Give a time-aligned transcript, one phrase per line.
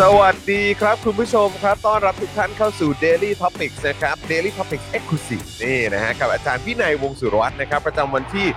[0.00, 8.48] สวัสดีครับคุณผู้ชมครับ ต้อนรับทุกท่านเข้าสู่ Daily Topics นะครับ Daily Topics Exclusive นี่นะฮะกับอาจารย์วินัยวงศ์สุรวัตรนะครับ ประจำวันที่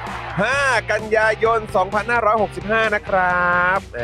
[0.41, 1.59] 5 กันยายน
[2.27, 4.01] 2565 นะครับเอ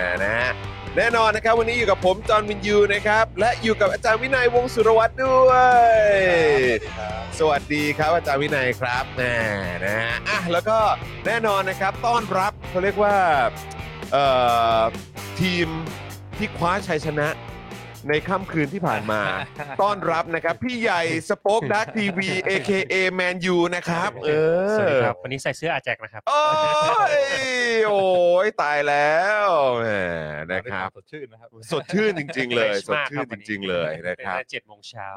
[0.00, 0.50] อนะฮะ
[0.96, 5.52] แน่นอนนะครับ วันนี้อยู่กับผม จอห์นวินยูนะครับ และอยู่กับอาจารย์วินัยวงศ์สุรวัตรด้ว
[5.90, 5.98] ย
[7.38, 9.22] สวัสดีครับอาจารย์วินัยครับแหม
[9.84, 10.78] นะฮะอะแล้วก็
[11.26, 13.16] แน่นอนนะครับต้อนรับเขาเรียกว่า
[14.12, 14.24] เอ่
[14.80, 14.82] อ
[15.42, 15.68] ทีม
[16.42, 17.28] ที่คว้าชัยชนะ
[18.08, 19.20] ในค่ำคืนที่ผ่านมา
[19.82, 24.30] ต้อนรับนะครับ พี่ใหญ่สป็อคดักทีวี AKA Man U นะครับ เอ
[24.66, 26.42] อสวัสดีครับ วันนี้ใส่เสื้ออาแจกนะครับ โอ้
[27.12, 27.14] ย
[27.86, 28.04] โอ้
[28.44, 29.46] ยตายแล้ว
[29.78, 29.86] แหม
[30.52, 35.08] นะครับสดชื่นนะครับ สดชื่นจริง ๆ เลย Fresh สดมากชื่คนบจวันนี้ริง ๆ เลยนะครับเป็นเจ็ดโมงเช้า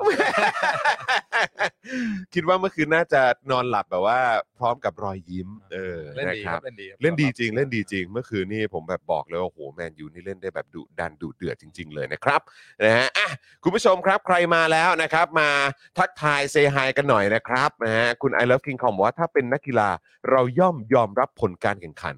[2.34, 4.20] คิดว่าเมื่อคืนน่าจะนอนหลับแบบว่า
[4.60, 12.42] พร้อมกับรอยยิ้ม เออเล่นนะดีคครัรับบเล่นดีครับเล่นดีจริง เล่นดีจริง เมื่อคืนนี่ผมแบบบอกเลยว่าโอ้โหแมนยูนี่เล่นได้แบบดุดันดุเดือดจริง ๆ เลยนะครับ
[12.84, 13.28] นะฮะอะ
[13.64, 15.50] คุณผู้ชมครับใครมาแล้วนะครับมา
[15.98, 19.90] ทักทายเซฮายกันหน่อยนะครับนะฮะคุณ I love King คอมว่าถ้าเป็นนักกีฬา
[20.30, 22.18] เราย่อมยอมรับผลการแข่งขัน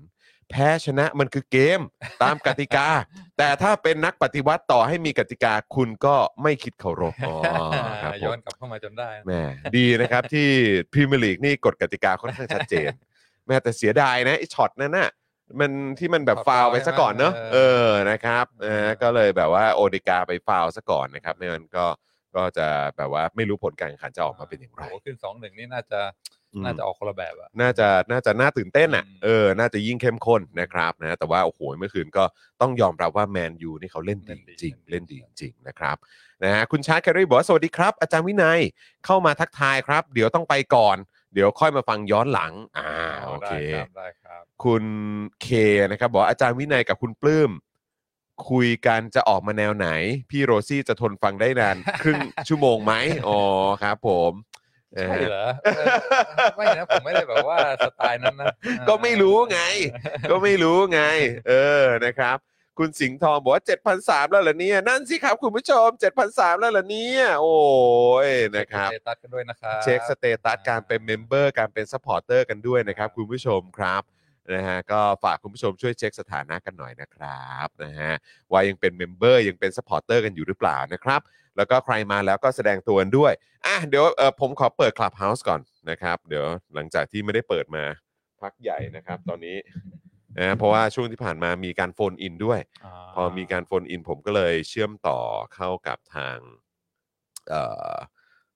[0.51, 1.81] แพ้ชนะมันคือเกม
[2.23, 2.87] ตามกติกา
[3.37, 7.35] แต่ถ้าเป็นนักปฏิวัติต่อให้มีกติกาคุณก็ไม่คิดเคารพอ๋อ
[8.03, 9.33] ครับผม ย้อนกลับเข้ามาจนได้นะแหม
[9.77, 10.47] ดีนะครับที่
[10.91, 12.91] พรีเมียร์ลีกนี่กฎกติกาค่อนข้างชัดเจน
[13.47, 15.09] แม้แต่เสียดายนะไอ้ช็อตนั้นน่ะ
[15.59, 21.85] มันที่มันแบบฟาวล์ไปซะก่อนเนอะเออนะครับเออก็เลยแบบว่าโอเดการ์ดไปฟาวล์ซะก่อนนะครับไม่งั้นก็
[22.35, 25.99] ก็จะแบบว่าไม่รู้ผลการแข่งขันจะออกมาเป็นอย่างไร โอ้โหขึ้นสองหนึ่งนี่น่าจะ
[26.53, 32.23] อืมน่าจะออกคนละแบบอะน่าจะน่าจะน่าตื่นเต้นอะอืมเออน่าจะยิ่งเข้มข้นนะครับนะแต่ว่าโอ้โหเมื่อคืนก็
[32.61, 35.97] ต้องยอมรับว่าแมนยูนี่เขาเล่นดีจริงเล่นดีจริงนะครับ
[36.43, 38.59] นะฮะคุณชาร์ตแครีบอกว่าสวัสดีครับ อาจารย์วินัย
[39.05, 40.97] เข้ามาทักทายครับ เดี๋ยวต้องไปก่อน
[41.33, 42.89] เดี๋ยวค่อยมาฟังย้อนหลัง อ่า
[43.25, 44.83] โอเคได้ครับได้ครับ คุณ
[45.41, 45.47] เค
[45.91, 47.51] นะครับบอกว่าอาจารย์วินัยกับคุณปลื้ม
[48.49, 49.87] คุยกันจะออกมาแนวไหน
[50.29, 52.93] พี่โรซี่จะทนฟังได้นาน ครึ่งชั่วโมงไหม
[53.27, 53.39] อ๋อ
[53.83, 54.31] ครับผม
[54.97, 55.85] นะใช่ฮะเหรอเออ
[56.55, 58.53] ไม่นะผมไม่ได้แบบว่าสไตล์นั้นนะ
[58.89, 59.61] ก็ไม่รู้ไง
[60.31, 61.01] ก็ไม่รู้ไง
[61.49, 62.37] เออนะครับ
[62.77, 63.63] คุณสิงห์ทองบอกว่า
[63.97, 65.87] 7,300 แล้วเหรอเนี่ย นั่นสิครับคุณผู้ชม
[66.25, 67.57] 7,300 แล้วเหรอเนี่ย โอ้
[68.27, 74.03] ยนะครับ เช็ค status กันด้วยนะครับเช็ค status การเป็น member การเป็น supporter กันด้วยนะครับ คุณผู้ชมครับ
[74.53, 78.13] นะฮะก็ฝากคุณผู้ชมช่วยเช็คสถานะกันหน่อยนะครับนะฮะ
[78.51, 81.21] ว่ายังเป็น member ยังเป็น supporter กันอยู่หรือเปล่านะครับ
[81.57, 83.33] แล้วก็ใครมาแล้วก็แสดงตัวกันด้วย
[83.65, 87.83] อะเดี๋ยวเออผมขอเปิด Clubhouse ก่อนนะครับ เดี๋ยวหลังจากที่ไม่ได้เปิดมา
[88.41, 89.57] พักใหญ่นะครับ ตอนนี้
[90.39, 92.59] นะเพราะว่าช่วงที่ผ่านมามีการโฟนอินด้วย
[92.91, 95.19] อะพอมีการโฟนอินผมก็เลยเชื่อมต่อ
[95.55, 96.37] เข้ากับทาง
[97.49, 97.61] เอ่
[97.91, 97.93] อ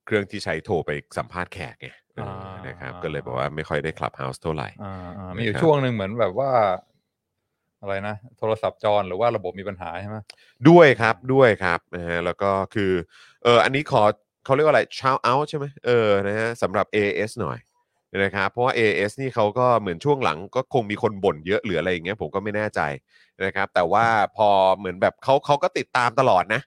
[0.06, 6.52] เครื่องที่ใช้โทรไปสัมภาษณ์แขกไงเออนะครับ ก็เลยบอกว่าไม่ค่อยได้คลับเฮาส์เท่าไหร่ อ่าอ่ามีอยู่นะครับ ช่วงหนึ่งเหมือนแบบว่า
[7.81, 10.18] อะไรนะ โทรศัพท์จรหรือว่าระบบมีปัญหาใช่ไหม
[10.69, 12.92] ด้วยครับด้วยครับนะฮะแล้วก็คือ
[13.44, 14.04] เอออันนี้ขอ
[14.45, 17.57] เขาเรียกว่าอะไรชาวเอาใช่ไหมเออนะฮะสำหรับ AS หน่อย
[18.19, 22.81] นะครับเพราะว่า AS นี่เขาก็เหมือนช่วงหลังก็คงมีคนบ่นเยอะหรืออะไรอย่างเงี้ยผมก็ไม่แน่ใจ
[23.46, 24.06] นะครับแต่ว่า
[24.38, 26.62] พอเหมือนแบบเขาเขาก็ติดตามตลอดนะ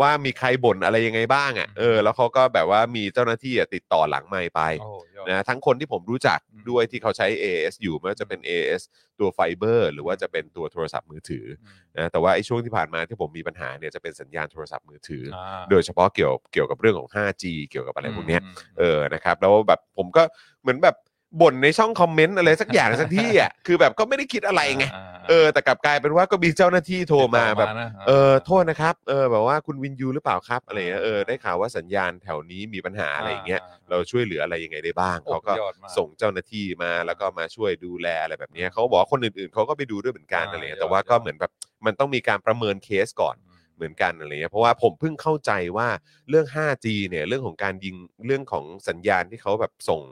[0.00, 8.82] ว่ามีใครบ่นอะไรยังไงบ้างอะเออแล้วเขาก็แบบว่ามีเจ้าหน้าที่อะติดต่อหลังไมค์ไปโอ้ยอด นะทั้งคนที่ผมรู้จักอืมด้วยที่เขาใช้ AS อยู่ไม่ว่าจะเป็น AS
[9.20, 20.22] ตัวไฟเบอร์หรือว่าจะเป็นตัวโทรศัพท์มือถืออืมนะแต่ว่าไอ้ช่วงที่ผ่านมาที่ผมมีปัญหาเนี่ยจะเป็นสัญญาณโทรศัพท์มือถือออ่าโดยเฉพาะเกี่ยวเกี่ยวกับเรื่องของ 5G เกี่ยวกับอะไรพวกเนี้ยมเออ นะครับ แล้วแบบผมก็
[20.62, 20.96] เหมือนแบบ
[21.40, 33.60] บ่นในช่องคอมเมนต์อะไรสักอย่างสักที่อะคือแบบก็ไม่ได้คิดอะไรไงาเออแต่กลับกลายเป็นว่าก็มีเจ้าหน้าที่โทรมาแบบติดต่อนะเออโทษนะครับเออแบบว่าคุณวินยูหรือเปล่าครับอะไรเงี้ยเออได้ข่าวว่าสัญญาณแถวนี้มีปัญหาอะไรอย่างเงี้ย
[33.90, 41.52] เราช่วยเหลืออะไรยังไงได้บ้างโอ้เขาก็ยอดมากส่งเจ้าหน้าที่มาแล้วก็มาช่วยดูแลอะไรแบบเนี้ยเขาบอกว่าคนอื่นๆเขาก็ไปดูด้วยเหมือนกันอ่าอะไรเงี้ยยอดแต่ว่าก็ยอดเหมือนแบบ
[41.86, 43.49] มันต้องมีการประเมินเคสก่อนอืม
[43.80, 45.88] เหมือนกันอะไรเงี้ยเพราะว่าผมเพิ่งเข้าใจว่า
[46.28, 47.96] เรื่อง 5G เนี่ยเรื่องของการยิง
[48.26, 50.02] เรื่องของสัญญาณที่เขาแบบส่ง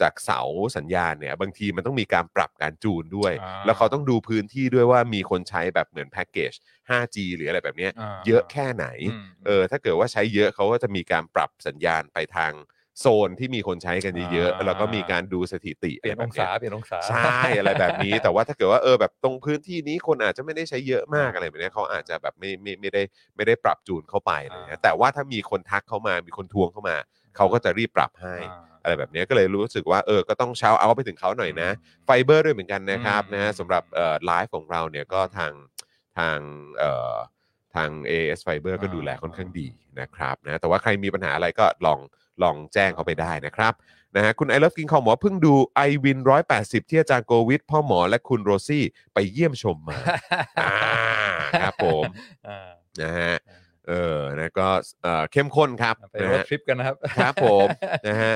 [0.00, 0.40] จากเสา
[0.76, 6.52] สัญญาณเนี่ยบางทีมันต้องมีการปรับการจูนด้วย อ่าแล้วเขาต้องดูพื้นที่ด้วยว่ามีคนใช้แบบเหมือนแพ็กเกจ
[6.90, 8.86] 5G หรืออะไรแบบเนี้ยอ่า เยอะแค่ไหน
[9.22, 12.52] มเออถ้าเกิดว่าใช้เยอะเขาก็จะมีการปรับสัญญาณไปทาง
[13.00, 23.02] โซนที่มีคนใช้กันเยอะอ่าๆแล้วก็มีการดูสถิติเปลี่ยนะไรอแบบงเนี้ศายเปลี่ยนองศา ใช่ อะไรแบบนี้ แต่ว่าถ้าเกิดว่าเออแบบตรงพื้นที่นี้คนอาจจะไม่ได้ใช้เยอะมากอะไรแบบเนี้ยเขาอาจจะแบบไม่ไม่ไม่ได้
[23.36, 26.96] ไม่ได้ปรับจูนเข้าไปอะไรเงี้ยอ่าแต่ว่าถ้ามีคนทักเข้ามามีคนทวงเข้ามา
[27.36, 31.70] เขาก็จะรีบปรับให้อ่าอะไรแบบเนี้ยก็เลยรู้สึกว่าเออก็ต้องเช้าเอาไปถึงเขาหน่อยนะ
[32.04, 35.52] ไฟเบอร์ด้วยเหมือนกันนะครับอืม นะฮะสำหรับเอ่อไลฟ์ของเราเนี่ยก็ทาง
[36.18, 36.38] ทาง
[36.78, 37.16] เอ่อ
[37.74, 39.66] ทาง AS Fiber ก็อ่าดูแลค่อนข้างดี
[40.00, 41.98] นะครับนะแต่ว่าใครมีปัญหาอะไรก็ลอง
[42.42, 43.72] ลองแจ้งเขาไปได้นะครับ
[44.16, 45.54] นะฮะคุณไอ o ล e กินคอมบอกว่าเพิ่งดู
[45.88, 46.18] i w วิน
[46.54, 48.84] 180ที่อาจารย์โกวิทพ่อหมอและคุณโรซี่
[49.14, 49.98] ไปเยี่ยมชมมา
[50.62, 50.74] อ่า
[51.62, 52.04] ครับผม
[52.48, 52.70] อ่า
[53.02, 53.34] นะฮะ
[53.88, 54.68] เออนะก็
[55.02, 57.66] เอ่อเข้มข้นครับไปนะรถฮะทริปกันนะครับครับผม
[58.08, 58.34] นะฮะ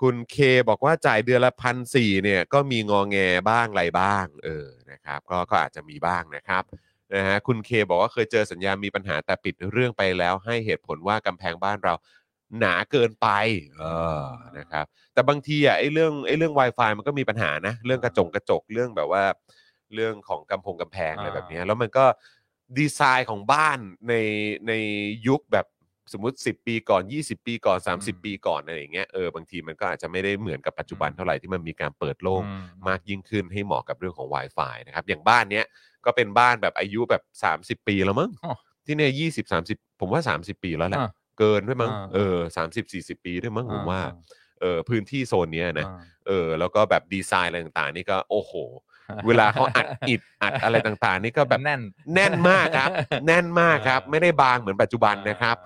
[0.00, 0.36] คุณเค
[0.68, 3.16] บอกว่าจ่ายเดือนละพันสี่เนี่ยก็มีงอแง
[3.50, 6.62] บ้างอะไรบ้าง เออนะครับก็ก็อาจจะมีบ้างนะครับ
[7.14, 11.94] นะฮะคุณเคบอกว่าเคยเจอสัญญาณมีปัญหาแต่ปิดเรื่องไปแล้ว ให้เหตุผลว่ากำแพงบ้านเรา
[12.60, 13.28] หนาเกินไป
[13.78, 13.84] เอ
[14.22, 14.26] อ
[14.58, 19.24] นะครับแต่บางทีอะไอ้เรื่องไอ้เรื่อง Wi-Fi มันก็มีปัญหานะเรื่องกระจงกระจกเรื่องแบบว่า
[19.94, 22.04] เรื่องของกำพงกำแพงอะไรแบบเนี้ยแล้วมันก็
[22.78, 23.78] ดีไซน์ของบ้าน
[24.08, 24.14] ใน
[24.68, 24.72] ใน
[25.28, 25.66] ยุคแบบ
[26.12, 35.64] สมมุติ 10 ปีก่อน 20 ปีก่อนอืม30 ปีก่อนอะไรอย่างเงี้ยเออบางทีมันก็อาจจะไม่ได้เหมือนกับปัจจุบันอืมเท่าไหร่ที่มันมีการเปิดโล่งอืมมากยิ่งขึ้นให้เหมาะกับเรื่องของ Wi-Fi นะครับอย่างบ้านเนี้ย
[36.04, 37.22] ก็เป็นบ้านแบบอายุแบบ
[37.80, 38.52] 30 ปีแล้วมั้งอ๋อ
[38.86, 41.08] ที่เนี่ยยี่สิบสามสิบผมว่า 30 ปีแล้วแหละอ่า
[41.38, 44.08] เกินด้วยมั้งอ่า เออสามสิบสี่สิบปีด้วยมั้งผมว่าอ่
[44.60, 48.52] เออพื้นที่โซนเนี้ยนะ อ่า เออแล้วก็แบบดีไซน์อะไรต่างๆ นี่ก็โอ้โห
[49.26, 51.80] เวลาเขาอัดอิดอัดอะไรต่างๆ นี่ก็แบบแน่น
[52.14, 52.90] แน่นมากครับ
[53.26, 55.56] แน่นมากครับ ไม่ได้บางเหมือนปัจจุบันนะครับ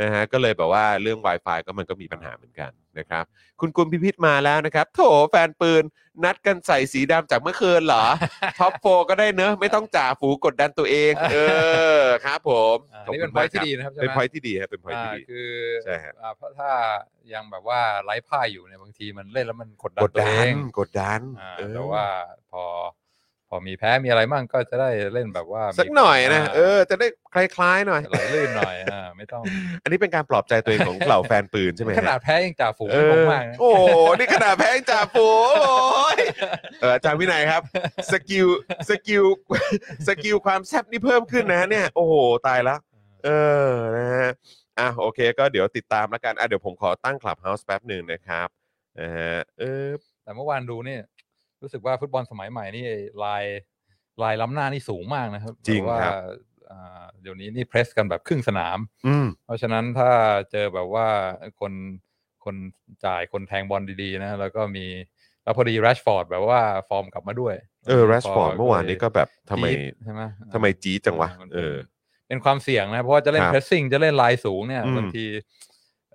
[0.00, 3.24] นะฮะก็เลยแบบว่าเรื่อง Wi-Fi ก็มันก็มีปัญหาเหมือนกันนะครับ
[3.60, 5.00] คุณกุลพิพิธมาแล้วนะครับ โถ
[5.30, 5.82] แฟนปืน
[6.24, 8.04] นัดกันใส่สีดำจากเมื่อคืนเหรอ
[8.58, 11.36] ท็อปโฟก็ได้เนอะ ไม่ต้องจ่าฝูกดดันตัวเอง เอ
[12.00, 15.52] อครับผมอ่าขอบนี่คุเป็นณพอยมากที่ครับดีนะครับใช่เป็นไหมพอยที่ดีครับเป็นพอยที่อ่าดีคือ
[15.84, 16.70] ใช่ฮะอ่าเพราะถ้า
[17.34, 22.06] ยังแบบว่าไร้พ่ายอยู่เนี่ยบางทีมันเล่นแล้วมันกดดันกดตัวดัเอนงกดดันอ่าเออแต่ว่า
[22.52, 22.64] พอ
[23.52, 29.42] พอมีแพ้มีอะไรมั่งก็จะได้เล่นแบบว่าสักหน่อยนะเออจะได้คล้ายๆหน่อยไหลลื่นหน่อยอ่าไม่ต้อง
[29.82, 33.86] อันนี้เป็นการปลอบใจตัวเองของเหล่าแฟนปืนใช่ไหมฮะขนาดแพ้ยังจ่าฝูงเอไม่งองมากนะโอ้โห
[34.18, 36.18] นี่ขนาดแพงจ่าฝูงโอ้ย
[36.80, 37.62] เอออาจารย์วินัยครับ
[38.12, 38.46] สกิล
[38.88, 39.24] สกิล
[40.08, 42.14] สกิลความแซ่บนี่เพิ่มขึ้นนะเนี่ยโอ้โห
[42.46, 42.78] ตายแล้ว
[43.24, 43.28] เอ
[43.68, 44.30] อนะฮะ
[44.78, 48.48] อะโอเค ก็เดี๋ยวติดตามแล้วกันอะเดี๋ยวผมขอตั้ง Clubhouse แป๊บหนึ่งนะครับ
[49.00, 49.88] นะฮะเออ
[50.22, 50.98] แต่เมื่อวานดูนี่
[51.62, 52.84] รู้สึกว่าฟุตบอลสมัยใหม่นี่
[53.24, 53.44] ลาย
[54.22, 56.14] ลายล้ำหน้านี่สูงมากนะครับจริงแว่าครับ
[56.70, 60.10] อ่าเดี๋ยวนี้นี่ press กันแบบครึ่งสนามอืมเพราะฉะนั้นถ้า
[60.50, 61.06] เจอแบบว่า
[61.60, 61.72] คน
[62.44, 62.56] คน
[63.04, 64.86] จ่ายคนแทงบอลดีๆนะ แล้วก็มี
[65.44, 67.54] แล้วพอดีแรชฟอร์ดแบบว่าฟอร์มกลับมาด้วย
[67.88, 70.22] เออแรชฟอร์ดเมื่อวานนี้ก็แบบทำไมจี๊ดใช่ไหม
[70.54, 75.24] ทำไมจี๊ดจังวะมันเอเป็นอเป็นความเสี่ยงนะ เพราะว่าจะเล่นครับ pressing จะเล่นลายสูงเนี่ยอืมบางที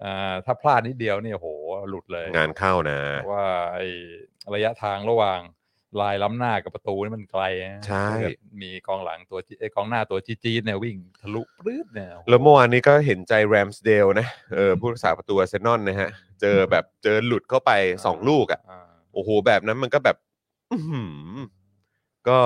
[0.03, 1.47] อ่าถ้าพลาดนิดเดียวเนี่ยโห
[1.89, 3.87] หลุดเลย งานเข้านะเพราะว่าไอ้
[4.53, 5.41] ระยะทางระหว่าง
[6.01, 16.09] ลายล้ำหน้ากับประตูนี่มันไกลนะใช่ ถ้าเกิดมีกองหลังตัวจี๊ดเอ้ยกองหน้าตัวจี๊ดๆเนี่ยวิ่งทะลุปรื้ดเนี่ยโอ้โหแล้วเมื่อวานนี้ก็เห็นใจแรมสเดลนะเออผู้รักษาประตูอาร์เซนอลนะฮะ
[16.41, 17.71] เจอแบบเจอหลุดเข้าไป
[18.05, 20.17] สองลูกอะ อ่า โอ้โห แบบนั้นมันก็แบบ
[20.71, 21.01] อื้อหื
[21.33, 21.37] อ
[22.27, 22.37] ก็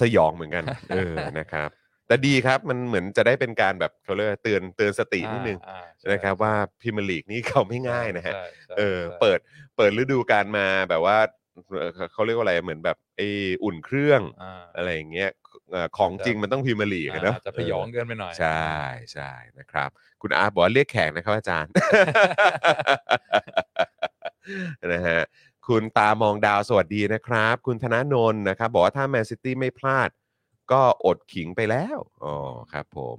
[0.00, 1.70] สยองเหมือนกัน เออนะครับ
[2.10, 9.38] แต่ดีครับมันเหมือนจะได้เป็นการแบบเขาเรียกว่าเตือนเตือนสตินิดนึงอ่าใช่นะครับว่าพรีเมียร์ลีกนี่เขาไม่ง่ายนะฮะ ใช่ใช่เออใช่ เปิด
[9.76, 11.16] เปิดฤดูกาลมาแบบว่า
[11.78, 13.28] เอ่อเขาเรียกว่าอะไรเหมือนแบบไอ้
[13.64, 15.30] อุ่นเครื่องอ่า อะไรอย่างเงี้ย
[15.70, 18.68] เอ่อของจริงมันต้องพรีเมียร์ลีกอะเนอะอาจจะพยองเกินไปหน่อย ใช่
[19.12, 19.90] ใช่นะครับ
[20.22, 21.72] คุณอาร์ตบอกว่าเรียกแขกนะครับอาจารย์
[24.92, 25.20] นะฮะ
[25.68, 30.10] คุณตามองดาวสวัสดีนะครับ คุณธนาโนนนะครับ บอกว่าถ้าแมนซิตี้ไม่พลาด
[30.72, 32.34] ก็อดขิงไปแล้วอ๋อ
[32.72, 33.16] ครับผม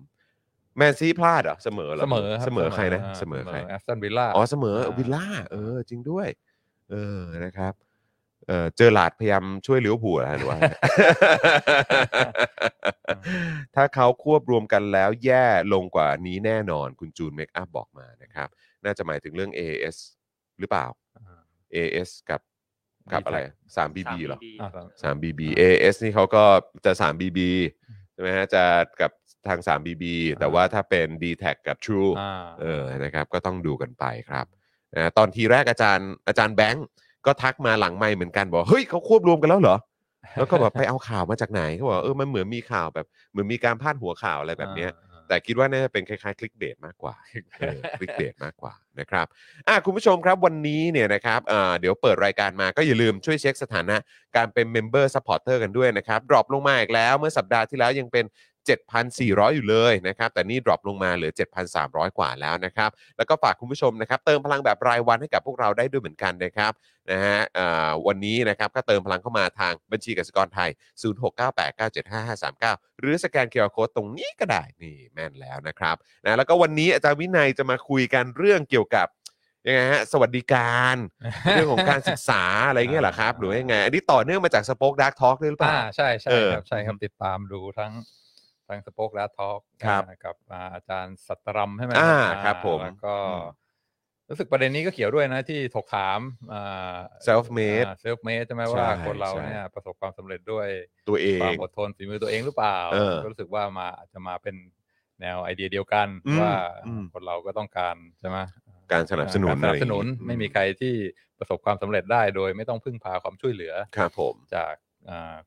[0.77, 6.27] แมนซีพลาดเหรอเสมอเหรอเสมอครับเสมอใครนะเสมอใครแอสตันวิลล่าอ๋อเสมอวิลล่าเออจริงด้วย
[6.91, 7.73] เออนะครับ
[8.47, 10.59] เออเจอร์ราร์ดพยายามช่วยลิเวอร์พูลเหรอฮะหรือว่า
[13.75, 18.47] ถ้าเขาควบรวมกันแล้วแย่ลงกว่านี้แน่นอนคุณจูนเมคอัพบอกมานะครับ
[18.85, 19.97] น่าจะหมายถึงเรื่อง AS
[20.59, 20.85] หรือเปล่า
[21.75, 22.41] AS กับ
[23.11, 26.43] กับอะไร DTAC 3 BB เหรออ่าครับ3 BB AS นี่เขาก็
[26.85, 27.39] จะ3 BB
[28.13, 28.63] ใช่ไหมฮะจะ
[29.01, 29.11] กับ
[29.47, 30.03] ทาง3 BB
[30.39, 32.31] แต่ว่าถ้าเป็น d t แทกับ True อ่า
[32.61, 34.45] เออนะครับก็ต้องดูกันไปครับ
[34.95, 36.87] นะตอนทีแรกอาจารย์อาจารย์แบงก์
[37.25, 39.77] ก็ทักมาหลังไม่เหมือนกันบอกเฮ้ยเขาควบรวมกันแล้วเหรอ
[40.37, 47.13] แล้วก็แบบไปเอาข่าวมาจากไหนเขาบอกเออมันเหมือนมีข่าวแบบเหมือนมีการพาดหัวข่าวอะไรแบบเนี้ยอ่า แต่คิดว่าน่าจะเป็นคล้ายๆ clickbait มากกว่า
[47.97, 49.25] clickbait มากกว่านะครับ
[49.67, 53.95] อะคุณผู้ชมครับวันนี้เนี่ยนะครับอ่าเดี๋ยวเปิดรายการมาก็อย่าลืมช่วยเช็คสถานะ
[54.35, 58.25] การเป็น member supporter กันด้วยนะครับ drop ลงมาอีกแล้ว เมื่อสัปดาห์ที่แล้วยังเป็น
[58.69, 61.31] 7,400 อยู่เลยนะครับ แต่นี่ drop ลงมาเหลือ
[61.75, 66.71] 7,300 กว่าแล้วนะครับ แล้วก็ฝากคุณผู้ชมนะครับ เติมพลังแบบรายวันให้กับพวกเราได้ด้วยเหมือนกันนะครับ
[67.11, 70.69] นะฮะอ่าวันนี้นะครับก็เติมพลังเข้ามาทางบัญชีกสิกรไทย
[71.85, 79.07] 0698975539 หรือสแกน QR code งนี้ก็ได้นี่แม่นแล้วนะครับนะแล้วก็วันนี้อาจารย์วินัยจะมาคุยกันเรื่องเกี่ยวกับ
[79.67, 80.95] ยังไงฮะสวัสดิการ
[81.51, 87.91] เรื่องของการศึกษาอะไรเงี้ยเหรอครับ หรือว่ายังไง อันนี้ต่อเนื่องมาจาก SpokeDark Talk ด้วยหรือเปล่าอ่าใช่ใช่เออครับใช่ครับติดตามดูทั้ง
[88.71, 93.45] ทั้งสป็อกและทอล์กครับกับอ่าอาจารย์สัตตรัมใช่ไหมอ่าอ่าครับผมแล้วก็อืม
[94.29, 96.19] รู้สึกประเด็นนี้ก็เกี่ยวด้วยนะที่ถกถาม
[97.27, 100.67] Self made self made ใช่ไหมใช่ว่าคนเราใช่เนี่ยประสบความสำเร็จด้วย
[101.09, 104.55] ตัวเอง ความอดทนฝีมือตัวเองหรือเปล่าเออก็รู้สึกว่ามาอาจจะมาเป็น
[105.21, 106.53] แนวไอเดียเดียวกันอืมว่า
[106.87, 108.37] อืมคนเราก็ต้องการใช่ไหม
[108.91, 110.93] การสนับสนุนการสนับสนุนอะไรอย่างงี้ไม่มีใครที่
[111.39, 114.90] ประสบความสำเร็จได้โดยไม่ต้องพึ่งพาความช่วยเหลือครับผมจากอ่า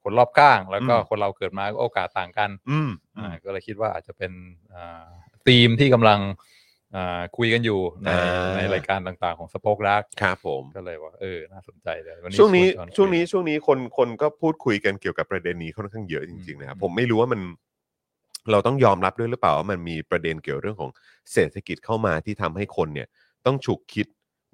[0.03, 4.33] คนรอบข้าง แล้วก็อืมคนเราเกิดมาก็โอกาสต่างกันอืมอือ่ามก็เลยคิดว่าอาจจะเป็น
[5.47, 6.21] ธีมที่กำลัง
[6.97, 17.41] อ่าคุยกันอยู่ในอ่าในรายการต่างๆของสป็อกดักครับผมก็เลยว่าเออน่าสนใจเลยวันนี้ช่วงนี้ชจอห์คุยช่วงนี้ช่วงนี้คนคนก็พูดคุยกันเกี่ยวกับประเด็นนี้ค่อนข้างเยอะจริงๆนะครับอืมผมไม่รู้ว่ามัน
[18.51, 20.91] เราต้องยอมรับด้วยหรือเปล่าว่ามันมีประเด็นเกี่ยวเรื่องของ
[21.33, 23.09] เศรษฐกิจเข้ามาที่ทำให้คนเนี่ย
[23.47, 24.07] ต้องฉุกคิด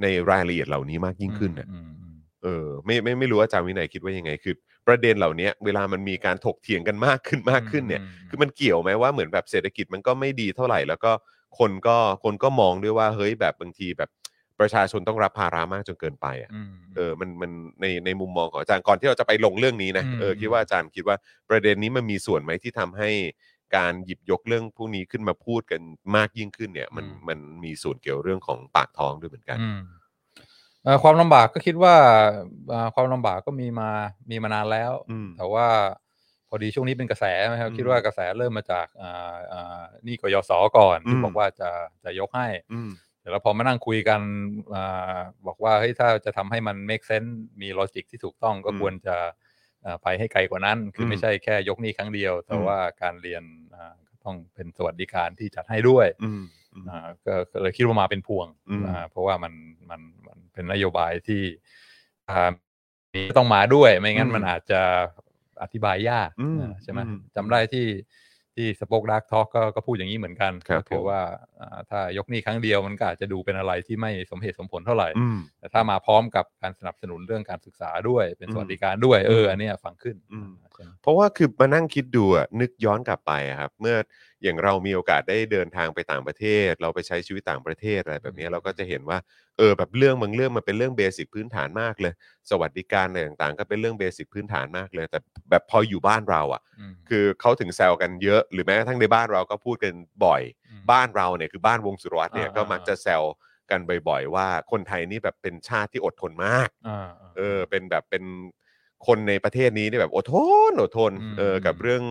[0.02, 2.09] ในรายละเอียดเหล่านี้มากยิ่งขึ้นเนี่ยอืมอืม
[2.42, 4.54] เออไม่ไม่ไม่รู้ว่าอาจารย์วินัยคิดว่ายังไงคือ
[4.86, 11.12] ประเด็นเหล่านี้เวลามันมีการถกเถียงกันมากขึ้นมากขึ้นเนี่ยคือมันเกี่ยวไหมว่าเหมือนแบบเศรษฐกิจมันก็ไม่ดีเท่าไหร่ แล้วก็
[11.58, 14.10] คนก็คนก็มองด้วยว่าเฮ้ยแบบบางทีแบบ
[14.60, 21.16] ประชาชนต้องรับภาระมากจนเกินไปอะอืมเออมันมันในในมุมมองของอาจารย์ก่อนที่เราจะไปลงเรื่องนี้นะอืมเออคิดว่าอาจารย์คิดว่า
[21.50, 23.10] ประเด็นนี้มันมีส่วนไหมที่ทำให้
[23.76, 25.80] การหยิบยกเรื่องพวกนี้ขึ้นมาพูดกัน
[26.16, 29.99] มากยิ่งขึ้นเนี่ย มันมันมีส่วนเกี่ยวเรื่องของปากท้องด้วยเหมือนกันอืมเอ่อ
[31.02, 31.94] ความลำบากก็คิดว่า
[32.72, 33.90] อ่าความลำบากก็มีมา
[34.30, 35.66] มีมานานแล้วอืมแต่ว่า
[36.48, 41.70] พอดีช่วงนี้เป็นกระแสนะครับอืมคิดว่ากระแสเริ่มมาจากอ่าอ่านี่กยศก่อนที่อืมบอกว่าจะ
[42.04, 44.20] จะยกให้อืมแต่แล้วพอมานั่งคุยกัน
[44.74, 49.16] อาบอกว่าเฮ้ยถ้าจะทำให้มัน make sense มีลอจิกที่ถูกต้องก็อืมควรจะ
[49.84, 53.42] อ่าไปให้ไกลกว่านั้น คืออมไม่ใช่แค่ยกหนี้ครั้งเดียว แต่อืมว่าการเรียน
[53.74, 56.59] อ่าก็ต้องเป็นสวัสดิการที่จัดให้ด้วยอืมอืมอ่า
[57.26, 59.52] ก็ก็เลยคิดว่ามาเป็นพวงอืมอ่าเพราะว่ามัน
[59.90, 61.42] มันมันเป็นนโยบายที่
[62.28, 62.50] อ่า
[63.14, 64.80] มีต้องมาด้วยไม่งั้นมันอาจจะ
[65.62, 67.86] อธิบายยากอืมอ่าใช่ไหมอืมจำได้ที่
[68.56, 71.20] ที่สป็อกดักทอก็ก็พูดอย่างนี้เหมือนกันครับก็คือผมว่า
[71.60, 83.96] อ่าถ้ายกหนี้ครั้งเดียวมันก็อาจจะดูเป็นอะไรที่ไม่สมเหตุสมผลเท่าไหร่อืมแต่ถ้ามาพร้อมกับการสนับสนุนเรื่องการศึกษาด้วยเป็นอืมสวัสดิการด้วยเอออันเนี้ยฟังขึ้นอืมใช่ไหมเพราะว่าคือมานั่งคิดดูอะนึกย้อนกลับไปอะครับ เมื่อ
[84.42, 89.18] อย่างเรามีโอกาสได้เดินทางไปต่างประเทศ เราไปใช้ชีวิตต่างประเทศอะไรแบบนี้อืมเราก็จะเห็นว่า
[89.58, 92.12] เออแบบเรื่องบางเรื่องมันเป็นเรื่องเบสิกพื้นฐานมากเลย
[92.50, 95.18] สวัสดิการอะไรต่างๆ ก็เป็นเรื่องเบสิกพื้นฐานมากเลย แต่
[95.50, 99.92] แบบพออยู่บ้านเราอะมคือเขาถึงแซวกันเยอะหรือแม้กระทั่งในบ้านเราก็พูดกัน
[100.24, 100.42] บ่อย
[100.80, 103.22] มบ้านเราเนี่ยคือบ้านวงสุรวัตรเนี่ยอ่าก็มักจะแซว
[103.70, 108.24] กันบ่อย ๆ ว่าคนไทยนี่แบบเป็นชาติที่อดทนมากอ่าาเออเป็นแบบเป็น
[109.06, 110.34] คนในประเทศนี้เนี่ยแบบอดท
[110.70, 112.04] นอดทนอืมเออกับเรื่อง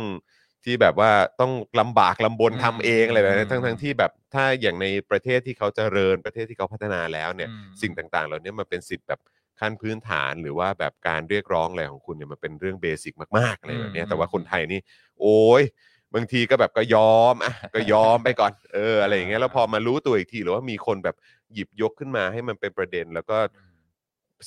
[0.66, 9.20] ที่แบบว่าต้องลำบากลำบนอืมทำเองอะไรแบบนี้อืมทั้งทั้งที่แบบถ้าอย่างในประเทศที่เขาเจริญประเทศที่เขาพัฒนาแล้วเนี่ย อืม สิ่งต่างๆเหล่านี้มันเป็นสิทธิ์แบบ
[9.60, 14.80] ขั้นพื้นฐานหรือว่าแบบการเรียกร้องอะไรของคุณเนี่ยมันเป็นเรื่องเบสิกมากๆอะไรแบบเนี้ยอืม แต่ว่าคนไทยนี่
[15.22, 15.64] โอ้ย
[16.16, 21.16] บางทีก็แบบก็ยอมอะก็ยอมไปก่อน เอออะไรอย่างเงี้ยแล้วพอมารู้ตัวอีกทีหรือว่ามีคนแบบ
[21.54, 23.38] หยิบยกขึ้นมาให้มันเป็นประเด็น แล้วก็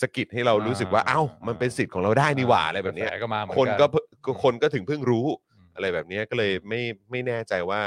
[0.00, 5.26] สะกิดให้เรารู้สึกว่าอ่าเอ้า มันเป็นสิทธิ์ของเราได้นี่หว่าอะไรแบบเนี้ย กระแสก็มาเหมือนคนกันก็เพิ่งก็คนก็ถึงเพิ่งรู้
[5.72, 7.82] อืมอะไรแบบเนี้ยก็เลยไม่ไม่แน่ใจว่า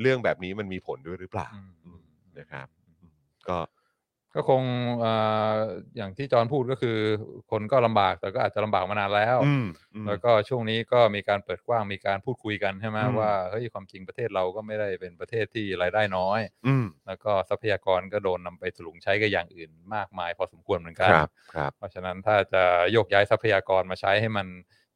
[0.00, 2.00] เรื่องแบบนี้มันมีผลด้วยหรือเปล่าอืมอืม
[2.38, 2.66] นะครับ
[3.48, 3.58] ก็
[4.34, 4.62] ก็คง
[5.00, 5.12] เอ่
[5.52, 5.54] อ
[5.96, 6.98] อย่างที่จอห์นพูดก็คือ
[7.50, 22.62] คนก็ลำบากแต่ก็อาจจะลำบากมานานแล้วอืมอืมแล้วก็ช่วงนี้ก็มีการเปิดกว้างมีการพูดคุยกันใช่ไหมอืมว่าเฮ้ยความจริงประเทศเราก็ไม่ได้เป็นประเทศที่รายได้น้อยอืมแล้วก็ทรัพยากรก็โดนนำไปถลุงใช้กับอย่างอื่นมากมาย พอสมควรเหมือนกัครับครับ เพราะฉะนั้นถ้าจะ
[22.92, 24.46] โยกย้ายทรัพยากรมาใช้ให้มัน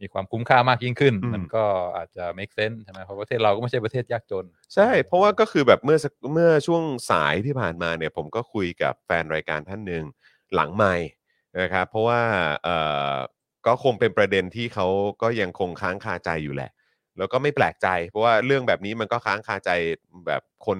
[0.03, 1.65] มีความคุ้มค่ามากยิ่งขึ้นอืมมันก็
[1.97, 10.05] อาจจะ make sense ใช่ไหมเพราะประเทศเราก็ไม่ใช่ประเทศยากจน ใช่ เพราะว่าก็คือแบบเมื่อสักเมื่อช่วงสายที่ผ่านมาเนี่ย ผมก็คุยกับแฟนรายการท่านหนึ่ง
[10.55, 10.95] หลังไม่
[11.61, 12.21] นะครับเพราะว่า
[12.65, 12.77] เอ่
[13.13, 13.15] อ
[13.67, 14.87] ก็คงเป็นประเด็นที่เขา
[15.23, 16.71] ก็ยังคงค้างคาใจอยู่แหละ
[17.19, 19.71] แล้วก็ไม่แปลกใจ เพราะว่าเรื่องแบบนี้มันก็ค้างคาใจ
[20.27, 20.79] แบบคน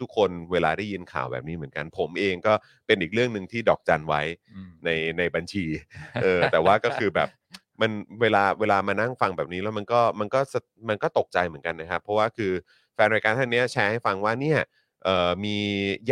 [0.00, 2.52] ทุกๆ คนเวลาได้ยินข่าวแบบนี้เหมือนกัน ผมเองก็
[2.86, 4.22] เป็นอีกเรื่องหนึ่งที่ดอกจันไว้
[4.54, 5.64] อืมในในบัญชี
[6.22, 7.28] เออแต่ว่าก็คือแบบ
[7.82, 12.52] มันเวลาเวลามานั่งฟังแบบนี้แล้วมันก็มันก็สะมันก็ตกใจเหมือนกันนะครับ เพราะว่าคือ
[12.94, 14.58] แฟนรายการท่านเนี้ยแชร์ให้ฟังว่าเนี่ย
[15.04, 15.56] เอ่อมี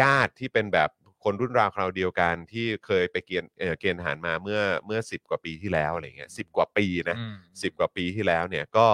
[0.00, 0.90] ญาติที่เป็นแบบ
[1.24, 8.86] คนรุ่นราวคราวเดียวกันที่เคยไปเกณฑ์เอ่อเกณฑ์ทหารมาเมื่อเมื่อสิบกว่าปีที่แล้วอะไรเงี้ยสิบกว่าปีนะอืมสิบกว่าปีที่แล้วเนี่ยก็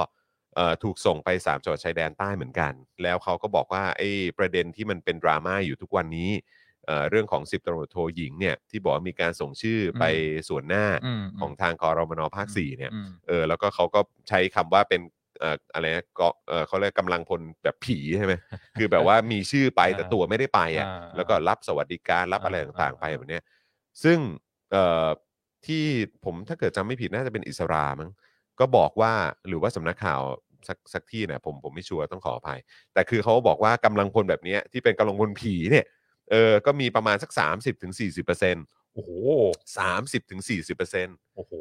[0.54, 6.30] เอ่อถูกส่งไป3จังหวัดชายแดนใต้เหมือนกัน แล้วเขาก็บอกว่าไอ้ประเด็นที่มันเป็นดราม่าอยู่ทุกวันนี้
[6.86, 10.04] เอ่อเรื่องของ 10ตำรวจโทหญิงเนี่ยที่บอกว่ามีการส่งชื่อไป
[10.48, 15.00] ส่วนหน้าอืมของทางกรมนภาคสี่เนี่ยอืมเออแล้วก็เขาก็ใช้คำว่าเป็น
[15.40, 18.32] เอ่ออะไรนะก็เออเขาเรียกกำลังพลแบบผีใช่ไหม
[18.78, 23.42] คือแบบว่ามีชื่อไปแต่อ่าตัวไม่ได้ไปอะอ่าแล้วก็รับสวัสดิการรับอะไรอ่าต่างๆ ไปอ่าแบบเนี้ย
[24.02, 24.18] ซึ่ง
[24.72, 25.08] เอ่อ
[25.66, 25.84] ที่
[26.24, 28.10] ผมถ้าเกิดจำไม่ผิดน่าจะเป็นอิสรามั้ง
[28.60, 29.12] ก็บอกว่า
[29.48, 30.22] หรือว่าสำนักข่าว
[30.68, 32.60] สักสักที่นะผมผมไม่ชัวร์ต้องขออภัย
[32.94, 35.84] แต่คือเขาบอกว่ากำลังพลแบบเนี้ยที่เป็นกำลังพลผีเนี่ย
[36.30, 38.64] เออก็มีประมาณสัก 30-40%ถึง40%เปอร์เซ็นต์
[38.94, 39.10] โอ้โห
[39.78, 41.52] สามสิบถึงสี่สิบเปอร์เซ็นต์โอ้โห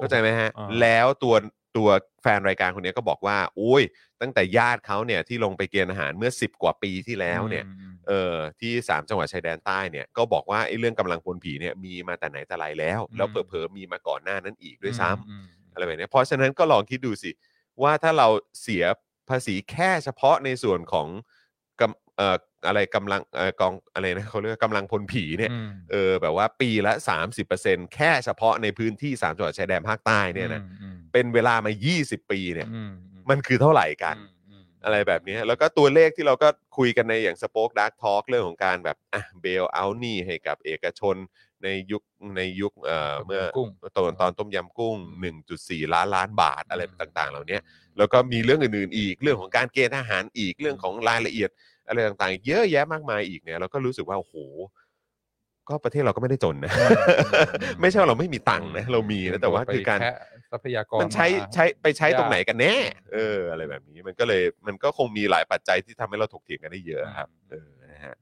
[0.00, 1.34] เข้าใจไหมฮะอ่าแล้วตัว
[1.76, 1.88] ตัว
[2.22, 3.82] แฟนรายการคนนี้ก็บอกว่าอุ้ย
[4.20, 17.30] ตั้งแต่ญาติเขาเนี่ยที่ลงไปเกณฑ์อาหารเมื่อ 10 กว่าปีที่แล้วเนี่ยอืมเออที่ 3 จังหวัดชายแดนใต้เนี่ยก็บอกว่าไอ้เรื่องกำลังพลผีเนี่ยมีมาแต่ไหนแต่ไรแล้ว แล้วอืมเผลอๆมีมาก่อนหน้านั้นอีกด้วยซ้ำอืมอะไรแบบเนี้ยเพราะฉะนั้นก็ลองคิดดูสิ
[17.82, 18.28] ว่าถ้าเรา
[18.62, 18.84] เสีย
[19.28, 21.08] ภาษีแค่เฉพาะในส่วนของ
[21.80, 32.92] กำเอ่ออะไรกำลังเอ่อกองอะไรนะเขาเรียกว่ากำลังพลผีเนี่ย อืมเออแบบว่าปีละ 30%แค่เฉพาะในพื้นที่ 3 จังหวัดชายแดนภาคใต้เนี่ยนะอืมเป็นเวลามา 20 ปีเนี่ย อืม
[33.30, 41.16] มันคือเท่าไหร่กันอืมอืมอะไรแบบนี้แล้วก็ตัวเลขที่เราก็คุยกันในอย่างสป็อคดักทอ k เรื่องของการแบบอะเบลเอานี่ให้กับเอกชน
[41.64, 42.02] ในยุค
[42.36, 47.58] ในยุคเอ่อเมื่อกุ้ง ตอนตอนต้มยำกุ้ง 1.4 ล้านล้านบาทอะไรต่างๆ เหล่านี้
[47.98, 51.50] แล้วก็มีเรื่องอื่นๆอีกเรื่องของการเกณฑ์ทหารอีกเรื่องของรายละเอียด
[51.86, 54.34] อะไรต่างๆ เยอะแยะมากมายอีกเนี่ยเราก็รู้สึกว่าโอ้โห
[55.68, 56.72] ก็ประเทศเราก็ไม่ได้จนนะ
[57.80, 60.16] ไม่ใช่ว่าเราไม่มีตังค์นะ เรามีนะแต่ว่าคือการไปแะ
[60.52, 68.14] ทรัพยากรมันใช้าใช้ไปใช้ตรงไหนกันแน่ยากเออ อะไรแบบนี้มันก็เลยมันก็คงมีหลายปัจจัยที่ทำให้เราถกเถียงกันได้เยอะครับเออนะฮะ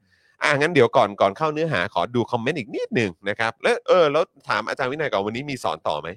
[0.42, 6.08] อะงั้นเดี๋ยวก่อนก่อนเข้าเนื้อหาขอดูคอมเมนต์อีกนิดหนึ่งนะครับ แล้วเออแล้วถามอาจารย์วินัยก่อนวันนี้มีสอนต่อไหม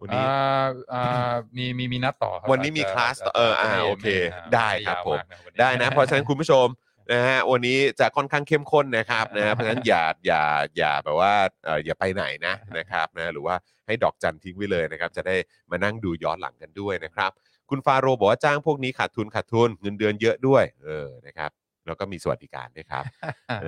[0.00, 4.14] วันนี้อ่าอ่ามีมีมีนัดต่อครับวันนี้มีจจะคลาสต่อเอออ่าไม่โอเคม่
[4.54, 6.66] ได้ครับยาวผมากวันนี้ได้นะ เพราะฉะนั้นคุณผู้ชม
[7.12, 10.42] นะฮะวันนี้จะค่อนข้างเข้มข้นนะครับนะฮะเพราะฉะนั้นอย่าอย่า
[10.76, 11.32] อย่าแบบว่า
[11.64, 13.54] เอออย่าไปไหนนะนะครับนะหรือว่า
[13.86, 15.36] ให้ดอกจันทิ้งไว้เลยนะครับ จะได้
[15.70, 17.30] มานั่งดูย้อนหลังกันด้วยนะครับ
[17.70, 21.50] คุณฟาโรห์บอกว่าจ้างพวกนี้ขาดทุนขาดทุนเงินเดือนเยอะด้วยเออนะครับ
[21.86, 23.04] แล้วก็มีสวัสดิการด้วยครับ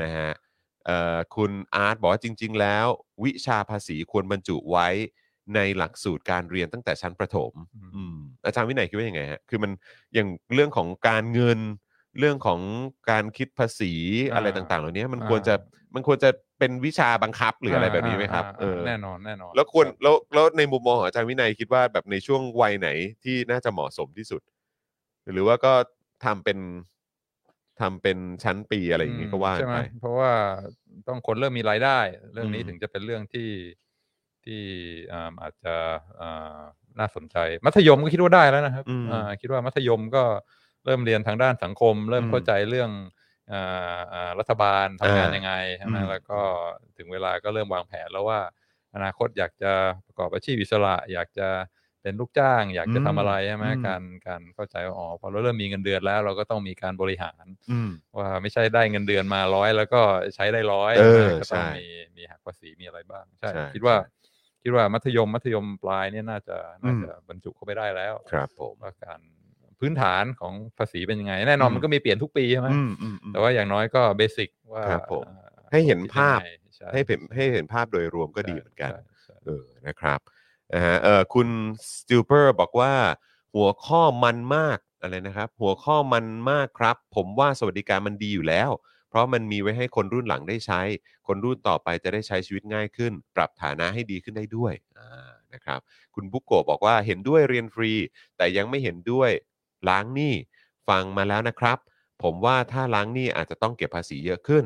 [0.02, 0.30] นะฮะ
[0.86, 2.86] เอ่อคุณอาร์ตบอกว่าจริง ๆ แล้ว
[3.24, 4.88] วิชาภาษีควรบรรจุไว้
[5.54, 9.70] ในหลักสูตรการเรียนตั้งแต่ชั้นประถมอืมอืมอาจารย์วินัยคิดว่ายังไงฮะคือมัน
[10.14, 11.60] อย่างเรื่องของการเงิน
[12.18, 12.60] เรื่องของ
[13.10, 13.92] การคิดภาษี
[14.32, 15.54] อ่าอะไรต่างๆ เหล่านี้มันอ่าควรจะ
[15.94, 22.88] มันควรจะเป็นวิชาบังคับหรืออะไรแบบนี้ไหมครับาเออแน่นอนแน่นอนแล้วควรแล้วแล้วในมุมมองของอาจารย์วินัยคิดว่าแบบในช่วงวัยไหน
[23.24, 24.40] ที่น่าจะเหมาะสมที่สุด
[25.32, 25.72] หรือว่าก็
[26.24, 26.58] ทำเป็น
[27.80, 30.32] ทำเป็นชั้นปีอะไรอย่างนี้ก็ว่าใช่ไหมไป เพราะว่า
[31.08, 31.98] ต้องคนเริ่มมีรายได้
[32.32, 33.48] เรื่องนี้อืม ถึงจะเป็นเรื่องที่
[34.44, 34.62] ที่
[35.12, 35.74] อ่าอาจจะ
[36.20, 36.60] อ่า
[36.98, 40.24] น่าสนใจ มัธยมก็คิดว่าได้แล้วนะครับอืมอ่าคิดว่ามัธยมก็
[40.84, 42.90] เริ่มเรียนทางด้านสังคม เริ่มอืมเข้าใจเรื่อง
[43.52, 46.40] อ่าอ่ารัฐบาลทำงานอ่ายัยังไงใช่ไหมอืมแล้วก็
[46.96, 48.40] ถึงเวลาก็เริ่มวางแผนแล้วว่า
[48.94, 49.72] อนาคตอยากจะ
[50.06, 51.48] ประกอบอาชีพอิสระ อยากจะ
[52.02, 60.00] เป็นลูกจ้าง อยากจะทำอะไรใช่ไหมอืมการการเข้าใจว่าอ๋อพอเราเริ่มมีเงินเดือนแล้ว เราก็ต้องมีการบริหารอืมว่าไม่ใช่ได้เงินเดือนมาร้อยแล้วก็
[60.34, 64.23] ใช้ได้ร้อยเออก็ต้องใช่มีมีหักภาษีมีอะไรบ้าง ใช่ใช่คิดว่าใช่
[64.64, 69.20] คิดว่ามัธยมมัธยมปลายเนี่ยน่าจะน่าอืมจะบรรจุเข้าไปได้แล้วครับผมว่าการ
[69.80, 80.20] พื้นฐานของภาษีเป็นยังไง แน่นอนอืมมันก็มีเปลี่ยนทุกปีใช่ไหมอืมอืมอืมแต่ว่าอย่างน้อยก็เบสิกว่าครับผมอ่าให้เห็นคิดภาพยังไงช่ให้เห็นให้เห็นภาพโดยรวมก็ดีเหมือนกันใช่ใช่เออนะครับ
[80.74, 81.48] นะฮะเออคุณ
[81.98, 82.92] สติลเปอร์บอกว่า
[83.54, 88.70] หัวข้อมันมากอะไรนะครับ หัวข้อมันมากครับ ผมว่าสวัสดิการมันดีอยู่แล้ว
[89.14, 90.80] เพราะมันมีไว้ให้คนรุ่นหลังได้ใช้
[91.26, 94.72] คนรุ่นต่อไปจะได้ใช้ชีวิตง่ายขึ้น ปรับฐานะให้ดีขึ้นได้ด้วย
[95.54, 95.80] นะครับ
[96.14, 97.92] คุณบุกโกะบอกว่าเห็นด้วยเรียนฟรี
[98.36, 99.30] แต่ยังไม่เห็นด้วย
[99.88, 100.34] ล้างหนี้
[100.88, 101.78] ฟังมาแล้วนะครับ
[102.22, 104.64] ผมว่าถ้าล้างหนี้อาจจะต้องเก็บภาษีเยอะขึ้น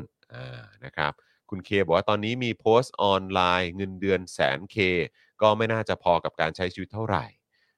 [0.85, 1.13] นะครับ
[1.49, 4.77] คุณเคบอกว่าตอนนี้มีโพสต์ออนไลน์เงินเดือนแสนเค
[5.41, 7.25] ก็ไม่น่าจะพอกับการใช้ชีวิตเท่าไหร่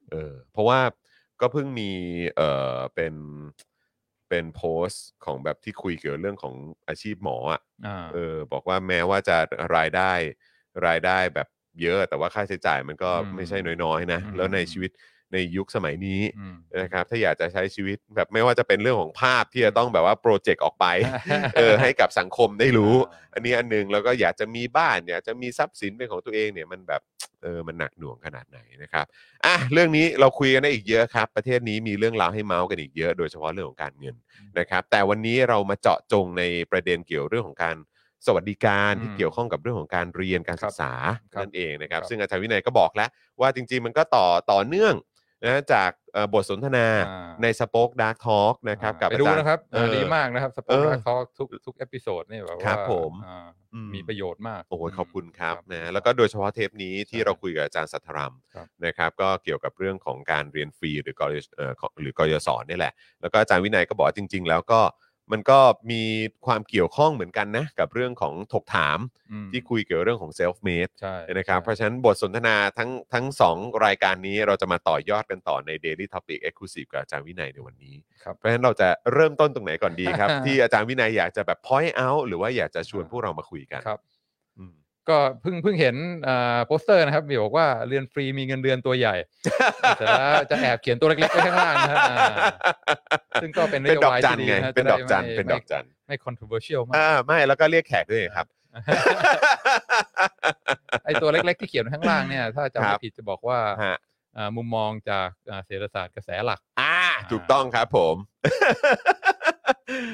[0.09, 0.79] เออเพราะว่า
[1.41, 1.91] ก็เพิ่งมี
[2.35, 2.41] เอ
[2.75, 3.13] อเป็น
[4.31, 6.55] เป็นโพสต์ของแบบที่คุยเกี่ยวกับเรื่องของ
[6.87, 9.37] อาชีพหมออะอ่าเออบอกว่าแม้ว่าจะ
[9.75, 10.11] รายได้
[10.87, 11.47] รายได้แบบ
[11.81, 14.91] เยอะ แต่ว่าค่าใช้จ่ายมันก็อืมไม่ใช่น้อยๆนะ อืม แล้วในชีวิต
[15.33, 20.85] ในยุคสมัยนี้อืม นะครับถ้าอยากจะใช้ชีวิตแบบไม่ว่าจะเป็นเรื่องของภาพที่จะต้องแบบว่าโปรเจกต์ออกไป
[21.57, 22.95] เออให้กับสังคมได้รู้
[23.33, 27.01] อันนี้อันหนึงแล้วก็อยากจะมีบ้านอยากจะมีทรัพย์สินเป็นของตัวเองเนี่ยมันแบบ
[27.43, 29.05] เออมันหนักหน่วงขนาดไหนนะครับ
[29.45, 34.15] อะเรื่องนี้เราคุยกันได้อีกเยอะครับ ประเทศนี้มีเรื่องราวให้เมาส์กันอีกเยอะโดยเฉพาะเรื่องของการเงิน
[34.59, 37.77] นะครับแต่วันนี้เรามาเจาะจงในประเด็นเกี่ยวเรื่องของการ
[38.27, 40.93] สวัสดิการที่อืมเกี่ยวข้องกับเรื่องของการเรียนการศึกษา
[41.33, 43.09] ครับนั่นเองนะครับ ครับ ซึ่งอาจารย์วินัยก็บอกแล้ว
[43.41, 44.93] ว่าจริง ๆ มันก็ต่อต่อเนื่อง
[45.43, 64.81] นะจากเอ่อบทสนทนาอ่าในสป็อคดักทอล์กนะครับกับไปอาดูจารย์นะครับเออดีมากนะครับเออ Spoke Talk ทุกทุก episode นี่แบบว่าครับผมอ่าอืมมีประโยชน์มากโอ้โหขอบคุณครับครับนะแล้วก็โดยเฉพาะเทปนี้ที่ใช่เราคุยกับอาจารย์สัทธรัมครับนะครับก็เกี่ยวกับเรื่องของการเรียนฟรีหรือกยเอ่อหรือกยศนี่แหละ แล้วก็อาจารย์วินัยก็บอกว่าจริง ๆ แล้วก็
[65.31, 65.59] มันก็
[65.91, 66.03] มี
[66.45, 68.99] ความเกี่ยวข้องเหมือนกันนะ กับเรื่องของถกถาม
[69.31, 84.10] อืม ที่คุยเกี่ยวกับเรื่องของ self made ใช่นะครับเพราะฉะนั้นบทสนทนาทั้งทั้งสองรายการนี้เราจะมาต่อยอดกันต่อใน Daily Topic Exclusive กับอาจารย์วินัยในวันนี้ ครับ เพราะฉะนั้นเราจะเริ่มต้นตรงไหนก่อนดีครับ ที่อาจารย์วินัยอยากจะแบบ point out หรือว่าอยากจะชวนพวกเรามาคุยกัน ครับอืม
[85.09, 85.95] ก็เพิ่งเพิ่งเห็น
[86.27, 89.15] อ่าโปสเตอร์นะครับมีบอกว่าเรียนฟรีมีเงินเดือนตัวใหญ่
[89.97, 92.27] แต่แล้วจะแอบเขียนตัวเล็กๆไว้ข้างล่างนะฮะอ่า
[93.41, 98.47] ซึ่งก็เป็นนเป็นโยดอกบายจันที่ดีไงนะฮะเป็นดอกจันจะได้ไม่เป็นดอกจันไม่ controversial มากอ่าไม่แล้วก็เรียกแขกด้วยครับ
[101.05, 103.97] ไอตัวเล็ก ๆ ที่เขียนไว้ข้างล่างเนี่ย ถ้าจำครัไม่บผิดจะบอกว่าฮะ
[104.37, 106.95] อ่ามุมมองจากอ่าเศรษฐศาสตร์กระแสหลัก อ่า
[107.31, 108.15] ถูกต้องครับผม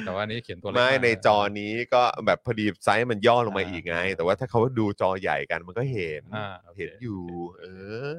[0.05, 7.21] แต่ว่าอันนี้เขียนตัวเล็กไม่ากในจอนี้ก็แบบพอดีไซส์มันย่อลงมาอ่าอีกไง แต่ว่าถ้าเขาดูจอใหญ่กันมันก็เห็นอ่าโอเคเห็นอยู่
[7.59, 7.65] เอ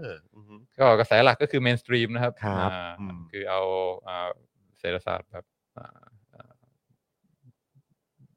[0.05, 3.61] ออือฮึ ก็กระแสหลักก็คือ mainstream นะครับครับอ่าอืม คือเอา
[4.09, 4.29] อ่า
[4.79, 5.45] เศรษฐศาสตร์แบบ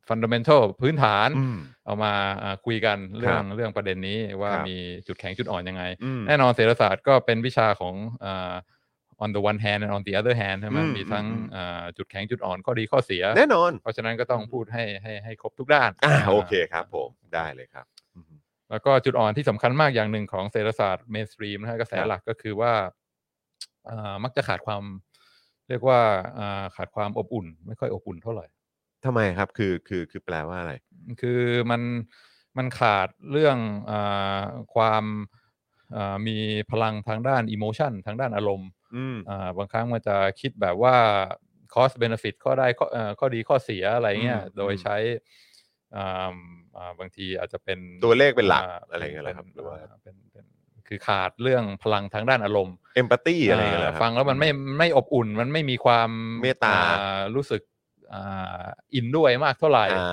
[0.07, 8.53] ฟันดัมเ n นทัลพื้นฐาน อืม เอามาอ่าคุยกันเรื่องครับเรื่องประเด็นนี้ว่าครับ มีจุดแข็งจุดอ่อนยังไง อืม แน่นอนเศรษฐศาสตร์ก็เป็นวิชาของอ่า
[9.23, 18.36] on the one hand and on the other hand ใช่ไหมอืมมีทั้งอืมอ่าจุดแข็งจุดอ่อนข้อดีข้อเสีย แน่นอน เพราะฉะนั้นก็ต้องพูดให้ให้ให้ครบทุกด้านอ่าโอเคครับผมได้เลยครับอือฮึ
[18.69, 22.73] แล้วก็จุดอ่อนที่สำคัญมากอย่างหนึ่งของเศรษฐศาสตร์ mainstream นะฮะกระแสครับหลักก็คือว่า
[23.89, 24.84] อ่ามักจะขาดความ
[25.69, 25.99] เรียกว่า
[26.39, 28.45] อ่าขาดความอบอุ่น ไม่ค่อยอบอุ่นเท่าไหร่
[29.05, 30.73] ทำไมครับคือคือคือแปลว่าอะไร
[31.21, 31.81] คือมัน
[32.57, 33.57] มันขาดเรื่อง
[33.91, 34.41] อา
[34.75, 35.03] ความ
[35.95, 36.38] อ่ามี
[36.71, 40.95] พลังทางด้านอิโมชันทางด้านอารมณ์ อืมอ่าบางครั้งมันจะคิดแบบว่า
[41.73, 44.97] cost benefit ข้อได้ข้อเอ่อข้อดีข้อเสียอะไรเงี้ยอืมโดยอืมใช้
[45.95, 46.36] อ่า
[46.77, 50.45] อ่าบางทีอาจจะเป็นตัวเลขเป็นหลักาอะไรเงี้ยเหรอครับป็นหรือว่าอ่เป็นเป็น
[50.88, 54.49] คือขาดเรื่องพลังทางด้านอารมณ์เอมพัตตีอะไรอย่างเงี้ยเหรอครับฟังแล้วมันไม่
[54.80, 56.10] ไม่อบอุ่น มันไม่มีความ
[56.41, 57.62] เมตตาอ่รู้สึก
[58.13, 60.06] อ่าอินด้วยมากเท่าไหร่อ่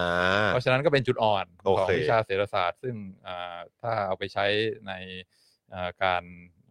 [0.44, 2.94] าเพราะฉะนั้นก็เป็นจุดอ่อนโอของเควิชาเศรษฐศาสตร์ ซึ่ง
[3.26, 4.46] อ่าถ้าเอาไปใช้
[4.86, 4.92] ใน
[5.72, 6.22] อ่าการ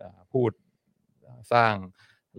[0.02, 0.67] อ่าพูดอ่า
[1.54, 1.74] สร้าง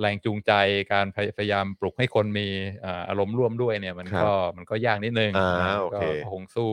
[0.01, 0.53] แรงจูงใจ
[0.93, 2.49] การพยพยายามปลุกให้คนมี
[2.85, 6.71] อ่าอารมณ์ร่วมด้วยเนี่ย มันครับก็มันก็ยากนิดนึงอ่านะโอก็เคคงสู้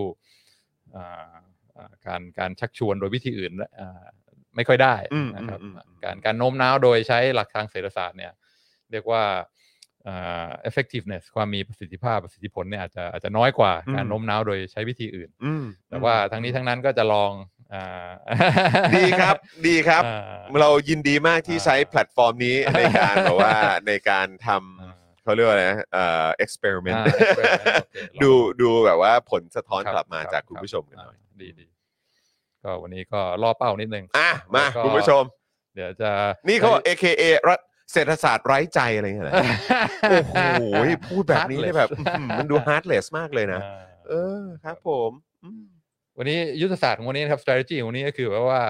[0.95, 1.34] อ่า
[1.78, 4.04] อ่าการการชักชวนโดยวิธีอื่นอ่า
[4.56, 8.34] ไม่ค่อยได้อืมนะครับอืมอืมการการโน้มน้าวโดยใช้หลักทางเศรษฐศาสตร์เนี่ย
[8.91, 9.23] เรียกว่า
[10.08, 17.32] อ่า effectiveness ความมีประสิทธิภาพประสิทธิผลเนี่ยอาจจะอาจจะน้อยกว่าอืมการโน้มน้าวโดยใช้วิธีอื่นอืมแต่ว่าทั้งนี้ทั้งนั้นก็จะลอง
[17.73, 17.86] อ่า
[18.95, 19.36] ดีครับ
[19.67, 31.65] ดีครับ อ่า เรายินดีมากที่อ่าใช้แพลตฟอร์มนี้ในการแบบว่าในการทอ่าำเขาเรียกว่าอะไรนะเอ่อ experiment อ่า experiment โอเคลอง ดูดูแบบว่าผลสะท้อนครับกลับมารับจากคุณรับผู้ชมกันหน่อยาดีดี
[32.63, 35.23] ก็วันนี้ก็ล่อเป้านิดนึง อะมาแล้วก็ คุณผู้ชม
[35.75, 36.12] เดี๋ยวจะ
[36.47, 37.60] นี่เขาบอก AKA รัฐ
[37.93, 39.34] เศรษฐศาสตร์ไร้ใจอะไรอย่างเงี้ยเหรอ
[40.10, 40.34] โอ้โห
[41.10, 45.12] พูดแบบนี้เนี่ยแบบอื้อหือมันดู heartless มากเลยนะ อ่าเออครับผม
[45.43, 45.63] อืม
[46.17, 48.62] วันนี้ยุทธศาสตร์ของวันนี้นะครับ strategy ของวันนี้ก็คือแบบว่า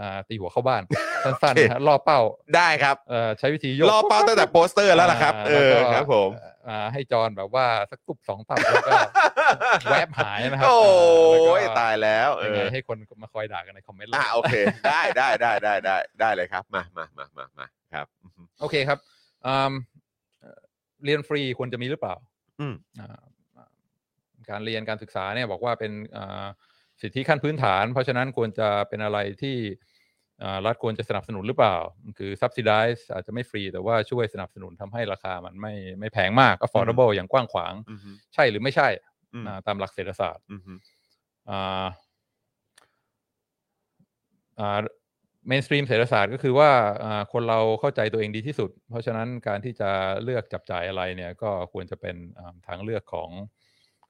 [0.00, 0.82] อ่าตีหัวเข้าบ้าน
[1.24, 2.20] สั้นโอเคๆนะฮะล่อเป้า
[2.56, 6.30] ได้ครับเอ่อใช้วิธีโยกรอเป้าตั้งแต่โปสเตอร์แล้วล่ะครับ เออแล้วก็ครับผม
[6.68, 8.92] อ่าให้จอนแบบว่าสักตุบสองตับแล้วก็
[9.90, 10.76] แวบหายนะครับ โอ้
[11.30, 14.54] แล้วก็ยตายแล้วเอยังไงอให้คนมาคอยด่ากันในคอมเมนต์อะโอเค
[14.90, 18.98] ได้ได้ได้ได้ได้ได้เลยครับ มามามามามาครับอือฮึโอเคครับ
[19.46, 19.72] อืม
[20.40, 20.60] เอ่อ
[21.04, 22.14] เรียนฟรีควรจะมีหรือเปล่า
[22.60, 23.22] อืมอ่าอ่า
[24.50, 26.46] การเรียนการศึกษาเนี่ยบอกว่าเป็นอ่า
[27.02, 29.56] สิทธิขั้นพื้นฐาน เพราะฉะนั้นควรจะเป็นอะไรที่
[30.42, 31.76] อ่ารัฐควรจะสนับสนุนหรือเปล่า
[32.18, 38.88] คือ subsidize อาจจะไม่ฟรี แต่ว่าช่วยสนับสนุนทำให้ราคามันไม่ไม่แพงมาก affordable อย่างกว้างขวางอือฮึใช่หรือไม่ใช่
[39.34, 40.74] อืมอ่าตามหลักเศรษฐศาสตร์อือฮึ
[41.50, 41.86] อ่า
[44.60, 44.80] อ่า
[45.48, 46.70] mainstream เศรษฐศาสตร์ก็คือว่า
[47.04, 49.90] อ่าคนเราเข้าใจตัวเองดีที่สุด เพราะฉะนั้นการที่จะ
[50.24, 53.30] เลือกจับจ่ายอะไรเนี่ยก็ควรจะเป็นอ่าทางเลือกของ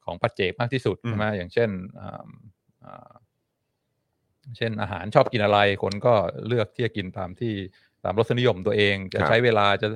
[0.06, 2.28] ของปัจเจกมากที่สุดใช่ไหมอย่างเช่นอ่า
[2.84, 3.12] อ่า
[4.56, 6.14] เช่นอาหารชอบกินอะไร คนก็
[6.46, 7.54] เลือกที่จะกินตามที่
[8.04, 9.88] ตามรสนิยมตัวเอง จะครับใช้เวลาจะ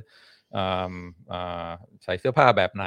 [0.56, 0.94] อ่า
[1.32, 1.68] อ่า
[2.04, 2.86] ใส่เสื้อผ้าแบบไหน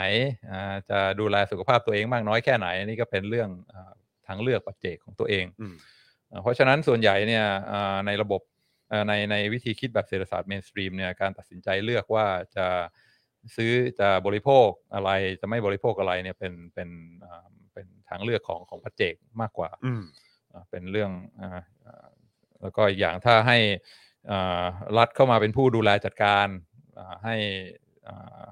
[0.52, 3.92] อ่าจะดูแลสุขภาพตัวเองมากน้อยแค่ไหนนี่ก็เป็นเรื่องอา
[4.28, 5.76] ทางเลือกปัจเจกของตัวเองอืม
[6.32, 8.42] อ่าเพราะฉะนั้นส่วนใหญ่เนี่ยอ่าในระบบ
[8.92, 12.68] อ่าในในวิธีคิดแบบเศรษฐศาสตร์ mainstream เนี่ยการตัดสินใจเลือกว่าจะ
[13.56, 15.10] ซื้อจะบริโภคอะไร
[15.42, 16.90] จะไม่บริโภคอะไรเนี่ยเป็นเป็น
[17.26, 20.04] อ่าเป็นทางเลือกของของปัจเจกมากกว่าอืม
[20.54, 21.50] อ่าเป็นเรื่องอ่า
[21.86, 22.08] อ่า
[22.62, 23.58] แล้วก็อีกอย่างถ้าให้
[24.32, 24.64] อ่า
[24.98, 26.48] รัฐเข้ามาเป็นผู้ดูแลจัดการ
[27.00, 27.36] อ่าให้
[28.08, 28.44] อ่า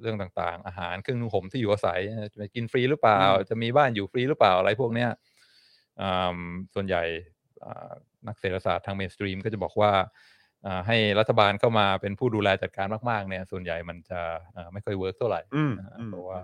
[0.00, 2.00] เรื่องต่างๆ อาหารเครื่องนุ่งห่มที่อยู่อาศัย
[2.32, 5.10] จะไปกินฟรีหรือเปล่าอืมจะมีบ้านอยู่ฟรีหรือเปล่าอะไรพวกเนี้ย
[6.00, 6.38] อ่า
[6.74, 7.02] ส่วนใหญ่
[7.64, 7.92] อ่า
[8.26, 10.06] นักเศรษฐศาสตร์ทาง mainstream ก็จะบอกว่าอ่า
[10.86, 14.20] ให้รัฐบาลเข้ามาเป็นผู้ดูแลจัดการมากๆเนี่ยส่วนใหญ่มันจะ
[14.56, 16.40] อ่าไม่ค่อย work เท่าไหร่อืมอ่าอืมเพราะว่า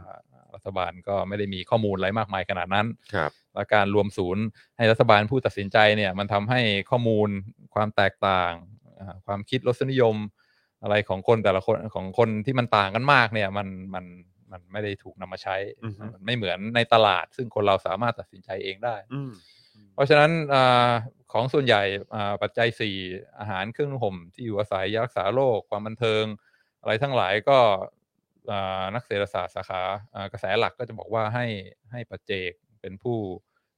[0.55, 4.45] รัฐบาลก็ไม่ได้มีข้อมูลอะไรมากมายขนาดนั้นครับและการรวมศูนย์
[4.77, 7.29] ให้รัฐบาลผู้ตัดสินใจเนี่ยมันทำให้ข้อมูล
[7.75, 8.53] ความแตกต่าง
[9.01, 10.17] อ่าความคิดรสนิยม
[10.83, 14.05] อะไรของคนแต่ละคนของคนที่มันต่างกันมากเนี่ยมันมัน
[14.53, 19.33] มันไม่ได้ถูกนำมาใช้อือฮึมันไม่เหมือนในตลาด ซึ่งคนเราสามารถตัดสินใจเองได้อืม
[19.95, 20.91] เพราะฉะนั้นอา
[21.33, 21.83] ของส่วนใหญ่
[22.15, 22.95] อ่าปัจจัย 4
[23.39, 26.25] อาหารเครื่องนุ่งห่มที่อยู่อาศัยยารักษาโรคความบันเทิง
[26.81, 27.59] อะไรทั้งหลายก็
[28.51, 29.83] อ่านักเศรษฐศาสตร์สาขา
[30.15, 31.47] อ่ากระแสหลักก็จะบอกว่าให้
[31.93, 33.19] ให้ปัจเจกเป็นผู้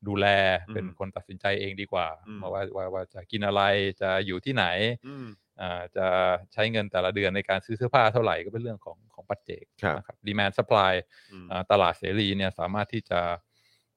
[0.08, 0.26] ดูแล
[0.68, 3.62] อืมเป็นคนตัดสินใจเองดีกว่าอืมว่าว่าว่าจะกินอะไร
[4.00, 4.64] จะอยู่ที่ไหน
[5.06, 5.26] อืม
[5.60, 6.06] อ่าจะ
[6.52, 10.92] ใช้เงินแต่ละเดือนในการซื้อเสื้อผ้าเท่าไหร่ก็เป็นเรื่องของของปัจเจกครับนะครับ demand supply
[11.32, 13.20] อืมอ่าตลาดเสรีเนี่ยสามารถที่จะ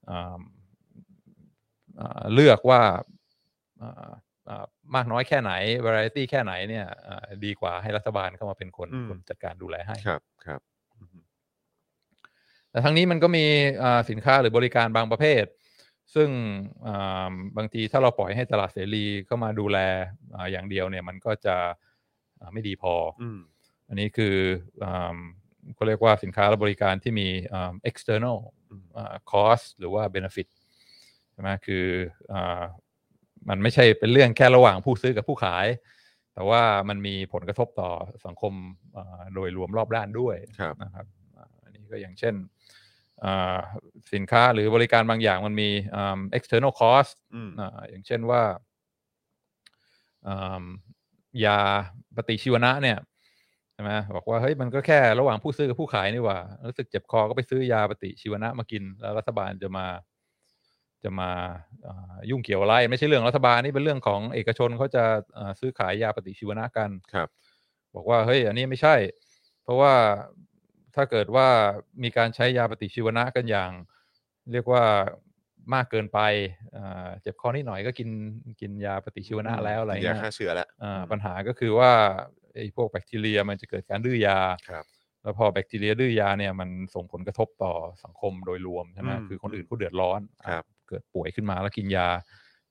[0.10, 0.40] อ่า
[2.00, 3.23] อ่าเลือกว่าอ่าอ่า
[4.96, 5.52] มากน้อยแค่ไหน
[5.86, 10.62] variety แค่ไหนเนี่ยอ่าดีกว่าให้รัฐบาลเข้ามาเป็นคนอืมคนจัดการดูแลให้ครับครับ
[11.00, 11.18] อืม
[12.72, 13.46] แต่ทั้งนี้มันก็มี
[13.84, 15.46] อ่าสินค้าหรือบริการบางประเภท
[16.16, 16.30] ซึ่ง
[16.88, 19.78] อ่าบางทีถ้าเราปล่อยให้ตลาดเสรีเข้ามาดูแล
[20.36, 21.56] อ่าอย่างเดียวเนี่ย มันก็จะ
[22.40, 23.40] อ่าไม่ดีพอออืม
[23.88, 24.36] อันนี้คือ
[24.84, 25.18] อ่า
[25.76, 28.38] เขาเรียกว่าสินค้าและบริการที่มีอ่า external
[28.70, 30.48] อืมอ่า cost หรือว่า benefit
[31.32, 31.86] ใช่ไหมคือ
[32.34, 32.64] อา
[33.50, 35.68] มันไม่ใช่เป็นเรื่องแค่ระหว่างผู้ซื้อกับผู้ขาย
[36.34, 37.92] แต่ว่ามันมีผลกระทบต่อ
[38.26, 38.54] สังคม
[38.98, 41.06] อ่าโดยรวมรอบด้านด้วยครับนะครับ
[41.38, 42.36] อ่าอันนี้ก็อย่างเช่น
[43.24, 43.60] อ่า
[44.14, 48.42] สินค้าหรือบริการบางอย่างมันมีอ่า external cost อืมอ่าอย่างเช่นว่า
[50.28, 50.64] อ่า
[51.46, 51.60] ยา
[52.16, 52.98] ปฏิชีวนะเนี่ย
[53.74, 59.86] ใช่ไหมบอกว่าเฮ้ยมันก็แค่ระหว่างผู้ซื้อกับผู้ขายนี่หว่า รู้สึกเจ็บคอก็ไปซื้อยาปฏิชีวนะมากิน แล้วรัฐบาลจะมา
[61.04, 61.32] จะมา
[61.88, 65.04] อ่ายุ่งเกี่ยวอะไร ไม่ใช่เรื่องรัฐบาลนี่เป็นเรื่องของเอกชนเขาจะ
[65.38, 67.28] อ่าซื้อขายยาปฏิชีวนะกันครับ
[67.96, 68.96] บอกว่าเฮ้ยอันนี้ไม่ใช่
[69.64, 69.94] เพราะว่า
[70.96, 71.48] ถ้าเกิดว่า
[72.04, 73.72] มีการใช้ยาปฏิชีวนะกันอย่าง
[74.52, 74.84] เรียกว่า
[75.74, 76.20] มากเกินไป
[76.76, 78.10] อ่าเจ็บคอนิดหน่อยก็กิน
[78.62, 81.92] กินยาปฏิชีวนะแล้วอะไรยาเงี้ยฆ่าเชื้อแล้วอ่าปัญหาก็คือว่า
[82.54, 84.40] ไอ้พวกแบคทีเรียมันจะเกิดการดื้อยา
[84.70, 84.86] ครับ
[85.24, 92.08] แล้วพอแบคทีเรียดื้อยาเนี่ยมันส่งผลกระทบต่อสังคมโดยรวมใช่ไหมอืมคือคนอื่นเขาเดือดร้อนครับ เกิดป่วยขึ้นมาแล้วกินยา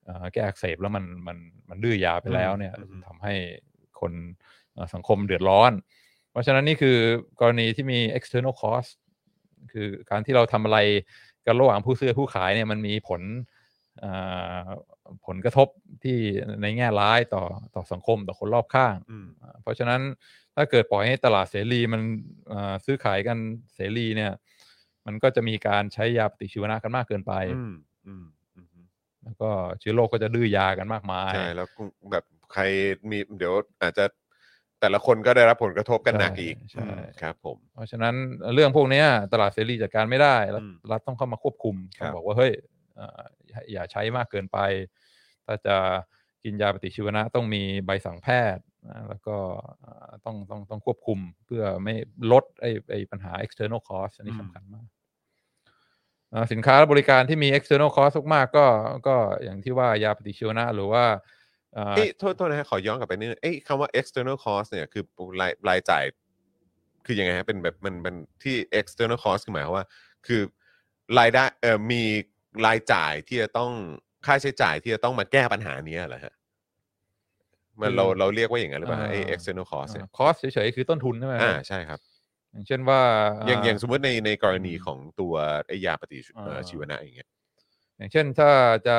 [0.04, 1.36] เอ่อแก้อักเสบแล้วมันมัน
[1.70, 3.34] มันดื้อยาไปแล้วเนี่ยอืมทำให้
[4.00, 4.12] คน
[4.74, 5.72] เอ่อสังคมเดือดร้อน
[6.30, 6.96] เพราะฉะนั้นนี่คือ
[7.40, 8.90] กรณีที่มี external cost
[9.72, 10.78] คือการที่เราทำอะไร
[11.46, 13.22] กันระหว่างผู้ซื้อผู้ขายเนี่ยมันมีผล
[14.00, 14.12] เอ่
[14.64, 14.66] อ
[15.26, 15.68] ผลกระทบ
[16.04, 16.18] ที่
[16.62, 17.44] ในแง่ร้ายต่อ
[17.74, 20.00] ต่อสังคมต่อคนรอบข้างอืมอ่าเพราะฉะนั้น
[20.56, 22.00] ถ้าเกิดปล่อยให้ตลาดเสรีมัน
[22.52, 23.38] อ่าซื้อขายกัน
[23.74, 24.32] เสรีเนี่ย
[25.06, 27.32] มันก็จะมีการใช้ยาปฏิชีวนะกันมากเกินไป
[28.06, 28.86] อืมอืมอืม
[29.24, 32.62] แล้วก็เชื้อโรคก็จะดื้อยากันมากมายใช่แล้วก็แบบใคร
[33.10, 34.04] มีเดี๋ยวอาจจะ
[34.80, 38.14] แต่ละคนก็ได้รับผลกระทบกันหนักอีกใช่อืมครับผม เพราะฉะนั้น
[38.54, 42.52] เรื่องพวกเนี้ยตลาดเสรีจัดการไม่ได้รัฐอืมรัฐต้องเข้ามาควบคุมครัต้อบงบอกว่าเฮ้ย
[42.96, 44.58] เอ่ออย่าอย่าใช้มากเกินไป
[45.46, 45.76] ถ้าจะ
[46.44, 49.36] กินยาปฏิชีวนะต้องมีใบสั่งแพทย์นะแล้วก็
[49.80, 51.94] เอ่อต้องต้องต้องควบคุมเพื่อไม่
[52.32, 55.01] ลดไอ้ไอ้ปัญหา external cost อันนี้อืมสำคัญมากเอ่อ
[56.52, 58.66] สินค้าและบริการที่มี external cost มากๆก็
[59.06, 61.04] ก็อย่างที่ว่ายาปฏิชีวนะหรือว่า
[61.74, 65.04] เอ่อเอ้ยโทษโทษนะฮะขอย้อนกลับไปนิดนึงเอ้ยคำว่า external cost เนี่ยคือ
[65.40, 66.04] รายรายจ่าย
[67.06, 69.86] คือยังไงฮะเป็นแบบมันมันที่ external cost คือหมายความว่า
[70.26, 70.40] คือ
[71.18, 72.02] รายได้เอ่อมี
[72.66, 73.72] รายจ่ายที่จะต้อง
[74.26, 76.34] ค่าใช้จ่ายที่จะต้องมาแก้ปัญหานี้เหรอฮะ
[77.80, 82.00] มันเราเราเรียกว่าอย่างนั้นหรือเปล่าฮะไอ้ external cost เนี่ยคอสเฉยๆคือต้นทุนใช่ไหมอ่าใช่ครับ
[82.52, 83.00] อย่างเช่นว่า
[83.46, 85.34] อย่างอย่างอ่าสมมติในในกรณีของตัว
[85.66, 87.28] ไอ้ยาปฏิชีวเอ่ออ่าชีวนะอย่างเงี้ย
[87.96, 88.50] อย่างเช่นถ้า
[88.86, 88.96] จะ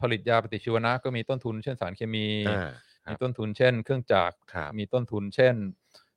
[0.00, 2.70] ผลิตยาปฏิชีวนะก็มีต้นทุน เช่นสารเคมีอ่า
[3.06, 5.54] ครัมีบต้นทุนเช่น เครื่องจักรครับมีต้นทุนเช่น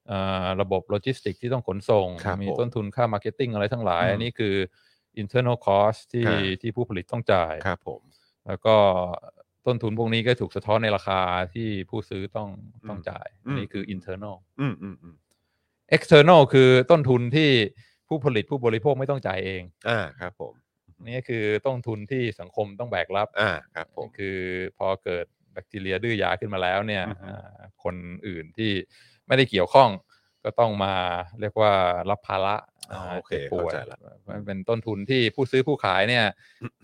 [0.07, 4.55] เอ่อระบบโลจิสติกที่ต้องขนส่งครับมีผมต้นทุนค่า marketing อะไรทั้งหลายอืมอันนี้คือ
[5.21, 8.01] internal cost ที่ครับที่ผู้ผลิตต้องจ่ายครับผม
[8.47, 8.75] แล้วก็
[9.65, 11.21] ต้นทุนพวกนี้ก็ถูกสะท้อนในราคา
[11.53, 12.49] ที่ผู้ซื้อต้อง
[12.87, 15.15] ต้องอืมจ่ายอืมอันนี้คือ internal อืมอืมอืม
[15.95, 17.49] external คือต้นทุนที่
[18.07, 20.53] ผู้ผลิตผู้บริโภคไม่ต้องจ่ายเอง อ่าครับผม
[21.07, 24.37] นี่คือต้นทุนที่สังคมต้องแบกรับ อ่าครับผมคือ
[24.77, 27.95] พอเกิดแบคทีเรียดื้อยาขึ้นมาแล้วเนี่ยอือฮึอ่าคน
[28.27, 28.71] อื่นที่
[29.27, 29.89] ไม่ได้เกี่ยวข้อง
[30.43, 30.93] ก็ต้องมา
[31.39, 31.71] เรียกว่า
[32.09, 32.55] รับภาระ
[32.93, 36.25] อ๋ออ่าโอเคจ็บป่วยเข้าใจละมันเป็นต้นทุนที่ผู้ซื้อผู้ขายเนี่ย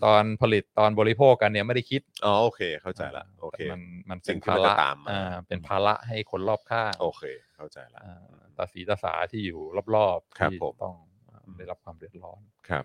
[0.06, 7.24] ตอนผลิตตอนบริโภคกันเนี่ยไม่ได้คิดอ๋อโอเคเข้าใจละโอเคแต่มันมันสิ่เป็นงที่ภามันระจะตามมาอ่าเป็นภาระให้คนรอบข้างโอเค
[7.62, 8.20] เข้าใจละอ่า
[8.58, 9.60] ตาสีตาสาที่อยู่
[9.96, 10.96] รอบๆครับที่ผมต้อง
[11.30, 12.84] อ่าได้รับความเดือดร้อนครับ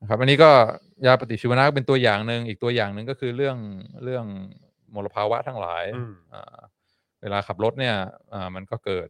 [0.00, 0.50] นะครับอันนี้ก็
[1.06, 3.56] ยาปฏิชีวนะก็เป็นตัวอย่างหนึ่งอีกตัวอย่างหนึ่งก็คือเรื่อง
[4.04, 4.26] เรื่อง
[4.94, 6.58] มลภาวะทั้งหลายอืมอ่า
[7.22, 7.96] เวลาขับรถเนี่ย
[8.34, 9.08] อ่ามันก็เกิด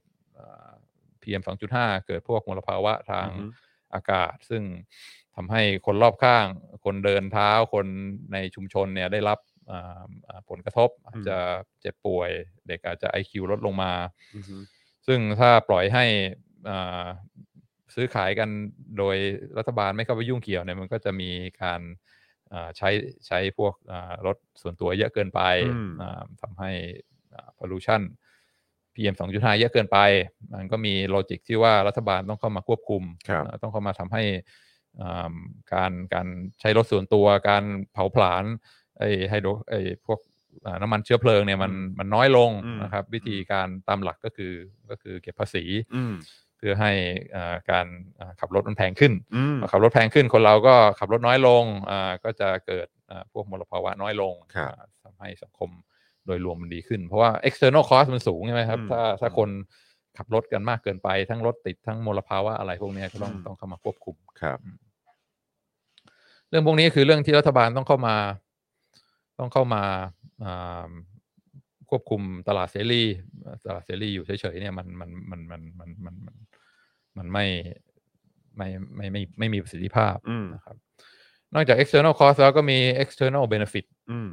[1.23, 3.45] พีเอ็มสองจุดห้าเกิดพวกมลภาวะทางอือฮึ
[3.95, 4.63] อากาศ ซึ่ง
[5.37, 6.47] ทำให้คนรอบข้าง
[6.85, 7.87] คนเดินเท้าคน
[8.33, 9.39] ในชุมชนเนี่ยได้รับ
[9.71, 11.37] อ่าอ่าผลกระทบอาจจะ
[11.81, 12.31] เจ็บป่วย
[12.69, 13.93] เด็กอาจจะ IQ ลดลงมา
[14.35, 14.57] อือฮึ
[15.07, 16.05] ซึ่งถ้าปล่อยให้
[16.69, 17.07] อ่า
[17.95, 18.49] ซื้อขายกัน
[18.99, 19.17] โดย
[19.59, 21.31] รัฐบาลไม่เข้าไปยุ่งเกี่ยวเนี่ยมันก็จะมี
[21.63, 21.81] การ
[22.53, 22.89] อ่าใช้
[23.27, 25.41] ใช้พวกอ่ารถส่วนตัวเยอะเกินไป
[25.75, 26.71] อืมอ่าทำให้
[27.35, 28.01] อ่า pollution
[28.95, 29.99] PM 2.5 เยอะเกินไป
[30.53, 34.23] มันก็มีโลจิกที่ว่ารัฐบาลต้องเข้ามาควบคุมครับอ่าต้องเข้ามาทำให้
[35.01, 35.35] อ่า
[35.75, 36.27] การการ
[36.61, 38.45] ใช้รถส่วนตัว การเผาผลาญ
[38.99, 40.30] ไอ้ไฮโดรไอ้พวกอ่า
[40.83, 44.53] น้ำมันเชื้อเพลิงเนี่ยมันมันน้อยลงอืมนะครับ วิธีการตามหลักก็คือ
[44.91, 46.15] ก็คือเก็บภาษีอืม
[46.57, 46.93] เพื่อให้
[47.37, 47.87] อ่าการ
[48.21, 55.71] อ่าขับรถมันแพงขึ้นอืมพอขับรถแพงขึ้นคนเราก็ขับรถน้อยลงอ่าก็จะเกิดอ่าพวกมลภาวะน้อยลงครับอ่าทำให้สังคม
[56.27, 59.51] โดยรวมมันดีขึ้น เพราะว่า external cost มันสูงใช่ไหมครับอืมถ้าถ้าอืมคน
[60.19, 64.59] ขับรถกันมากเกินไป ทั้งรถติดทั้งมลภาวะอะไรพวกเนี้ยก็ต้องอืมต้องเข้ามาควบคุมครับ
[66.49, 68.17] เรื่องพวกนี้คือเรื่องที่รัฐบาลต้องเข้ามา
[69.39, 70.20] ต้องเข้ามาอ่า
[71.91, 73.03] ควบคุมตลาดเสรี
[73.67, 76.35] ตลาดเสรีอยู่เฉยๆเนี่ยมันมันมันมันมันมันมัน
[77.19, 77.47] มันไม่
[78.57, 80.77] ไม่ไม่ไม่ไม่มีประสิทธิภาพอืมนะครับ
[81.55, 84.31] นอกจาก external cost แล้วก็มี external benefit อืม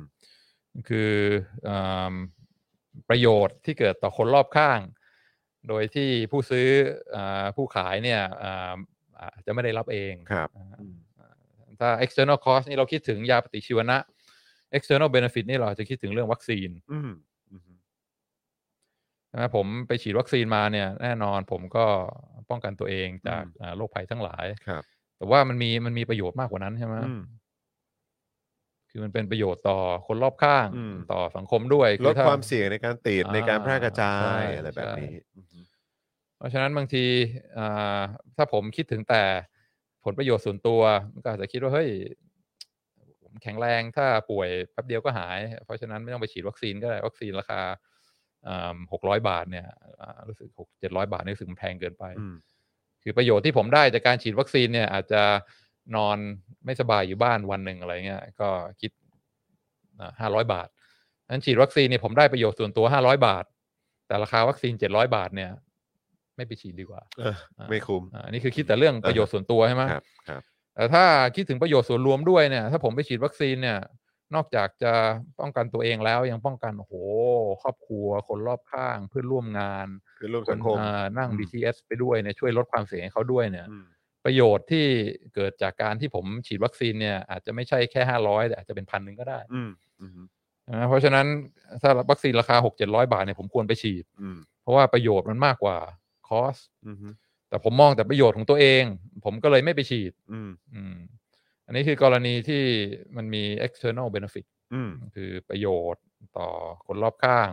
[0.89, 1.12] คือ
[1.70, 2.13] อา
[3.10, 4.80] ประโยชน์ที่เกิดต่อคนรอบข้าง
[5.67, 6.67] โดยที่ผู้ซื้อ
[7.15, 8.76] อาผู้ขายเนี่ยอ่า
[9.20, 10.96] อาจจะไม่ได้รับเองครับอ่าอืม
[11.80, 13.98] ถ้า external cost นี่เราคิดถึงยาปฏิชีวนะ
[14.78, 17.12] external benefit นี่เราจะคิดถึงเรื่องวัคซีนอืม
[17.52, 17.78] อืม
[19.28, 21.86] ใช่ไหมผมไปฉีดวัคซีนมาเนี่ย แน่นอนผมก็
[22.50, 24.84] ป้องกันตัวเองจากอ่าโรคภัยทั้งหลายครับ
[25.18, 27.22] แต่ว่ามันมีมันมีประโยชน์มากกว่านั้นใช่ไหมอืม
[28.90, 35.64] คือมันเป็นประโยชน์ต่อคนรอบข้างอืมต่อสังคมด้วยลดอถ้ความเสี่ยงในการติดอ่าในการแพร่กระจาใช่ยอะไรแบบใช่นี้อืม
[36.38, 37.06] เพราะฉะนั้นบางที
[37.58, 38.02] อ่า
[38.38, 39.24] ถ้าผมคิดถึงแต่
[40.04, 40.82] ผลประโยชน์ส่วนตัว
[41.14, 41.90] มันก็อาจจะคิดว่าเฮ้ย
[42.22, 42.27] ผม
[43.43, 47.62] แข็งแรงถ้าป่วยแป๊บเดียวก็หาย เพราะฉะนั้นไม่ต้องไปฉีดวัคซีนก็ได้วัคซีนราคา
[48.93, 49.65] หกร้อยบาทเนี่ย
[50.02, 52.36] อ่ารู้สึกหกเจ็ดร้อยบาทนี่รู้สึกมันแพงเกินไปอืม
[53.04, 55.23] คือประโยชน์ที่ผมได้จากการฉีดวัคซีนเนี่ย อาจจะ
[55.95, 56.17] นอน
[56.65, 58.50] ไม่สบายอยู่บ้านวันหนึ่งอะไรเงี้ยก็
[58.82, 58.91] คิด
[60.19, 60.67] ห้าร้อยบาท
[61.30, 63.45] นั้นฉีดวัคซีนเนี่ยผมได้ประโยชน์ส่วนตัวห้าร้อยบาท
[64.08, 65.52] แต่ราคาวัคซีนเจ็ดร้อยบาทเนี่ย
[66.36, 67.36] ไม่ไปฉีดดีกว่าเออ
[67.69, 70.41] ไม่คุ้มอ่าอันนี้คือคิดแต่เรื่องประโยชน์ส่วนตัวใช่ไหมครับครับ
[70.78, 73.80] แต่ถ้าคิดถึงประโยชน์ส่วนรวมด้วยเนี่ย ถ้าผมไปฉีดวัคซีนเนี่ย
[74.36, 74.94] นอกจากจะ
[75.40, 76.94] ป้องกันตัวเองแล้วยังป้องกันโอ้โห
[77.62, 79.88] ครอบครัวคนรอบข้างเพื่อนร่วมงาน
[80.20, 83.86] คือร่วมคสันงคมอ่านั่งอืม BTS ไปด้วยเนี่ยช่วยลดความเสี่ยงให้เขาด้วยเนี่ยอืม
[84.26, 84.86] ประโยชน์ที่
[85.36, 89.70] เกิดจากการที่ผมฉีดวัคซีนเนี่ยอาจจะไม่ใช่แค่ห้าร้อยแต่อาจจะเป็นพันหนึ่งก็ได้อืม
[90.02, 90.12] อืม
[90.70, 91.26] นะเพราะฉะนั้น
[91.82, 95.78] ถ้าวัคซีนราคาหกเจ็ดร้อยบาทเนี่ยผมควรไปฉีดอืมเพราะว่าประโยชน์มันมากกว่า
[96.28, 96.98] คอสอืม
[97.50, 98.84] แต่ผมมองแต่ประโยชน์ของตัวเอง
[99.24, 100.96] ผมก็เลยไม่ไปฉีด อืม อืม
[101.66, 102.64] อันนี้คือกรณีที่
[103.16, 106.04] มันมี external benefit อืม คือประโยชน์
[106.38, 106.48] ต่อ
[106.88, 107.50] คนรอบข้าง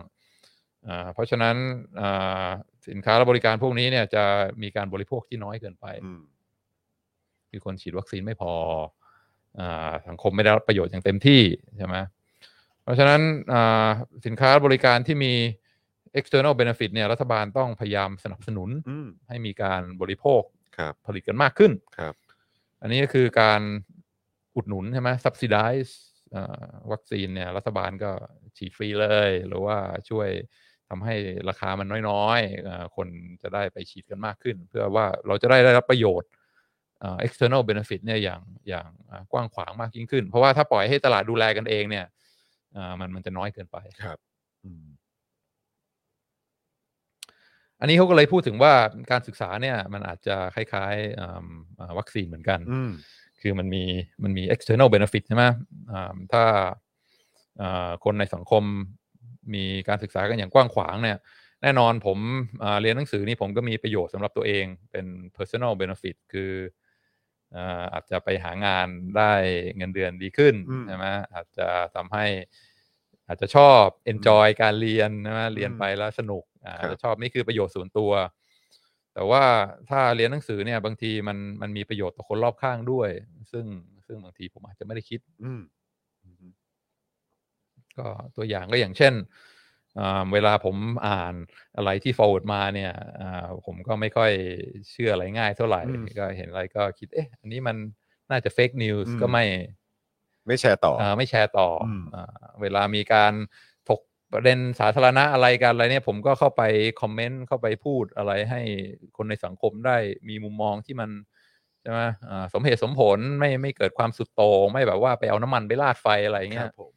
[0.87, 1.55] อ่าเพราะฉะนั้น
[1.99, 2.49] อ่า
[2.87, 4.23] สินค้าและบริการพวกนี้เนี่ยจะ
[4.61, 6.21] มีการบริโภคที่น้อยเกินไป อืม
[7.49, 8.53] คือคนฉีดวัคซีนไม่พอ
[9.59, 11.41] อาสังคมไม่ได้รับประโยชน์อย่างเต็มที่
[11.77, 11.95] ใช่ไหม
[12.83, 13.21] เพราะฉะนั้น
[13.53, 13.89] อ่า
[14.25, 15.33] สินค้าบริการที่มี
[16.19, 20.41] external benefit เนี่ยรัฐบาลต้องพยายามสนับสนุนอืมให้มีการบริโภค
[20.77, 22.13] ครับผลิตกันมากขึ้น ครับ
[22.81, 23.61] อันนี้ก็คือการ
[24.55, 25.91] อุดหนุนใช่ไหม subsidize
[26.35, 28.11] อ่าวัคซีนเนี่ยรัฐบาลก็
[28.57, 29.77] ฉีดฟรีเลย หรือว่า
[30.09, 30.29] ช่วย
[30.89, 31.15] ทำให้
[31.49, 33.07] ราคามันน้อยๆอ่าคน
[33.41, 36.29] จะได้ไปฉีดกันมากขึ้น เพื่อว่าเราจะได้ได้รับประโยชน์
[37.03, 42.05] อ่า external benefit เนี่ยอย่างอย่างอ่ากว้างขวางมากยิ่งขึ้น เพราะว่าถ้าปล่อยให้ตลาดดูแลกันเองเนี่ย
[42.75, 44.17] อ่ามันมันจะน้อยเกินไป ครับ
[44.65, 44.85] อืม
[47.79, 48.73] อันนี้เขาก็เลยพูดถึงว่า
[49.11, 51.45] การศึกษาเนี่ยมันอาจจะคล้ายๆอ่า
[51.79, 52.91] อ่าวัคซีนเหมือนกันอืม
[53.41, 53.83] คือมันมี
[54.23, 55.45] มันมี external benefit ใช่ไหม
[55.91, 56.43] อ่าถ้า
[57.57, 58.63] เอ่อคนในสังคม
[59.53, 61.17] มีการศึกษากันอย่างกว้างขวางเนี่ย
[61.61, 62.17] แน่นอนผม
[62.63, 65.05] อ่าเรียนหนังสือนี่ผมก็มีประโยชน์สำหรับตัวเองเป็น
[65.37, 66.51] personal benefit คือ
[67.55, 69.33] อ่าอาจจะไปหางานได้
[69.77, 72.25] เงินเดือนดีขึ้นอืมใช่ไหมอาจจะทำให้
[73.27, 78.11] อาจจะชอบ enjoy การเรียนใช่ไหมเรียนไปแล้วสนุก อ่าครับอาจจะชอบนี่คือประโยชน์ส่วนตัว
[79.13, 79.43] แต่ว่า
[79.89, 83.09] ถ้าเรียนหนังสือเนี่ย บางทีมันมันมีประโยชน์ต่อคนรอบข้างด้วย
[83.51, 83.65] ซึ่ง
[84.07, 85.61] ซึ่งบางทีผมอาจจะไม่ได้คิด อืม
[87.97, 89.13] ก็ตัวอย่างก็อย่างเช่น
[89.99, 90.75] อ่าเวลาผม
[91.07, 91.33] อ่าน
[91.77, 92.91] อะไรที่ forward มาเนี่ย
[93.21, 94.31] อ่าผมก็ไม่ค่อย
[94.91, 97.75] เชื่ออะไรง่ายเท่าไหร่อืมก็เห็นอะไรก็คิด เอ๊ะ อันนี้มัน
[98.29, 99.45] น่าจะ fake news อืมก็ไม่
[100.47, 103.74] ไม่แชร์ต่ออ่าไม่แชร์ต่ออมอ่าเวลามีการถก
[104.35, 106.63] ประเด็นสาธารณะอะไรกันอะไรเนี่ย ผมก็เข้าไป
[107.01, 108.61] คอมเมนต์เข้าไปพูดอะไรให้
[109.17, 109.97] คนในสังคมได้
[110.29, 111.09] มีมุมมองที่มัน
[111.81, 116.91] ใช่ไหมอ่าสมเหตุสมผลไม่ไม่เกิดความสุดโต่งไม่แบบว่าไปเอาน้ำมันไปราดไฟอะไรอย่างคเงี้รัยบผม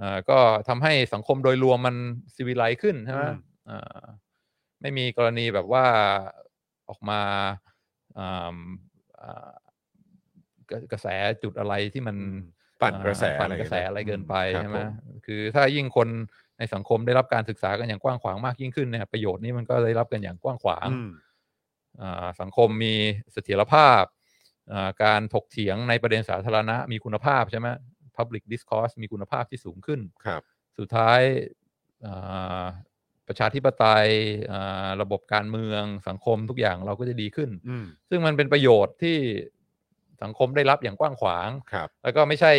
[0.00, 0.38] อ่าก็
[0.68, 1.96] ทำให้สังคมโดยรวมมัน
[2.34, 3.36] ซีวิไลซ์ขึ้นใช่ไหมอืม
[3.68, 4.04] อ่า
[4.80, 5.84] ไม่มีกรณีแบบว่า
[6.88, 7.20] ออกมา
[8.18, 8.56] อ่า
[9.20, 9.50] อ่า
[10.70, 11.06] กระกระแส
[11.42, 12.16] จุดอะไรที่มัน
[12.82, 14.88] ปั่นกระแสอ่าปั่นอะไรกระแสอะไรเกินไปครับใช่ไหมผม
[15.26, 16.08] คือถ้ายิ่งคน
[16.58, 21.10] ในสังคมได้รับการศึกษากันอย่างกว้างขวางมากยิ่งขึ้นเนี่ยประโยชน์นี้มันก็ได้รับกันอย่างกว้างขวางอืม
[22.02, 22.94] อ่าสังคมมี
[23.32, 24.02] เสถียรภาพ
[24.72, 27.68] อ่าการถกเถียงในประเด็นสาธารณะมีคุณภาพใช่ไหม
[28.16, 30.42] public discourse มีคุณภาพที่สูงขึ้นครับ
[30.78, 31.20] สุดท้าย
[32.06, 32.64] อ่า
[33.28, 34.08] ประชาธิปไตย
[34.52, 39.16] อ่าระบบการเมืองสังคมทุกอย่างเราก็จะดีขึ้นอืมซึ่งมันเป็นประโยชน์ที่
[40.22, 42.52] สังคมได้รับอย่างกว้างขวางครับแล้วก็ไม่ใช่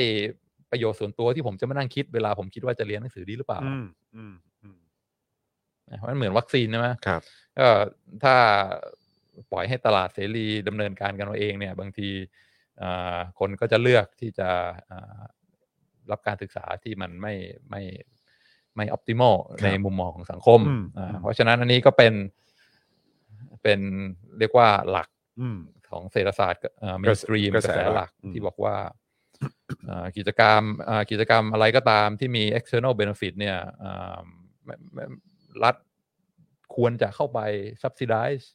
[0.72, 4.78] ประโยชน์ส่วนตัวที่ผมจะมานั่งคิดเวลาผมคิดว่าจะเรียนหนังสือดีหรือเปล่าอืมอืมอืม
[5.90, 7.22] นะเพราะมันเหมือนวัคซีนใช่ไหมครับ
[7.58, 7.68] ก็
[8.24, 8.36] ถ้า
[9.52, 12.10] ปล่อยให้ตลาดเสรีดำเนินการกันเอาเองเนี่ย บางที
[12.82, 14.50] อ่าคนก็จะเลือกที่จะ
[14.92, 15.22] อ่า
[16.12, 17.34] รับการศึกษาที่มันไม่
[17.70, 17.82] ไม่
[18.76, 22.14] ไม่ optimal ครับในมุมมองของสังคมอืมอ่าอืมเพราะฉะนั้นอันนี้ก็เป็น
[23.64, 23.80] เป็น
[24.40, 25.10] เรียกว่าหลัก
[25.42, 25.58] อืม
[25.90, 26.62] ของเศรษฐศาสตร์
[27.00, 28.94] เมนสตรีมกกระระแสแสหหลัลักกอืมที่บอกว่าอ่า
[30.18, 34.18] กิจกรรมอ่ากิจกรรมอะไรก็ตามที่มี external benefit เนี่ยอ่า
[34.66, 35.04] ไม่ไม่
[35.64, 35.76] รัฐ
[36.76, 37.40] ควรจะเข้าไป
[37.82, 38.46] subsidize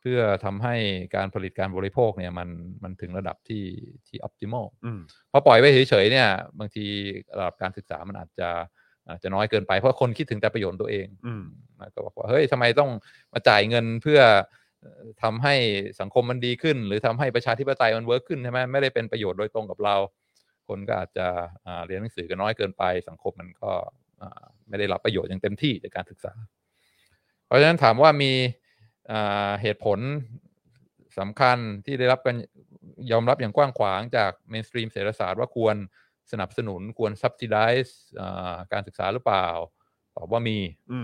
[0.00, 0.74] เพื่อทำให้
[1.16, 2.48] การผลิตการบริโภคเนี่ยมัน
[2.82, 3.64] มันถึงระดับที่
[4.08, 5.00] ที่ optimal อืม
[5.30, 6.28] พอปล่อยไว้เฉยๆเนี่ย
[6.58, 6.84] บางที
[7.38, 8.48] ระดับการศึกษามันอาจจะ
[9.08, 11.44] อาจจะน้อยเกินไปเพราะคนคิดถึงแต่ประโยชน์ตัวเองอืม
[11.80, 12.90] นะก็บอกว่าเฮ้ยทำไมต้อง
[13.32, 14.40] มาจ่ายเงินเพื่อเอ่อ
[15.22, 15.54] ทำให้
[16.00, 19.96] สังคมมันดีขึ้น หรือทำให้ประชาธิปไตยมัน work ขึ้นใช่ไหมไม่ได้เป็นประโยชน์โดยตรงกับเรา
[20.68, 21.26] คนก็อาจจะ
[21.86, 23.72] เรียนหนังสือกันน้อยเกินไป สังคมมันก็
[24.68, 26.32] ไม่ได้รับประโยชน์อย่างเต็มที่จากการศึกษา
[27.46, 28.32] เพราะฉะนั้นถามว่ามี
[29.62, 29.98] เหตุผล
[31.18, 32.36] สำคัญที่ได้รับกัน
[33.12, 35.76] ยอมรับอย่างกว้างขวางจากเมนสตรีมเศรษฐศาสตร์ว่าควร
[36.32, 37.92] สนับสนุนควร subsidize
[38.72, 39.48] การศึกษาหรือเปล่า
[40.16, 40.58] ตอบว่ามี
[40.92, 41.00] อื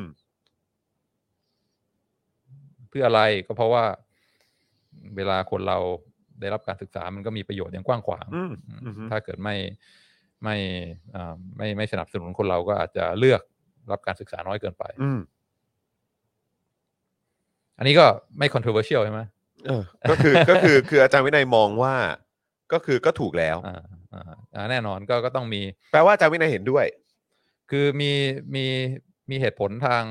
[2.89, 3.84] เพื่ออะไรก็เพราะว่า
[5.16, 5.78] เวลาคนเรา
[6.41, 9.57] ได้รับการศึกษามันก็มีประโยชน์อย่างกว้างขวางอืมอืมอืมถ้าเกิดไม่
[10.45, 10.57] ไม่
[11.14, 13.43] อ่าไม่ไม่สนับสนุนคนเราก็อาจจะเลือก
[13.93, 15.20] รับการศึกษาน้อยเกินไปอืม
[17.78, 18.07] อันนี้ก็
[18.39, 19.22] ไม่ controversial ใช่ไหม
[19.66, 21.95] เออก็คือก็คือคืออาจารย์วินัยมองว่า
[22.72, 23.82] ก็คือก็ถูกแล้วอ่า
[24.14, 24.22] อ่า
[24.55, 25.61] อ่าแน่นอนก็ก็ต้องมี
[25.93, 26.86] แปลว่าอาจารย์วินัยเห็นด้วย
[27.70, 28.12] คือมี
[28.55, 28.64] มี
[29.30, 30.03] มีเหตุผลทาง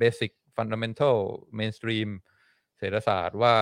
[0.00, 1.16] basic fundamental
[1.58, 2.08] mainstream
[2.78, 3.54] เศรษฐศาสตร์ว่า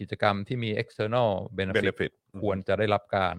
[0.00, 2.12] กิจกรรมที่มี external benefit, benefit
[2.42, 3.36] ควรจะได้รับการ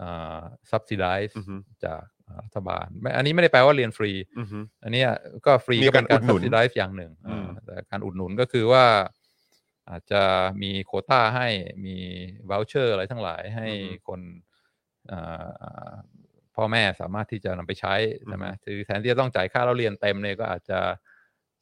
[0.00, 0.40] อ่า
[0.70, 2.04] subsidize อือฮึจาก
[2.44, 5.10] รัฐบาลไม่อันนี้ไม่ได้แปลว่าเรียนฟรีอือฮึอันเนี้ย
[5.46, 8.84] ก็ฟรีมีก็เป็นการการอุดหนุน subsidize อย่างหนึ่งอืมอ่าแต่การอุดหนุนก็คือว่า
[9.90, 10.22] อาจจะ
[10.62, 11.48] มีโควต้าให้
[11.84, 11.96] มี
[12.50, 13.68] voucher อะไรทั้งหลายให้
[14.08, 14.20] คน
[15.10, 15.92] อ่า
[16.56, 17.94] พ่อแม่สามารถที่จะนำไปใช้
[18.26, 20.80] ใช่ไหมคือแทนที่จะต้องจ่ายค่าเราเรียนเต็มเนี่ยก็อาจจะ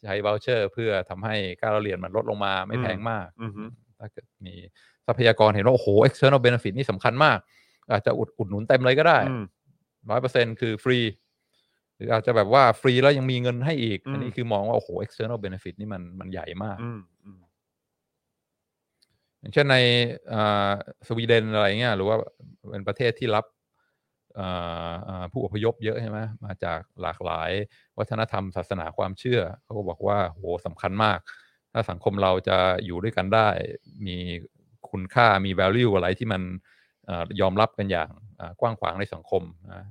[0.05, 3.65] ใช้ voucher เพื่อทำให้ค่าเราเรียนมันลดลงมาไม่แพงมากอือฮึ
[3.99, 4.55] ถ้าเกิดมี
[5.07, 7.39] ทรัพยากรเห็นว่าโอ้โห external benefit นี่สำคัญมาก
[7.93, 9.45] อาจจะอุดอุดหนุนเต็มเลยก็ได้อืม
[10.11, 10.99] ร้อยเปอร์เซ็นคือฟรี
[11.97, 17.41] หรืออาจจะแบบว่าฟรีแล้วยังมีเงินให้อีกอืมอันนี้คือมองว่า โอ้โห external benefit นี่มันมันใหญ่มากอืมอืม
[19.41, 19.77] อย่างเช่นใน
[20.33, 20.71] อ่า
[21.09, 22.17] สวีเดนอะไรเงี้ยหรือว่า
[22.71, 23.54] เป็นประเทศที่รับอ่าอ่า
[25.33, 27.51] ผู้อพยพเยอะใช่ไหมมาจากหลากหลาย
[27.99, 31.19] วัฒนธรรมศาสนาความเชื่อเขาก็บอกว่าโหสำคัญมาก
[31.73, 33.49] ถ้าสังคมเราจะอยู่ด้วยกันได้
[34.07, 34.19] มี
[34.91, 36.43] คุณค่ามี value อะไรที่มัน
[37.07, 38.11] เอ่อยอมรับกันอย่าง
[38.41, 39.85] อ่ากว้างขวางในสังคมนะ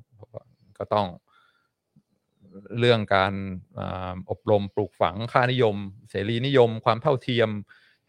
[0.77, 1.07] ก็ต้อง
[2.79, 3.33] เรื่องการ
[3.79, 5.75] อาอบรมปลูกฝังค่านิยม
[6.09, 7.49] เสรีนิยม ความเท่าเทียม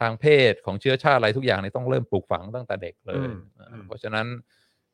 [0.01, 4.27] ทางเพศของเชื้อชาติอะไรทุกอย่างเนี่ยต้องเริ่มปลูกฝังตั้งแต่เด็กเลยอืมอ่าอืมเพราะฉะนั้น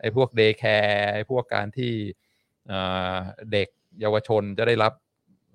[0.00, 1.92] ไอ้พวกเดย์แคร์ไอ้พวกการที่
[2.68, 2.80] เอ่
[3.14, 3.16] อ
[3.52, 3.68] เด็ก
[4.00, 4.92] เยาวชนจะได้รับ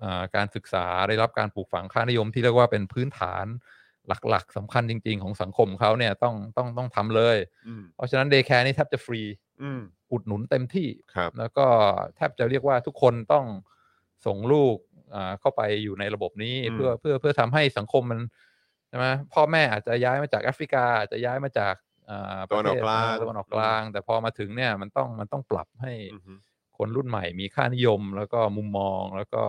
[0.00, 3.46] เอ่อการศึกษาได้รับการปลูกฝังค่านิยมที่เรียกว่าเป็นพื้นฐาน
[4.30, 7.36] หลักๆสำคัญจริง ๆ ของสังคมเขาเนี่ยต้องต้องต้องทำเลย
[7.66, 9.20] อืมเพราะฉะนั้น daycare นี่แทบจะฟรี
[9.62, 9.80] อืม
[10.12, 11.66] อุดหนุนเต็มที่ครับแล้วก็
[12.16, 13.46] แทบจะเรียกว่าทุกคนต้อง
[14.26, 14.76] ส่งลูก
[15.14, 18.20] อ่าเข้าไปอยู่ในระบบนี้อืมเพื่อเพื่อเพื่อทำให้สังคมมัน
[18.88, 21.85] ใช่ไหมพ่อแม่อาจจะย้ายมาจากแอฟริกาอาจจะย้ายมาจากอ่า
[22.50, 26.32] ตะวันออกกลางประเทศตะวันออกกลาง แต่พอมาถึงเนี่ยมันต้องมันต้องปรับให้อือฮึ
[26.78, 29.42] คนรุ่นใหม่มีค่านิยมแล้วก็มุมมองแล้วก็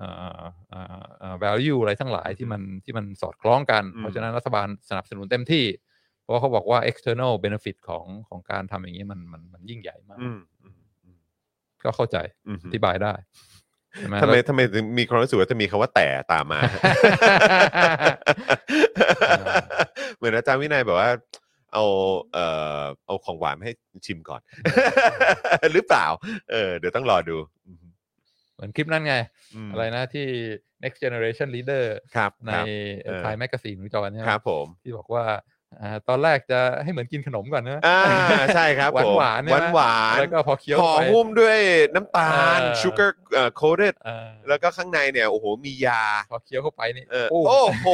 [0.00, 0.42] อ่า
[0.72, 5.64] อ่าอ่า value อะไรทั้งหลายที่มันที่มันสอดคล้องกัน เพราะฉะนั้นรัฐบาลสนับสนุนเต็มที่
[6.22, 11.18] เพราะว่าเขาบอกว่า external benefit ของของการทำอย่างนี้มันมันมันยิ่งใหญ่มากอืมอืมอืม
[11.84, 12.16] ก็เข้าใจ
[12.48, 13.14] อืมอธิบายได้
[13.98, 16.60] ใช่ไหมทำไมแล้วทำไมถึงมีความรู้สึกว่าจะมีคำว่าแต่ตามมา
[20.16, 21.10] เหมือนอาจารย์วินัยแบบว่า
[21.72, 21.84] เอา
[22.32, 22.46] เอ่
[22.80, 23.74] อเอาของหวานมาให้
[24.06, 24.40] ชิมก่อน
[25.72, 26.06] หรือเปล่า
[26.50, 27.36] เออเดี๋ยวต้องรอดู
[27.66, 27.84] อืม
[28.54, 29.14] เหมือนคลิปนั้นไง
[29.66, 30.26] อะไรนะที่
[30.82, 31.84] next generation leader
[32.16, 32.64] ครับใน ครับ
[33.04, 35.24] เออ Time magazine ของจอห์นเนี่ยครับผม ที่บอกว่า
[35.80, 38.00] อ่าตอนแรกจะให้เหมือนกินขนมก่อนนะอ่า
[38.54, 41.58] ใช่ครับหวานผมหวานหวานหวานแล้วก็พอเคี้ยวห่อไปหุ้มด้วย
[41.94, 47.88] น้ำตาลเออ sugar เอ่อ coated อ่าแล้วก็ข้างในเนี่ยโอ้โหมียา พอเคี้ยวเข้าไปนี่เออโอ้โอ้โห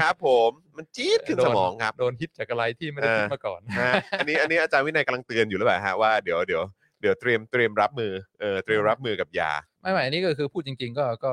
[0.00, 6.62] ครับ ผมมันจี๊ดขึ้นโดสมองครับโดนฮิตจากอะไรที่ไม่ได้เออคิดมาก่อนฮะอันนี้อันนี้อาจารย์วินัยกำลังเตือนอยู่หรือเปล่าฮะว่าเดี๋ยวเดี๋ยว
[7.00, 9.52] เดี๋ยวเตรียมเตรียมรับมือเออเตรียมรับมือกับยา
[9.82, 11.32] ไม่ไม่อันนี้ก็คือพูดจริง ๆ ก็ก็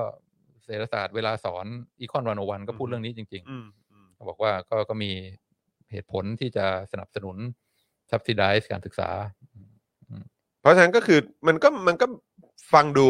[0.66, 1.66] เศรษฐศาสตร์เวลาสอน
[2.00, 5.12] อีคอนวันวันก็พูดอืมเรื่องนี้จริงอืมอืมๆเขาบอกว่าก็ก็มี
[5.94, 7.38] เหตุผลที่จะสนับสนุน
[8.12, 9.10] subsidize การศึกษา
[10.62, 12.06] เพราะฉะนั้นก็คือมันก็มันก็
[12.74, 13.08] ฟังดู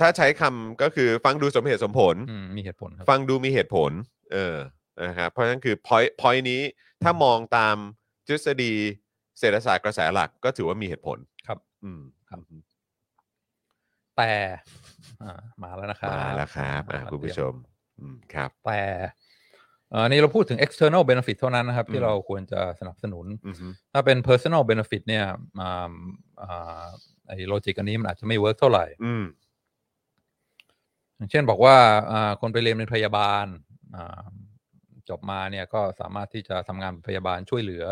[0.00, 3.90] ถ้าใช้คำก็คือฟังดูสมเหตุสมผลอืมมีเหตุผลครับฟังดูมีเหตุผล
[4.32, 4.56] เออ
[5.08, 6.62] นะครับเพราะฉะนั้นคือ point point นี้
[7.02, 7.76] ถ้ามองตาม
[8.26, 8.72] ทฤษฎี
[9.38, 12.40] เศรษฐศาสตร์กระแสหลักก็ถือว่ามีเหตุผลครับ อืมครับ
[14.16, 14.32] แต่
[15.22, 17.52] อ่ามาแล้วนะครับมาแล้วครับอะมาคุณผู้ชม
[17.98, 18.80] อืมครับ แต่
[19.22, 25.24] เอ่อนี่เราพูดถึง external benefit เท่านั้นนะครับอืที่มเราควรจะสนับสนุนอือฮึถ้าเป็น personal benefit เนี่ย
[25.60, 25.92] อ่า
[26.42, 26.84] อ่า
[27.28, 29.24] ไอ้ logic อันนี้มันอาจจะไม่ work เท่าไหร่อืม
[31.16, 31.76] อย่างเช่นบอกว่า
[32.10, 33.46] อ่าคนไปเรียนเป็นพยาบาล
[33.96, 34.26] อ่า
[35.08, 37.84] จบมาเนี่ยก็สามารถที่จะทำงานเป็นพยาบาลช่วยเหลือ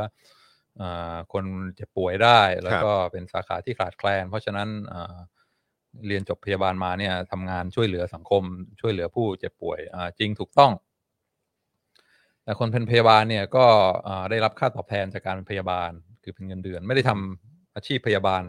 [0.81, 1.45] อาคน
[1.75, 5.17] เจ็บป่วยได้ แล้วก็เป็นสาขาที่ขาดแคลน เพราะฉะนั้นอ่า
[6.07, 8.43] เรียนจบพยาบาลมาเนี่ยทำงานช่วยเหลือสังคม
[8.81, 10.73] ช่วยเหลือผู้เจ็บป่วยอ่าจริงถูกต้อง
[12.45, 13.67] แต่คนเป็นพยาบาลเนี่ยก็
[14.09, 15.91] อ่าได้รับค่าตอบแทนจากการเป็นพยาบาล
[16.25, 18.43] คือเป็นเงินเดือน ไม่ได้ทำอาชีพพยาบาล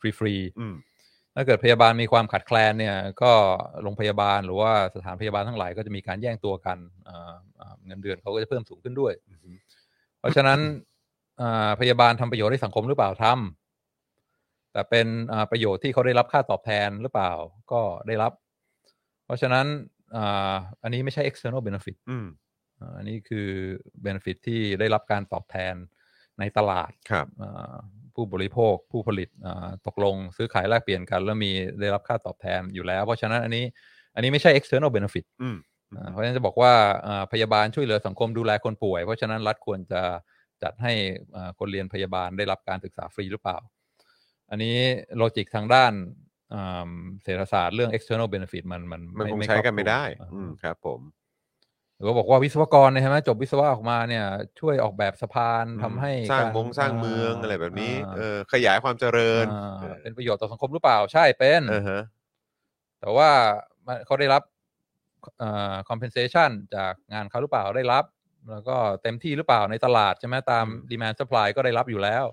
[0.00, 0.74] ฟรีๆอืม
[1.34, 3.32] ถ้าเกิดพยาบาลมีความขาดแคลนเนี่ย ก็
[3.82, 6.78] โรงพยาบาลหรือว่าสถานพยาบาลทั้งหลายก็จะมีการแย่งตัวกัน
[7.08, 9.50] อ่าอ่าเงินเดือนเขาก็จะเพิ่มสูงขึ้นด้วยอือฮึ
[10.20, 10.58] เพราะฉะนั้น
[11.40, 17.32] อ่าพยาบาลทำประโยชน์ให้สังคมหรือเปล่าทำแต่เป็นอ่าประโยชน์ที่เขาได้รับค่าตอบแทนหรือเปล่า
[17.72, 18.32] ก็ได้รับ
[19.24, 19.66] เพราะฉะนั้น
[20.16, 21.96] อ่าอันนี้ไม่ใช่ external benefit
[22.80, 23.48] อืมอ่าอันนี้คือ
[24.06, 25.74] benefit ที่ได้รับการตอบแทน
[26.38, 27.74] ในตลาดครับอ่า
[28.14, 33.64] ผู้บริโภคผู้ผลิตอ่าตกลงซื้อขายแลกเปลี่ยนกัน แล้วมีได้รับค่าตอบแทนอยู่แล้ว เพราะฉะนั้นอันนี้
[34.14, 35.56] อันนี้ไม่ใช่ external benefit อืม
[35.96, 36.72] อ่าเพราะฉะนั้นจะบอกว่า
[37.06, 40.02] อ่าพยาบาลช่วยเหลือสังคมดูแลคนป่วย เพราะฉะนั้นรัฐควรจะ
[40.62, 40.92] จัดให้
[41.36, 43.58] อ่าคนเรียนพยาบาลได้รับการศึกษาฟรีหรือเปล่า
[44.50, 44.76] อันนี้
[45.16, 45.92] โลจิกทางด้าน
[46.54, 46.90] อ่า
[47.24, 51.00] เศรษฐศาสตร์เรื่อง external benefit มันมันมันคงไใช้กันไม่ได้ครอบคลุอืมครับผม
[51.98, 54.24] หรือว่าบอกว่าวิศวกรเนี่ยใช่ไหมจบวิศวะออกมาเนี่ย
[54.60, 62.02] ช่วยออกแบบสะพานทำให้สร้างกมงสร้างเมืองอะไรแบบนี้าเออ ขยายความเจริญอ่าเออเป็นประโยชน์ต่อสังคมหรือเปล่าใช่เป็นเออฮะ
[63.00, 63.30] แต่ว่า
[63.86, 64.42] มันเขาได้รับ
[65.38, 68.04] เอ่อ compensation จากงานเขาหรือเปล่าได้รับ
[68.52, 72.24] แล้วก็เต็มที่หรือเปล่าในตลาดใช่ไหมตามอืม demand supply ก็ได้รับอยู่แล้ว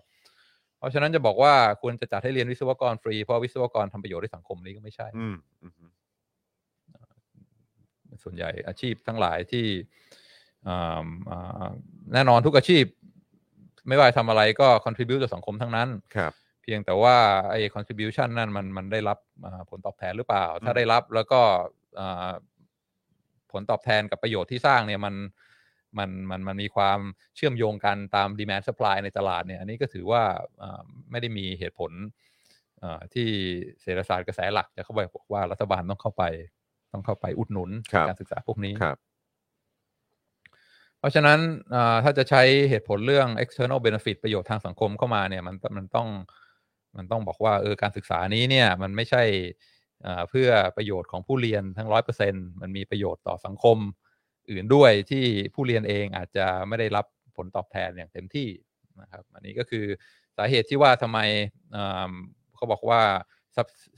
[0.78, 5.89] เพราะฉะนั้นจะบอกว่าควรจะจัดให้เรียนวิศวกรฟรีเพราะวิศวกรทำประโยชน์ให้สังคมนี้ก็ไม่ใช่ อืมอืม
[8.26, 9.65] ส่วนใหญ่อาชีพทั้งหลายที่
[10.67, 11.67] อ่าอ่า
[12.13, 12.86] แน่นอนทุกอาชีพ
[13.88, 17.15] ไม่ว่าทำอะไรก็ contribute ต่อสังคมทั้งนั้นครับเพียงแต่ว่า
[17.51, 21.41] ไอ้ contribution นั่นมันมันได้รับอ่าผลตอบแทนหรือเปล่า ถ้าอืมได้รับแล้วก็
[21.99, 22.30] อ่า
[23.51, 25.15] ผลตอบแทนกับประโยชน์ที่สร้างเนี่ยมัน
[25.97, 26.99] มันมันมันมีความ
[27.36, 30.23] เชื่อมโยงกันตาม demand supply ในตลาดเนี่ยอันนี้ก็ถือว่า
[30.63, 31.91] อ่าไม่ได้มีเหตุผล
[32.84, 33.28] อ่าที่
[33.82, 36.23] เศรษฐศาสตร์กระแสหลักจะเข้าไปบอกว่ารัฐบาลต้องเข้าไป
[36.96, 38.98] ต้องเข้าไปอุดหนุนครับการศึกษาพวกนี้ครับ
[41.00, 41.39] เพราะฉะนั้น
[41.76, 46.08] อ่าถ้าจะใช้เหตุผลเรื่อง external benefit ประโยชน์ทางสังคมเข้ามาเนี่ยมันมันต้อง
[46.98, 49.24] มันต้องบอกว่าเออการศึกษานี้เนี่ยมันไม่ใช่
[50.06, 53.78] อ่าเพื่อประโยชน์ของผู้เรียนทั้งร้อยเปอร์เซ็นมันมีประโยชน์ต่อสังคม
[54.52, 57.06] อื่นด้วยที่ผู้เรียนเองอาจจะไม่ได้รับ
[57.38, 58.50] ผลตอบแทนอย่างเต็มที่
[59.02, 59.86] นะครับอันนี้ก็คือ
[60.38, 61.20] สาเหตุที่ว่าทำไม
[61.76, 62.12] อ่า
[62.56, 63.02] เขาเขาบอกว่า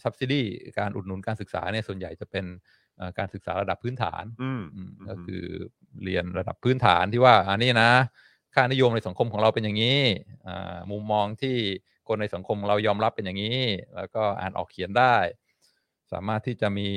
[0.03, 0.41] subsidy
[0.79, 2.86] การอุดหนุนการศึกษาเนี่ยส่วนใหญ่จะเป็นเอ่อ
[3.17, 5.43] การศึกษาระดับพื้นฐานอืมอืมก็คือ
[6.03, 7.91] เรียนระดับพื้นฐานที่ว่าอันนี้นะ
[8.55, 9.99] ค่านิยมในสังคมของเราเป็นอย่างนี้
[10.47, 11.57] อ่ามุมมองที่
[12.07, 13.61] คนในสังคมเรายอมรับเป็นอย่างนี้
[13.95, 15.15] แล้วก็อ่านออกเขียนได้
[16.11, 16.89] สามารถที่จะมี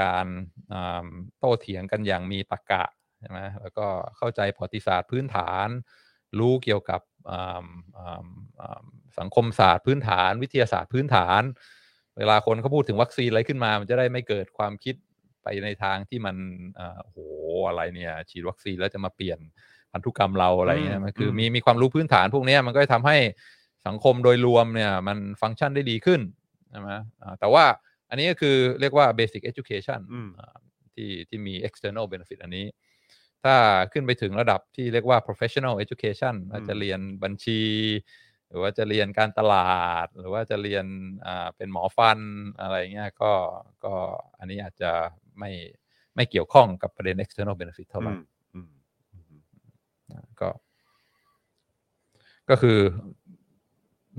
[0.00, 0.26] การ
[0.72, 1.06] อ่า
[1.38, 2.84] โต้เถียงกันอย่างมีตรรกะ
[3.20, 3.86] ใช่ไหมแล้วก็
[4.16, 5.68] เข้าใจประวัติศาสตร์พื้นฐาน
[6.38, 7.66] รู้เกี่ยวกับอ่า
[7.98, 8.24] อ่า
[8.60, 8.80] อ่า
[9.18, 11.42] สังคมศาสตร์พื้นฐาน วิทยาศาสตร์พื้นฐาน
[12.18, 14.94] เวลาคนเขาพูดถึงวัคซีนอะไรขึ้นมา มันจะได้ไม่เกิดความคิด
[15.44, 16.36] ไปในทางที่มัน
[16.78, 17.18] อ่าโอ้โห
[17.68, 19.38] อะไรเนี่ย ฉีดวัคซีนแล้วจะมาเปลี่ยน
[19.92, 23.16] พันธุกรรมเราอะไรเงี้อืยมมันคืออมมีมีความรู้พื้นฐานพวกเนี้ยมันก็จะทำให้
[23.86, 26.20] สังคมโดยรวมเนี่ยมันฟังก์ชันได้ดีขึ้น
[26.70, 26.90] ใช่ไหม
[27.22, 27.64] อ่าแต่ว่า
[28.10, 30.56] อันนี้ก็คือเรียกว่า basic education อืมอ่า
[30.94, 32.66] ที่ที่มี external benefit อันนี้
[33.44, 33.54] ถ้า
[33.92, 37.60] ขึ้นไปถึงระดับที่เรียกว่า professional education อาจจะเรียนบัญชี
[38.48, 40.86] หรือว่าจะเรียนการตลาด หรือว่าจะเรียน
[41.26, 42.18] อ่าเป็นหมอฟัน
[42.60, 43.32] อะไรเงี้ยก็
[43.84, 43.94] ก็
[44.38, 44.92] อันนี้อาจจะ
[45.38, 45.50] ไม่
[46.16, 48.24] ไม่เกี่ยวข้องกับประเด็น external benefit เท่าไหร่อืม
[48.54, 48.68] อืม
[49.12, 49.40] อืม
[50.10, 50.48] นะก็
[52.50, 52.78] ก็คือ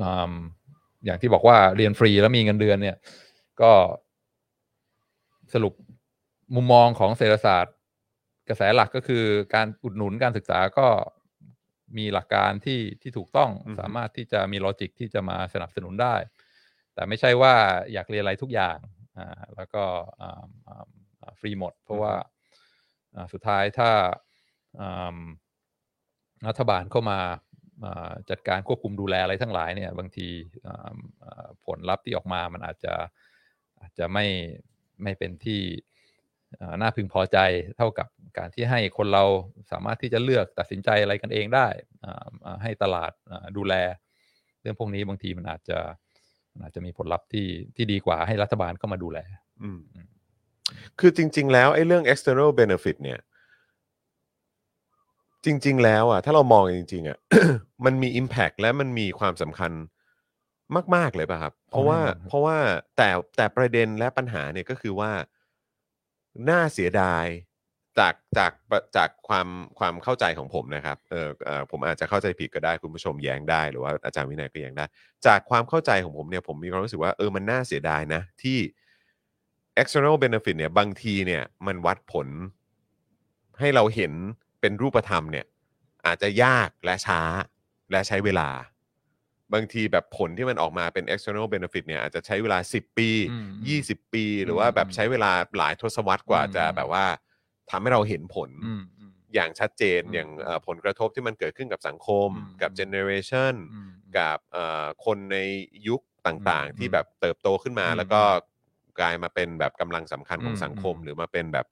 [0.01, 0.33] อืม
[1.05, 2.97] อย่างที่บอกว่าเรียนฟรีแล้วมีเงินเดือนเนี่ย
[3.61, 3.71] ก็
[5.53, 5.73] สรุป
[6.55, 7.75] มุมมองของเศรษฐศาสตร์
[8.49, 9.23] กระแสหลักก็คือ
[9.55, 10.87] การอุดหนุนการศึกษาก็
[11.97, 16.15] มีหลักการที่ที่ถูกต้องอือฮึสามารถที่จะมีลอจิกที่จะมาสนับสนุนได้
[16.93, 17.53] แต่ไม่ใช่ว่า
[17.93, 18.77] อยากเรียนอะไรทุกอย่าง
[19.17, 19.83] อ่าแล้วก็
[20.21, 21.04] อ่าอ่าอ่า
[21.39, 22.13] ฟรีหมด เพราะว่า
[23.15, 23.89] อ่าสุดท้ายถ้า
[24.79, 25.17] อ่า
[26.47, 27.19] รัฐบาลเข้ามา
[27.83, 30.27] อ่าจัดการควบคุมดูแลอะไรทั้งหลายเนี่ย บางที
[30.67, 32.93] อ่าอ่าผลลัพธ์ที่ออกมามันอาจจะ
[33.81, 34.25] อาจจะไม่
[35.03, 35.61] ไม่เป็นที่
[36.61, 37.37] อ่าน่าพึงพอใจ
[37.77, 38.07] เท่ากับ
[38.37, 39.23] การที่ให้คนเรา
[39.71, 41.67] สามารถที่จะเลือกตัดสินใจอะไรกันเองได้
[42.05, 43.73] อ่าอ่าให้ตลาดอ่าดูแล
[44.61, 45.79] เรื่องพวกนี้บางทีมันอาจจะ
[46.53, 49.19] มันอาจจะมีผลลัพธ์ที่ที่ดีกว่าให้รัฐบาลเข้ามาดูแล
[49.63, 50.07] อืมอืม
[50.99, 53.19] คือจริง ๆ แล้วไอ้เรื่อง external benefit เนี่ย
[55.45, 57.17] จริง ๆ แล้วอะถ้าเรามองจริง ๆ อะ
[57.85, 59.71] มันมี impact และมันมีความสำคัญ
[60.95, 62.57] มาก ๆ เลยป่ะครับ เพราะว่าแน่นอนครับเพราะว่า
[62.97, 65.11] แต่แต่ประเด็นและปัญหาเนี่ยก็คือว่า
[66.49, 67.25] น่าเสียดาย
[67.99, 68.51] จากจาก
[68.97, 69.47] จากความ
[69.79, 74.85] ความเข้าใจของผมนะครับเออเออผมอาจจะเข้าใจผิดก็ได้คุณผู้ชมแย้งได้หรือว่าอาจารย์วินัยก็แย้งได้
[75.27, 78.57] จากความเข้าใจของผมเนี่ยผมมีความรู้สึกว่าเออมันน่าเสียดายนะ ที่
[79.81, 82.27] external benefit เนี่ยบางทีเนี่ยมันวัดผล
[83.59, 84.13] ให้เราเห็น
[84.61, 85.45] เป็นรูปธรรมเนี่ย
[86.05, 87.21] อาจจะยากและช้า
[87.91, 88.49] และใช้เวลา
[89.53, 93.47] บางทีแบบผลที่มันออกมาเป็น external benefit เนี่ยอาจจะใช้เวลา 10 ปี อืม
[93.99, 97.05] 20 ปี หรือว่าแบบอืมใช้เวลาหลายทศวรรษกว่าอืม จะแบบว่า
[97.69, 105.37] ทำให้เราเห็นผล อืมอืม อย่างชัดเจนอืมอย่างเอ่อผลกระทบที่มันเกิดขึ้นกับสังคม อืม กับ generation อืม กับเอ่อคนใน
[105.87, 108.21] ยุคต่างอืมๆ ที่แบบเติบโตขึ้นมา อืมแล้วก็
[108.99, 111.67] กลายมาเป็นแบบกำลังสำคัญของอืมสังคมอืมหรือมาเป็นแบบ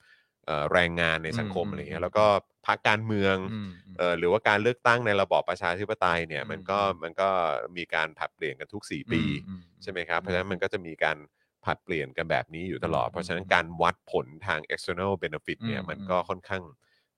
[0.46, 2.26] เอ่อแรงงานในสังคมอืมอะไรเงี้อืยมแล้วก็
[2.66, 7.28] พรรคการเมืองอืมเอ่อหรือว่าการเลือกตั้งในระบอบประชาธิปไตยเนี่ยอืมมันก็อืมมันก็
[7.76, 11.18] มีการผลัดเปลี่ยนกันทุก 4 ปีอืมใช่ไหมครับเพราะฉะนั้นมันก็จะมีการ
[11.64, 16.62] ผลัดเปลี่ยนกันแบบนี้อยู่ตลอดอืมเพราะฉะนั้นอืมการวัดผลทาง external benefit เนี่ยอืมมันอืมก็ค่อนข้าง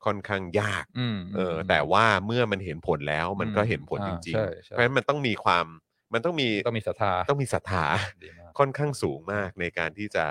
[0.05, 5.67] ค่อนข้างยากอืมเออแต่ว่าเมื่อมันเห็นผลแล้วมันก็เห็นผลอ่าจริงใช่ๆใช่เพราะฉะนั้นมันต้องมีความ
[6.13, 7.85] มันต้องมีต้องมีศรัทธาต้องมีศรัทธา
[8.23, 10.27] ดีมาก ค่อนข้างสูงมากในการที่จะ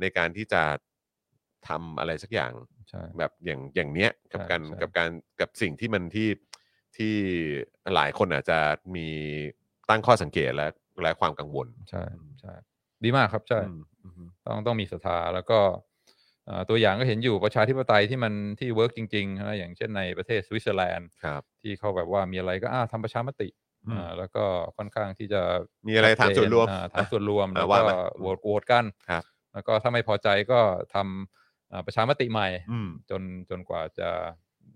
[0.00, 0.62] ในการที่จะ
[1.68, 2.52] ทำอะไรสักอย่าง
[2.90, 6.28] ใช่ แบบอย่างอย่างเนี้ยกับใช่การใช่ กับการกับสิ่งที่มันที่
[6.96, 7.14] ที่
[7.94, 8.58] หลายคนอาจจะ
[8.96, 9.08] มี
[9.90, 10.68] ตั้งข้อสังเกตและ
[11.02, 12.04] และความกังวลใช่
[12.40, 12.54] ใช่
[13.04, 15.58] ดีมากครับใช่ อืมอืม ต้องต้องมีศรัทธาแล้วก็
[16.46, 23.48] เอ่อตัวอย่างก็เห็นอยู่ประชาธิปไตยที่มันที่ work จริงๆนะอย่างเช่นในประเทศสวิตเซอร์แลนด์ ครับ ที่เขาแบบว่ามีอะไรก็อ้าทำประชามติ
[23.86, 24.44] อืมอ่าแล้วก็
[24.76, 25.42] ค่อนข้างที่จะ
[25.88, 29.22] มีอะไรถามส่วนรวมอ่าถามส่วนรวมอ่าแล้วว่าก็มาโหวตโหวตกันครับ
[29.52, 30.60] แล้วก็ถ้าไม่พอใจก็
[30.94, 34.10] ทำอ่าประชามติใหม่อืมจนจนกว่าจะ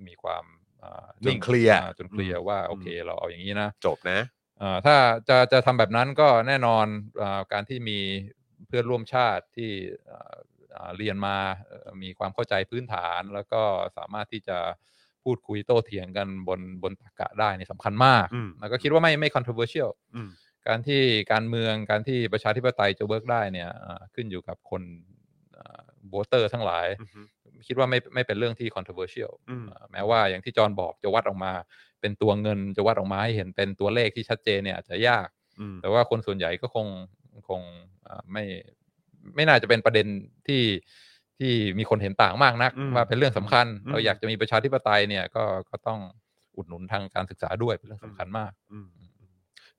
[0.07, 0.45] มีความ
[0.83, 4.21] อ่าจนเคลียร์อ่าจนเคลียร์ว่าอืมโอเคเราเอาอย่างนี้นะ จบนะ
[4.63, 4.97] อ่าถ้า
[5.29, 6.87] จะจะทำแบบนั้นก็แน่นอน
[7.23, 7.99] อาการที่มี
[8.67, 9.71] เพื่อนร่วมชาติที่
[10.11, 10.35] อ่า
[10.77, 11.37] อ่าเรียนมา
[11.67, 13.63] เอ่อมีความเข้าใจพื้นฐาน แล้วก็
[13.97, 14.59] สามารถที่จะ
[15.25, 20.29] พูดคุยโต้เถียงกันบนบนตรรกะได้นี่สำคัญมากอืมแล้วก็คิดว่าไม่ไม่ controversial อืม
[20.69, 21.03] การที่
[21.33, 24.83] การเมืองการที่ประชาธิปไตยจะ work ได้เนี่ยอ่าขึ้นอยู่กับคน
[26.11, 27.21] voter ทั้งหลายอือฮึ
[27.69, 31.53] คิดว่าไม่ไม่เป็นเรื่องที่ controversial อืมอ่าแม้ว่าอย่างที่จอห์นบอกจะวัดออกมา
[32.01, 35.29] เป็นตัวเงินจะวัดออกมาให้เห็นเป็นตัวเลขที่ชัดเจนเนี่ยอาจจะยาก
[35.61, 36.87] อืมแต่ว่าคนส่วนใหญ่ก็คง
[37.49, 37.61] คง
[38.07, 38.45] อ่าไม่
[39.35, 40.07] ไม่น่าจะเป็นประเด็น
[40.47, 40.63] ที่
[41.39, 46.01] ที่มีคนเห็นต่างมากนักอืมว่าเป็นเรื่องสำคัญอืมเราอยากจะมีประชาธิปไตยเนี่ยก็ก็ต้อง
[46.57, 48.89] อุดหนุนทางการศึกษาด้วยเป็นเรื่องสำคัญมากอืม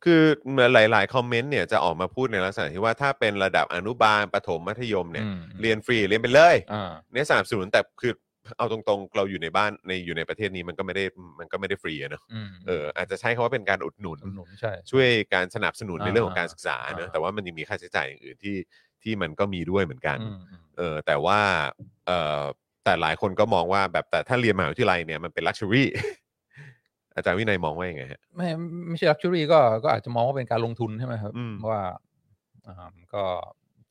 [0.03, 8.13] คือเหมือนหลาย ๆ คอมเมนต์เนี่ยจะออกมาพูดในลักษณะที่ว่าถ้าเป็นระดับอนุบาลประถมมัธยมเนี่ยอืมเรียนฟรีเรียนไปเลยอ่าเนี่ยสนับสนุนแต่คือ
[8.57, 11.03] เอาตรงๆ เราอยู่ในบ้านในอยู่ในประเทศนี้มันก็ไม่ได้
[11.39, 18.55] มันก็ไม่ได้ฟรีอะเนอะอืมเอออาจจะใช้คำว่าเป็นการอุดหนุนอุดหนุนใช่ช่วยการสนับสนุนในอ่าเรื่องของการศึกษาเนอะอ่าแต่ว่ามันยังมีค่าใช้จ่ายอย่างอื่นที่
[19.03, 21.39] ที่มันก็มีด้วยเหมือนกันอืมอืมเออแต่ว่า
[22.07, 22.41] เออ
[22.83, 25.87] แต่หลายคนก็มองว่าแบบแต่ถ้าเรียนมหาวิทยาลัยเนี่ยมันเป็น luxury
[27.15, 28.47] อาจารย์วินัยมองว่ายังไงฮะไม่
[28.87, 31.83] ไม่ใช่ luxury ก็ก็อาจจะมองว่าเป็นการลงทุนใช่ไหมครับอืมว่า
[32.67, 33.23] อ่าก็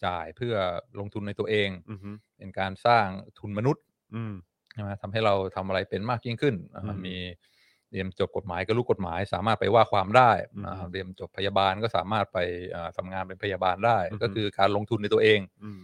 [0.04, 0.54] จ่ายเพื่อ
[1.00, 3.06] ลงทุนในตัวเองอือฮึเป็นการสร้าง
[3.38, 3.84] ทุนมนุษย์
[4.14, 4.34] อืม
[4.72, 7.16] ใช่ไหมทำให้เราทำอะไรเป็นมากยิ่งขึ้นอ่าอืมมี
[7.92, 12.38] เรียนจบกฎหมายก็รู้กฎหมายสามารถไปว่าความได้อืมอ่าเรียนจบพยาบาลก็สามารถไป
[12.74, 15.80] อ่าทำงานเป็นพยาบาลได้อือฮึก็คือการลงทุนในตัวเองอืม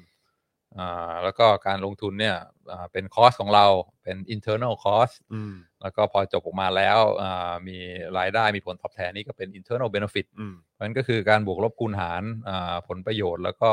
[0.79, 2.37] อ่าแล้วก็การลงทุนเนี่ย
[2.73, 3.67] อ่าเป็นคอสของเรา
[4.03, 7.77] เป็น internal cost อืมแล้วก็พอจบออกมาแล้วอ่ามี
[8.19, 13.71] รายได้มีผลตอบแทนนี่ก็เป็น internal benefit อืมเพราะฉะนั้นก็คือการบวกลบคูณหารอ่าผลประโยชน์ แล้วก็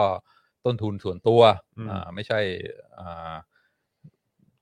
[0.65, 1.41] ต้นทุนส่วนตัว
[1.77, 2.39] อืมอ่าไม่ใช่
[2.99, 3.33] อ่า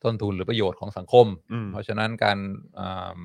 [0.03, 2.37] ต้นทุนหรือประโยชน์ของสังคมอืมเพราะฉะนั้นการ
[2.79, 3.17] อ่า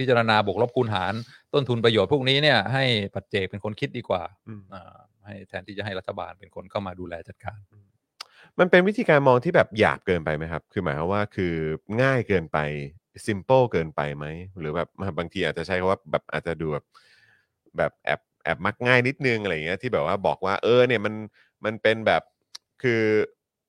[0.00, 1.14] พิจารณาบวกลบคูณหาร
[1.54, 2.84] ต้นทุนประโยชน์พวกนี้เนี่ยให้
[3.14, 4.96] ปัจเจกเป็นคนคิดดีกว่าอืมอ่า
[5.26, 7.58] ให้แทนที่จะให้รัฐบาลเป็นคนเข้ามาดูแลจัดการ
[8.58, 11.54] มันเป็นวิธีการมองที่แบบหยาบเกินไปไหมครับ คือหมายความว่าคือ
[12.02, 12.58] ง่ายเกินไป
[13.26, 14.26] simple เกินไปไหม
[14.58, 14.88] หรือแบบ
[15.18, 16.84] บางทีอาจจะใช้คำว่าแบบอาจจะดูแบบ
[17.76, 21.14] แบบแอบแอบมักง่ายนิดนึงอะไรอย่างเงี้ยที่แบบว่าบอกว่าเออเนี่ยมัน
[21.64, 22.22] มันเป็นแบบ
[22.82, 23.02] คือ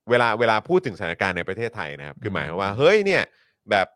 [0.10, 3.24] เวลาเวลาพูดถึงสถานการณ์ในประเทศไทยนะครับ คือหมายความว่าเฮ้ยเนี่ย
[3.72, 3.88] แบบ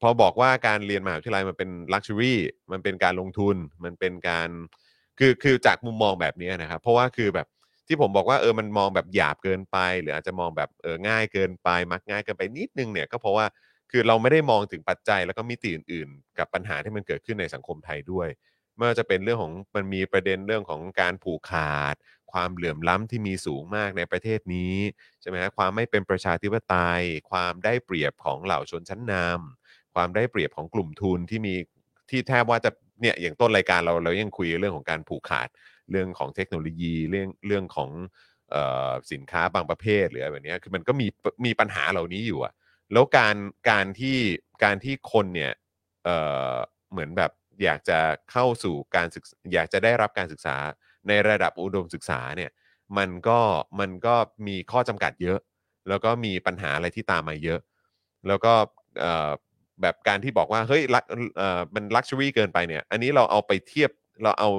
[0.00, 2.38] พอบอกว่าการเรียนมหาวิทยาลัยมันเป็นลักชัวรี่
[2.72, 4.48] มันเป็นการลงทุนมันเป็นการ
[5.18, 7.46] คือคือจากมุมมองแบบนี้นะครับ เพราะว่าคือแบบ
[7.86, 13.46] ที่ผมบอกว่าเออมันมองแบบหยาบเกินไป หรืออาจจะมองแบบเออง่ายเกินไป มักง่ายเกินไปนิดนึงเนี่ยก็เพราะว่า
[13.90, 18.28] คือเราไม่ได้มองถึงปัจจัยแล้วก็มิติอื่นๆ กับปัญหาที่มันเกิดขึ้นในสังคมไทยด้วย
[18.76, 21.94] ไม่ว่าจะเป็นเรื่องของมันมีประเด็นเรื่องของการผูกขาด
[22.32, 24.76] ความเหลื่อมล้ำที่มีสูงมากในประเทศนี้
[25.20, 29.57] ใช่ไหมฮะความไม่เป็นประชาธิปไตย ความได้เปรียบของเหล่าชนชั้นนำ
[29.98, 31.54] ความได้เปรียบของกลุ่มทุนที่มี
[32.10, 32.70] ที่แทบว่าจะ
[33.02, 35.48] เนี่ยอย่างต้นรายการเราเรายังคุยเรื่องของการผูกขาด
[35.90, 37.90] เรื่องของเทคโนโลยีเรื่องเรื่องของ
[38.54, 38.56] อ
[38.90, 41.06] อสินค้าบางประเภทหรืออะไรแบบเนี้ยคือมันก็มี
[41.44, 42.52] มีปัญหาเหล่านี้อยู่อะ
[42.92, 43.36] แล้วการ
[43.70, 44.18] การที่
[44.64, 45.52] การที่คนเนี่ย
[46.04, 47.30] เเหมือนแบบ
[47.64, 47.98] อยากจะ
[48.30, 49.24] เข้าสู่การศึก
[49.54, 50.56] อยากจะได้รับการศึกษา
[51.08, 52.50] ในระดับอุดมศึกษาเนี่ย
[52.98, 53.40] มันก็
[53.80, 54.14] มันก็
[54.46, 55.38] มีข้อจำกัดเยอะ
[55.88, 57.60] แล้วก็มีปัญหาอะไรที่ตามมาเยอะ
[58.28, 58.52] แล้วก็
[59.82, 61.04] แบบการที่บอกว่าเฮ้ยลัก
[61.36, 63.90] เอ่อมันลักชัวรี่เกินไปเนี่ย อันนี้เราเอาไปเทียบ
[64.22, 64.50] เราเอา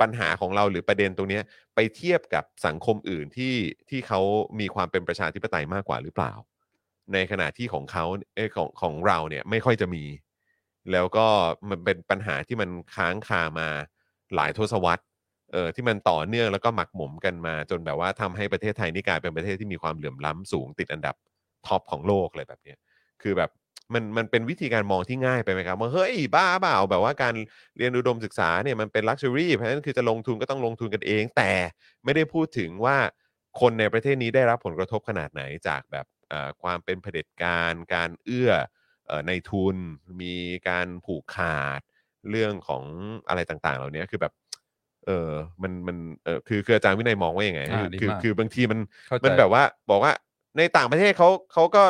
[0.00, 1.42] ปัญหาของเราหรือประเด็นตรงเนี้ย
[1.74, 3.54] ไปเทียบกับสังคมอื่นที่
[3.90, 4.20] ที่เขา
[4.60, 6.32] มีความเป็นประชาธิปไตยมากกว่าหรือเปล่า
[7.12, 10.04] ในขณะที่ของเขาเอของของเราเนี่ยไม่ค่อยจะมี
[10.92, 11.26] แล้วก็
[11.70, 13.68] มันเป็นปัญหาที่มันค้างคามา
[14.34, 15.04] หลายทศวรรษ
[15.52, 21.14] เออที่มันต่อเนื่องแล้วก็หมักหมมกันมา จนแบบว่าทำให้ประเทศไทยนี่กลายเป็นประเทศที่มีความเหลื่อมล้ำสูงติดอันดับ
[21.66, 22.74] top ของโลกอะไรแบบนี้
[23.22, 23.50] คือแบบ
[23.94, 27.34] มันมันเป็นวิธีการมองที่ง่ายไปไหมครับว่าเฮ้ยบ้าเปล่าแบบว่าการ
[27.76, 31.52] เรียนอุดมศึกษาเนี่ยมันเป็น luxury เพราะฉะนั้นคือจะลงทุนก็ต้องลงทุนกันเอง แต่
[32.04, 32.96] ไม่ได้พูดถึงว่า
[33.60, 38.50] คนในประเทศนี้ได้รับผลกระทบขนาดไหนจากแบบเอ่อความเป็นเผด็จการ การเอื้อ
[39.06, 39.76] เอ่อในทุน
[40.22, 40.34] มี
[40.68, 41.80] การผูกขาด
[42.30, 42.84] เรื่องของ
[43.28, 44.32] อะไรต่างๆ เหล่านี้คือแบบ
[45.06, 45.30] เออ
[45.62, 48.78] มันมันเออคือคืออาจารย์วินัยมองว่ายังไงอ่าคือคือดีมากคือบางทีมัน
[49.08, 50.12] เข้าใจมันแบบว่าบอกว่า
[50.58, 51.82] ในต่างประเทศเขาเขาก็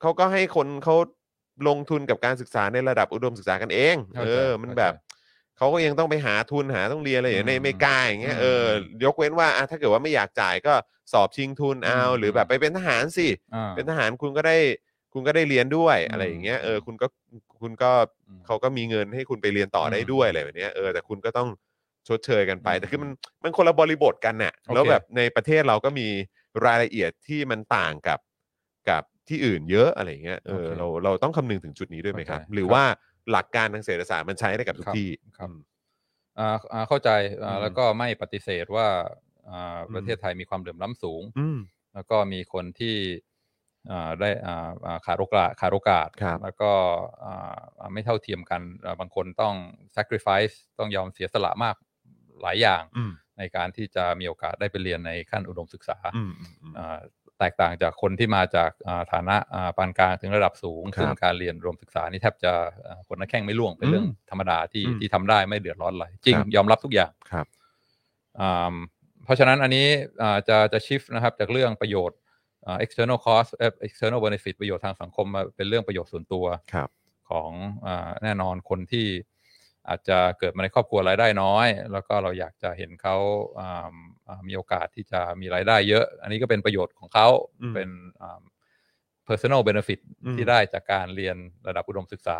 [0.00, 0.96] เขาก็ให้คนเขา
[1.68, 4.92] ลงทุนกับการศึกษาในระดับอุดมศึกษากันเอง เข้าเอใจอมันเข้าใจแบบ
[5.56, 8.64] เขาก็ยังต้องไปหาทุนหาต้องเรียนอะไรอย่างเงี้ยในอืมอเมริกาอย่างเงี้ยอืมเออ
[9.04, 10.74] ยกเว้นว่าอะถ้าเกิดว่าไม่อยากจ่ายก็
[11.12, 14.56] สอบชิงทุนเอาอืม หรือแบบไปเป็นทหารสิ อ่า เป็นทหารคุณก็ได้
[15.12, 17.06] คุณก็ได้เรียนด้วยอืมอะไรอย่างเงี้ยเออคุณก็
[17.60, 17.90] คุณก็
[18.26, 21.48] อืมเขาก็มีเงินให้คุณไปเรียนต่อได้อืมด้วยอะไรแบบเนี้ยเออแต่คุณก็ต้อง
[22.08, 23.10] ชดเชยกันไป อืมแต่คือมัน
[23.42, 26.08] มันคนละบริบทกันน่ะโอเคแล้วแบบในประเทศเราก็มี
[26.64, 28.18] รายละเอียดที่มันต่างกับ
[28.90, 32.82] กับ ที่อื่นเยอะอะไรอย่างเงี้ยเออโอเคเราเราต้องคำนึงถึงจุดนี้ด้วยไหมครับ เข้าใจ หรือครับว่า
[33.30, 35.08] หลักการทางเศรษฐศาสตร์มันใช้ได้กับทุกครับที่
[35.38, 35.58] ครับอืม
[36.38, 37.10] อ่าอ่าเข้าใจ
[37.44, 38.88] อ่าอืมแล้วก็ไม่ปฏิเสธว่า
[39.50, 41.58] อ่าอืม ประเทศไทยมีความเหลื่อมล้ำสูง อืม
[41.94, 42.96] แล้วก็มีคนที่
[43.90, 46.72] อ่าได้อ่าอ่าขาดโอกาสขาดโอกาส ครับ แล้วก็
[47.24, 49.54] อ่าอ่าไม่เท่าเทียมกันอ่าบางคนต้อง
[49.96, 51.76] sacrifice ต้องยอมเสียสละมาก
[52.42, 56.98] หลายอย่าง อืมในการที่จะมีโอกาสได้ไปเรียนในขั้นอุดมศึกษาอืมอืมอืม อ่า
[57.38, 62.52] แตกต่างจากคนที่มาจากอ่าฐานะอ่าปานกลางถึงระดับสูงครับซึ่งการเรียนรวมศึกษานี่แทบจะ
[62.86, 67.46] อ่าคนนักแข่งไม่ล่วงเป็นเรื่องอืมธรรมดาที่อืมที่ทำได้ไม่เดือดร้อนอะไรจริงครับยอมรับทุกอย่างครับ
[68.40, 68.74] อ่า
[69.24, 69.86] เพราะฉะนั้นอันนี้
[70.22, 72.18] อ่าจะจะ shift นะครับจากเรื่องประโยชน์
[72.66, 76.88] อ่า external cost เอ่อ external benefit ประโยชน์ทางสังคมมาเป็นเรื่องประโยชน์ส่วนตัวครับ
[77.30, 77.50] ของ
[77.86, 79.06] อ่าแน่นอนคนที่
[79.88, 83.16] อาจจะเกิดมาในครอบครัวรายได้น้อย แล้วก็เราอยากจะเห็นเขา
[83.60, 83.94] อ่าอ่า
[84.48, 87.28] มีโอกาสที่จะมีรายได้เยอะ อันนี้ก็เป็นประโยชน์ของเขา
[87.62, 87.88] อืมเป็น
[88.20, 88.42] อ่า
[89.28, 92.38] personal benefit อืมที่ได้จากการเรียนระดับอุดมศึกษา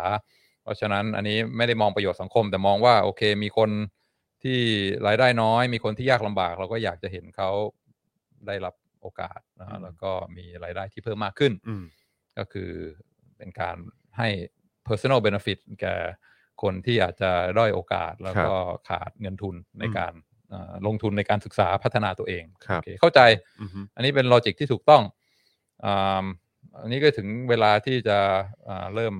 [0.63, 3.69] เพราะฉะนั้นอันนี้ไม่ได้มองประโยชน์สังคม แต่มองว่าโอเค มีคน
[4.43, 4.59] ที่
[5.07, 7.49] รายได้น้อย มีคนที่ยากลำบาก เราก็อยากจะเห็นเขา
[8.47, 11.83] ได้รับโอกาสนะอืฮะมแล้วก็มีรายได้ที่เพิ่มมากขึ้นอืม
[12.37, 12.71] ก็คือ
[13.37, 13.77] เป็นการ
[14.17, 14.29] ให้
[14.87, 15.95] personal benefit แก่
[16.61, 18.53] คนที่อาจจะด้อยโอกาสแล้วก็
[18.89, 20.26] ขาดเงินทุนในอืมการเอ่อ
[20.87, 23.19] ลงทุนในการศึกษาพัฒนาตัวเองครับโอเคเข้าใจ
[23.61, 25.03] อืมอันนี้เป็นลอจิกที่ถูกต้อง
[25.85, 26.25] อ่า
[26.81, 28.17] อันนี้ก็ถึงเวลาที่จะ
[28.67, 29.15] อ่าเริ่ม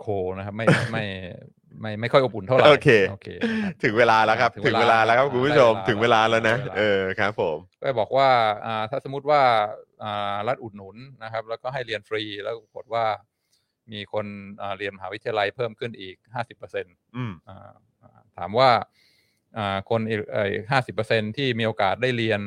[0.00, 1.04] โคนะครับไม่ไม่
[1.80, 8.28] ไม่ไม่ค่อยอบอุ่นเท่าไหร่โอเคโอเคนะครับ ถึงเวลาแล้วครับถึถึงงเวเวลาลาแล้วครับอ่าคุณผู้ชมได้เวลาถึงเวลาแล้วนะได้เวลาเออครับผมก็บอกว่า
[8.66, 9.42] อ่าถ้าสมมติว่า
[10.02, 13.04] อ่ารัฐอุดหนุนนะครับ แล้วก็ให้เรียนฟรีแล้วปรากฏว่า
[13.92, 14.26] มีคน
[14.60, 17.32] อ่าเรียนมหาวิทยาลัยเพิ่มขึ้นอีกห้าสิบเปอร์เซ็นต์อืม
[18.38, 18.70] ถามว่า
[19.56, 20.20] อ่าคนอีก
[20.70, 22.40] ห้าสิบเปอร์เซ็นที่มีโอกาสได้เรียน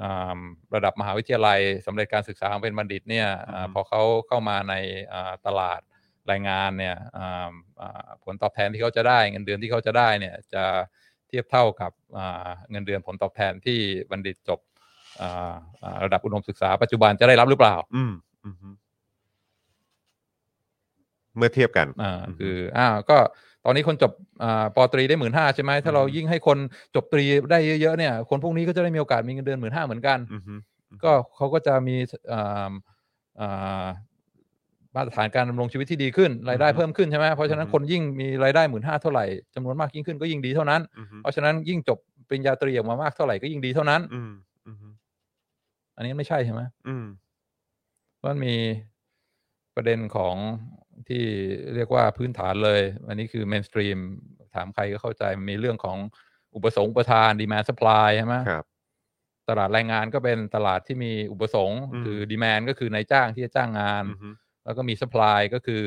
[0.00, 0.40] อ่า
[0.74, 4.74] ระดับมหาวิทยาลัยสำเร็จการศึกษาเป็นบัณฑิตเนี่ยอ่าอืมพอเขาเข้ามาใน
[5.12, 5.80] อ่าตลาด
[6.26, 7.50] แรงงานเนี่ยอ่า
[7.80, 10.64] อ่าผลตอบแทนที่เขาจะได้ เงินเดือนที่เขาจะได้เนี่ยจะ
[11.28, 13.78] เทียบเท่ากับอ่าเงินเดือนผลตอบแทนที่
[14.10, 14.60] บัณฑิตจบ
[15.20, 18.12] อ่าอ่าระดับอุดมศึกษาปัจจุบันจะได้รับหรือเปล่าอืม
[18.44, 18.56] อืม
[21.36, 23.20] เมื่อเทียบกันอ่าอืมคืออ้าวก็ต
[23.68, 24.12] อนนี้คนจบ
[24.42, 26.58] อ่าปอตรีได้หมื่นห้าใช่ไหมถ้าเราอืมยิ่งให้คน
[26.94, 30.54] จบตรีได้เยอะๆเนี่ย คนพวกนี้ก็จะได้มีโอกาสมีเงินเดือนหมื่นห้าเหมือนกันอืมฮึ
[31.04, 31.96] ก็เขาก็จะมี
[32.32, 32.70] อ่า
[33.40, 33.86] อ่า
[34.96, 41.98] มาตรฐานการดำรงชีวิตที่ดีขึ้นรายได้เพิ่มขึ้นใช่ไหมเพราะฉะนั้นคนยิ่งมีรายได้หมื่นห้าเท่าไหร่จำนวนมากยิ่งขึ้นก็ยิ่งดีเท่านั้นอืมฮึเพราะฉะนั้นยิ่งจบ
[42.28, 44.32] ปริญญาตรีออกมามากเท่าไหร่ก็ยิ่งดีเท่านั้นอืม
[44.66, 44.88] อืมฮึ
[45.96, 47.06] อันนี้ไม่ใช่ใช่ไหมอืม
[48.16, 48.54] เพราะมันมี
[49.74, 50.34] ประเด็นของ
[51.08, 51.24] ที่
[51.74, 53.98] เรียกว่าพื้นฐานเลย อันนี้คือ mainstream
[54.54, 55.98] ถามใครก็เข้าใจมันมีเรื่องของ
[56.54, 58.64] อุปสงค์อุปทาน demand supply ใช่ไหมครับ
[59.48, 64.28] ตลาดแรงงานก็เป็นตลาดที่มีอุปสงค์อืมคือ demand ก็คือนายจ้างที่จะจ้างงานอืมฮึ
[64.64, 65.84] แล้วก็มี supply ก็คือ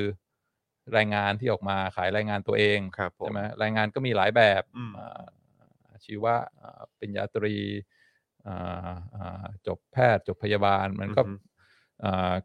[0.93, 5.21] แรงงานที่ออกมาขายแรงงานตัวเองครับผมใช่ไหมแรงงานก็มีหลายแบบอืมอ่า
[5.91, 7.55] อาชีวะอ่าปริญญาตรี
[8.47, 11.50] อ่าอ่าจบแพทย์จบพยาบาลมันก็อือฮึอ่า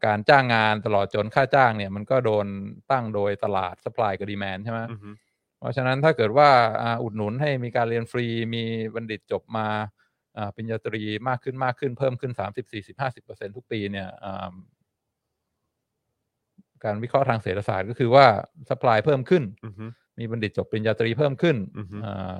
[0.05, 2.45] การจ้างงานตลอดจนค่าจ้างเนี่ยมันก็โดน
[2.91, 5.09] ตั้งโดยตลาด supply กับ demand ใช่ไหมอืมฮึ
[5.59, 6.49] เพราะฉะนั้นถ้าเกิดว่า
[6.81, 8.63] อ่าอุดหนุนให้มีการเรียนฟรีมี
[8.95, 9.67] บัณฑิตจบมา
[10.37, 14.53] อ่าปริญญาตรีมากขึ้นมากขึ้นเพิ่มขึ้นสามสิบสี่สิบห้าสิบเปอร์เซ็นทุกปีเนี่ยอ่า
[16.83, 18.25] การวิเคราะห์ทางเศรษฐศาสตร์ก็คือว่า
[18.69, 19.85] supply เพิ่มขึ้นอืมฮึ
[20.19, 22.39] มีบัณฑิตจบปริญญาตรีเพิ่มขึ้นอือฮึอ่า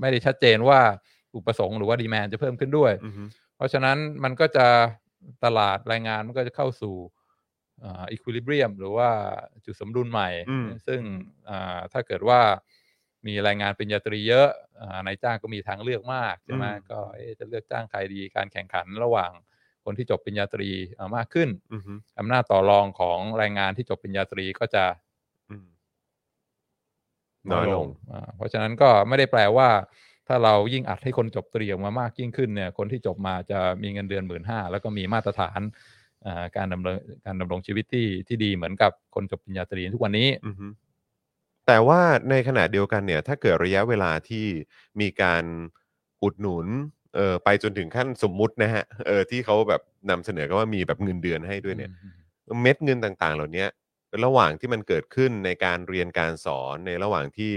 [0.00, 0.80] ไม่ได้ชัดเจนว่า
[1.36, 3.24] อุปสงค์หรือว่าดีแมนจะเพิ่มขึ้นด้วยอืมฮึ
[3.56, 4.66] เพราะฉะนั้นมันก็จะ
[5.44, 6.96] ตลาดแรงงานมันก็จะเข้าสู่
[7.84, 9.10] อีควิลิเบียม หรือว่า
[9.64, 11.00] จุดสมดุลใหม่อืมซึ่ง
[11.48, 12.40] อ่าถ้าเกิดว่า
[13.26, 14.48] มีแรงงานปริญญาตรีเยอะ
[14.80, 19.30] อ่านายจ้างก็มีทางเลือกมากใช่ไหมก็เอ๊ะจะเลือกจ้างใครดีการแข่งขันระหว่าง
[19.84, 24.84] คนที่จบปริญญาตรีอ่ามากขึ้นอืมฮึอำนาจต่อรองของแรงงานที่จบปริญญาตรีก็จะ
[25.50, 25.66] อืม
[27.52, 29.68] น้อยลงอ่าเพราะฉะนั้นก็ไม่ได้แปลว่า
[30.28, 35.60] ถ้าเรายิ่งอัดให้คนจบตรีออกมามากยิ่งขึ้นเนี่ยคนที่จบมาจะมีเงินเดือนหมื่นห้าแล้วก็มีมาตรฐาน
[36.26, 40.66] อ่าการดำเนินการดำรงชีวิตที่ที่ดีเหมือนกับคนจบปริญญาตรีทุกวันนี้อือฮึ
[41.66, 42.00] แต่ว่า
[42.30, 44.46] ในขณะเดียวกันเนี่ย ถ้าเกิดระยะเวลาที่
[45.00, 45.44] มีการ
[46.22, 46.66] อุดหนุน
[47.14, 51.90] เออไปจนถึงขั้นสมมุตินะฮะเออที่เขาแบบนำเสนอกันว่ามีแบบเงินเดือนให้ด้วยเนี่ย
[52.62, 53.66] เม็ดเงินต่างๆ เหล่านี้
[54.24, 57.52] ระหว่างที่มันเกิดขึ้นในการเรียนการสอนในระหว่างที่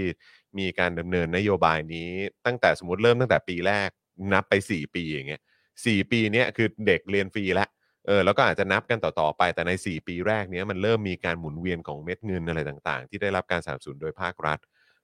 [0.58, 2.10] มีการดำเนินนโยบายนี้
[2.46, 3.88] ตั้งแต่สมมติเริ่มตั้งแต่ปีแรก
[4.32, 5.42] นับไป 4 ปีอย่างเงี้ย
[5.86, 7.68] สี่ปีเนี้ยคือเด็กเรียนฟรีล้ว
[8.06, 14.58] เออแล้วก็อาจจะนับกันต่อ ๆ ไปแต่ใน 4 ปีแรกเนี้ยมันเริ่มมีการหมุนเวียนของเม็ดเงินอะไรต่าง ๆ ที่ได้รับการสนับสนุนโดยภาครัฐ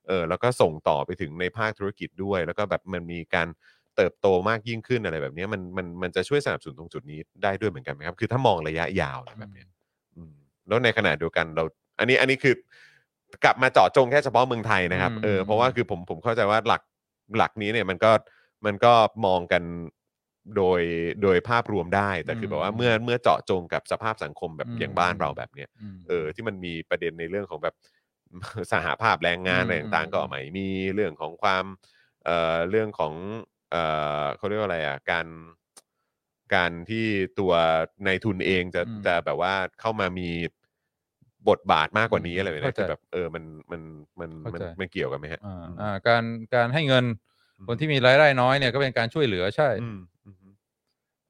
[0.06, 3.48] เออแล้วก็ส่งต่อไปถึงในภาคธุรกิจด้วย แล้วก็แบบมันมีการ
[3.96, 9.64] เติบโตมากยิ่งขึ้นอะไรแบบนี้มันมันมันจะช่วยสนับสนุนตรงจุดนี้ได้ด้วยเหมือนกันไหมครับ คือถ้ามองระยะยาวอะไรแบบนี้
[10.68, 11.64] แล้วในขณะเดียวกันเรา
[11.98, 12.54] อันนี้อันนี้คือ
[13.44, 16.82] กลับมาเจาะจงแค่เฉพาะเมืองไทยนะครับอืม เออเพราะว่าคือผมผมเข้าใจว่าหลัก
[17.38, 18.10] หลักนี้เนี่ยมันก็
[18.66, 18.92] มันก็
[19.26, 19.62] มองกัน
[20.56, 20.80] โดย
[21.22, 27.74] โดยภาพรวมได้ แต่คือแบบว่าเมื่อเมื่อเจาะจงกับสภาพสังคมแบบอย่างบ้านเราแบบเนี้ยอืมเออที่มันมีประเด็นในเรื่องของแบบ
[28.72, 31.64] สหภาพแรงงานอืมอะไรต่างๆก็อืมไม่มีเรื่องของความ
[32.24, 33.14] เอ่อเรื่องของ
[33.70, 33.82] เอ่
[34.22, 35.26] อเขาเรียกว่าอะไรอะการ
[36.54, 37.04] การที่
[37.38, 37.52] ตัว
[38.04, 40.28] ในายทุนเองจะอืม จะแบบว่าเข้ามามี
[41.48, 43.80] บทบาทมากกว่านี้อืมอะไรแบบนี้เข้าใจคือแบบเออมันมัน
[44.20, 46.24] มันมันเข้าใจ มันเกี่ยวกันไหมฮะ อ่าอืมอ่าการ
[46.54, 47.04] การให้เงิน
[47.58, 50.36] อืม คนที่มีรายได้น้อยเนี่ยก็เป็นการช่วยเหลือใช่อืมอืม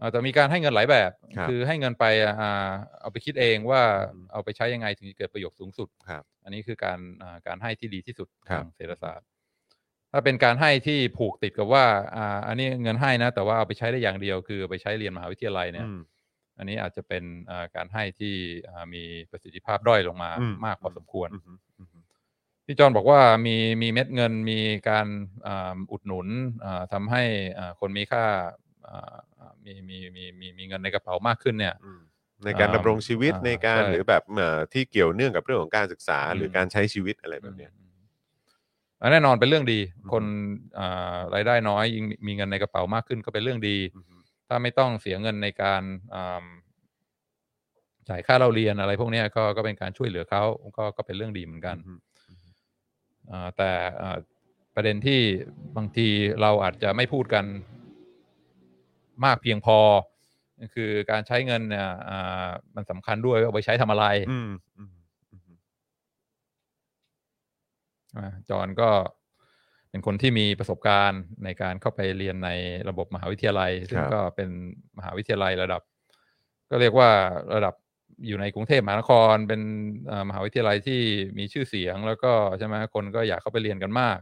[0.01, 2.05] อ่าแต่มีการให้เงินหลายแบบครับ อให้เงินไป
[2.41, 9.27] อ่าเอาไปคิดเองว่าอืมเอาไปใช้ยังไงถึงจะเกิดประโยชน์สูงสุด ครับ อันนี้คือการอ่าการให้ที่ดีที่สุดครับ ทางเศรษฐศาสตร์
[10.17, 11.85] ถ้าเป็นการให้ที่ผูกติดกับว่า
[12.17, 16.01] อ่า อันนี้เงินให้นะ แต่ว่าเอาไปใช้ได้อย่างเดียว คือเอาไปใช้เรียนมหาวิทยาลัยเนี่ยอืม
[16.59, 18.35] อันนี้อาจจะเป็นอ่าการให้ที่
[18.69, 21.89] อ่ามีประสิทธิภาพด้อยลงมาอืมมากพอสมควรอืมอืม
[22.67, 24.61] พี่จอนบอกว่ามีมีเม็ดเงินมี
[24.91, 25.07] การ
[25.47, 26.29] อ่าอุดหนุน
[26.65, 27.23] อ่าทำให้
[27.59, 28.25] อ่าคนมีค่า
[28.89, 32.01] อ่าอ่ามีมีมีมีมีเงินในกระเป๋ามากขึ้นเนี่ยอืม
[32.45, 37.84] ในการอ่าดำรงชีวิตอ่าในการใช่หรือแบบเอ่อที่เกี่ยวเนื่องกับเรื่องของการศึกษาอืมหรือการใช้ชีวิตอะไรแบบเนี้ยอืมอัน
[39.13, 40.25] แน่นอนเป็นเรื่องดีอืมคน
[40.79, 44.05] อ่ารายได้น้อยยิ่งมีเงินในกระเป๋ามากขึ้นก็เป็นเรื่องดีอืม
[44.49, 45.83] ถ้าไม่ต้องเสียเงินในการ
[46.15, 46.45] อ่า
[48.09, 50.43] จ่ายค่าเราเรียนอะไรพวกเนี้ยก็ก็เป็นการช่วยเหลือเขา
[50.77, 51.99] ก็ก็เป็นเรื่องดีเหมือนกันอืม
[53.31, 53.71] อ่าแต่
[54.03, 54.19] อ่า
[54.75, 55.21] ประเด็นที่
[55.77, 56.09] บางที
[56.41, 57.45] เราอาจจะไม่พูดกัน
[59.25, 59.79] มากเพียงพอ
[60.75, 64.95] คือการใช้เงินเนี่ยอ่ามันสำคัญด้วยว่าเอาไปใช้ทำอะไร อืมอืม
[65.33, 65.55] อืม อ่า
[68.51, 68.91] จอห์นก็
[69.91, 72.51] เป็นคนที่มีประสบการณ์ในการเข้าไปเรียนใน
[72.89, 74.49] ระบบมหาวิทยาลัย ซึ่งก็เป็น
[74.99, 75.83] มหาวิทยาลัยระดับ
[76.71, 77.11] ก็เรียกว่า
[77.55, 77.75] ระดับ
[78.27, 79.61] อยู่ในกรุงเทพมหานคร เป็น
[80.11, 81.01] อ่ามหาวิทยาลัยที่
[81.39, 84.19] มีชื่อเสียง แล้วก็ใช่ไหมคนก็อยากเข้าไปเรียนกันมาก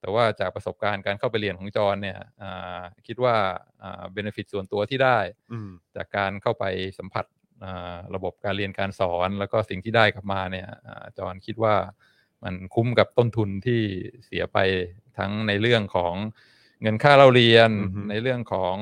[0.00, 3.34] แต่ว่าจากประสบการณ์การเข้าไปเรียนของจอห์นเนี่ยอ่าคิดว่า
[3.82, 5.18] อ่าเบนฟิตส่วนตัวที่ได้
[5.52, 6.64] อืมจากการเข้าไป
[6.98, 7.24] สัมผัส
[7.64, 11.74] อ่าระบบการเรียนการสอน แล้วก็สิ่งที่ได้กลับมาเนี่ยอ่าจอห์นคิดว่า
[12.44, 13.80] มันคุ้มกับต้นทุนที่
[14.24, 14.58] เสียไป
[15.18, 16.14] ทั้งในเรื่องของ
[16.82, 18.76] เงินค่าเราเรียนอือฮึในเรื่องของ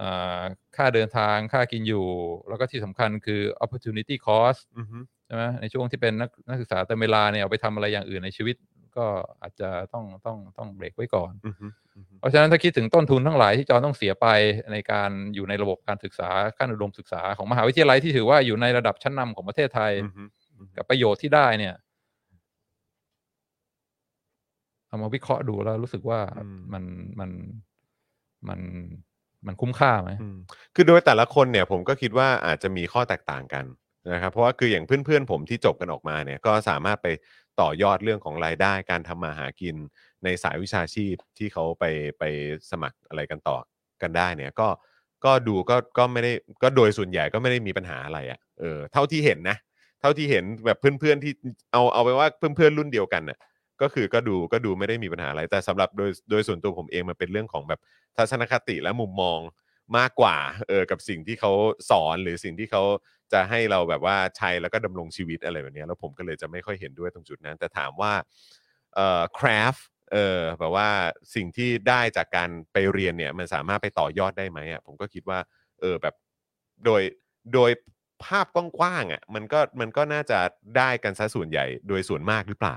[0.00, 0.42] อา
[0.76, 2.06] ค่าเดินทางค่ากินอยู่
[2.48, 8.56] แล้วก็ที่สำคัญคือ opportunity cost อืมใช่ไหมในช่วงที่เป็นนักนักศึกษาเต็มเวลาเนี่ยเอาไปทำอะไรอย่างอื่นในชีวิต
[8.96, 9.06] ก็
[9.42, 14.26] อาจจะต้องต้องต้องเบรกไว้ก่อนอืมอืมเพราะฉะนั้นถ้าคิดถึงต้นทุนทั้งหลายที่จอห์นต้องเสียไป
[14.72, 20.22] ในการอยู่ในระบบการศึกษาขั้นอุดมศึกษาของมหาวิทยาลัยที่ถือว่าอยู่ในระดับชั้นนำของประเทศไทยอืมอื
[20.64, 21.74] มกับประโยชน์ที่ได้เนี่ย
[24.94, 26.18] เอามาวิเคราะห์ดูแล้วรู้สึกว่า
[26.72, 26.84] มัน
[27.20, 27.30] มัน
[28.48, 28.60] มัน
[29.46, 30.36] มันคุ้มค่าไหมอืม
[30.74, 33.64] คือโดยแต่ละคนเนี่ยผมก็คิดว่าอาจจะมีข้อแตกต่างกัน
[34.12, 37.08] นะครับ เพราะว่าคืออย่างเพื่อนๆ ผมที่จบกันออกมาเนี่ยก็สามารถไป
[37.60, 39.76] ต่อยอดเรื่องของรายได้การทำมาหากิน
[40.24, 41.84] ในสายวิชาชีพที่เขาไป
[42.18, 42.22] ไป
[42.70, 43.56] สมัครอะไรกันต่อ
[44.02, 44.68] กันได้เนี่ยก็
[45.24, 46.32] ก็ดูก็ก็ไม่ได้
[46.62, 49.56] ก็โดยส่วนใหญ่ก็ไม่ได้มีปัญหาอะไรอะ่ะเออเท่าที่เห็นนะ
[50.00, 51.32] เท่าที่เห็นแบบเพื่อนๆที่
[51.72, 53.38] เอาเอาไปว่าเพื่อนๆรุ่นเดียวกันน่ะ
[53.82, 57.80] ก็คือก็ดูก็ดูไม่ได้มีปัญหาอะไร แต่สำหรับโดยโดยส่วนตัวผมเองมันเป็นเรื่องของแบบ
[58.16, 59.38] ทัศนคติและมุมมอง
[59.98, 60.36] มากกว่า
[60.68, 61.52] เออกับสิ่งที่เขา
[61.90, 62.82] สอนหรือสิ่งที่เขา
[63.32, 68.12] จะให้เราแบบว่าใช้แล้วก็ดำรงชีวิตอะไรแบบนี้แล้วผมก็เลยจะไม่ค่อยเห็นด้วยตรงจุดนั้น แต่ถามว่า
[68.94, 69.74] เอ่อคราฟ
[70.12, 70.88] เออแบบว่า
[71.34, 75.38] สิ่งที่ได้จากการไปเรียนเนี่ยมันสามารถไปต่อยอดได้ไหมอะผมก็คิดว่า
[75.80, 76.14] เออแบบ
[76.84, 77.02] โดย
[77.54, 77.70] โดย
[78.24, 80.38] ภาพกว้างๆอะมันก็มันก็น่าจะ
[80.76, 82.76] ได้กันซะส่วนใหญ่โดยส่วนมากหรือเปล่า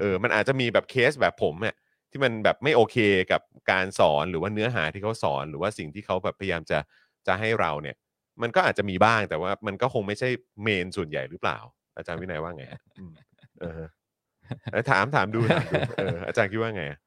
[0.00, 1.76] เออมันอาจจะมีแบบเคสแบบผมเนี่ย
[2.10, 2.96] ที่มันแบบไม่โอเค
[3.32, 6.78] กับการสอนหรือว่าเนื้อหาที่เขาสอน หรือว่าสิ่งที่เขาแบบพยายามจะ
[7.26, 7.96] จะให้เราเนี่ย
[8.42, 10.28] มันก็อาจจะมีบ้างแต่ว่ามันก็คงไม่ใช่
[10.62, 11.58] เมนส่วนใหญ่หรือเปล่า
[11.96, 13.12] อาจารย์วินัยว่าไงฮะอืม
[13.60, 13.82] เออ
[14.72, 16.98] เออถามถามดูถามดูเอออาจารย์คิดว่าไงอะ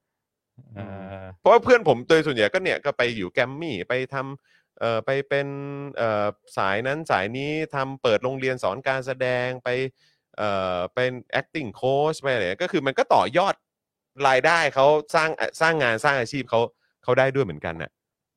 [0.77, 5.47] อ่าเพราะว่าเพื่อนผมโดยส่วนใหญ่ก็เนี่ยก็ไปอยู่แกรมมี่ไปทำเอ่อไปเป็น
[5.97, 6.27] เอ่อ
[6.57, 9.69] สายนั้นสายนี้ทำเปิดโรงเรียนสอนการแสดงไป
[10.38, 13.55] เอ่อเป็น acting coach ไปอะไรเงี้ยก็คือมันก็ต่อยอด
[14.27, 14.85] รายได้เขา
[15.15, 15.29] สร้าง
[15.61, 16.59] สร้างงานสร้างอาชีพเขา
[17.03, 17.91] เขาได้ด้วยเหมือนกันน่ะ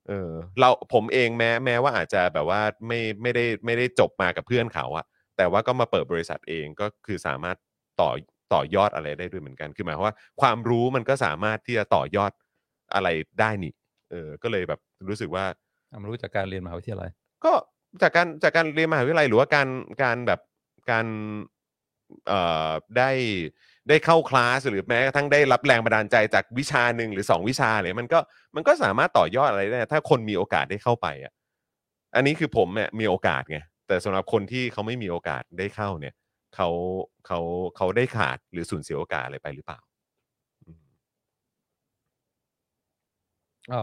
[0.09, 0.30] เออ
[0.61, 7.57] เราผมเองแม้แม้ว่าอาจจะแบบว่าไม่ไม่ได้ไม่ได้จบมากับเพื่อนเขาอะแต่ว่าก็มาเปิดบริษัทเองก็คือสามารถ
[8.01, 8.11] ต่อ
[8.53, 12.32] ต่อยอดอะไรได้ด้วยเหมือนกัน คือหมายความว่าความรู้มันก็สามารถที่จะต่อยอด
[12.94, 13.09] อะไร
[13.40, 13.72] ได้นี่
[14.11, 15.44] เออ ก็เลยแบบรู้สึกว่า
[15.90, 17.11] ความรู้จากการเรียนมหาวิทยาลัย
[17.44, 17.53] ก็
[18.03, 19.68] จากการจากการเรียนมหาวิทยาลัยหรือว่าการ
[20.03, 20.40] การแบบ
[20.90, 21.59] การเอ่อ
[22.98, 23.11] ได้
[23.88, 28.18] ได้เข้าคลาสหรือแม้กระทั่งได้รับแรงบันดาลใจจากวิชาหนึ่งหรือสองวิชาเลยมันก็
[28.56, 31.32] มันก็สามารถต่อยอดอะไรได้ ถ้าคนมีโอกาสได้เข้าไปอะ
[32.16, 36.14] อันนี้คือผมเนี่ยมีโอกาสไงแต่สำหรับคนที่เขาไม่มีโอกาสได้เข้าเนี่ย
[36.56, 36.68] เขา
[37.26, 37.38] เขา
[37.76, 39.78] เขาได้ขาดหรือสูญเสียโอกาสอะไรไปหรือเปล่า
[40.66, 40.80] อืม
[43.68, 43.80] ก็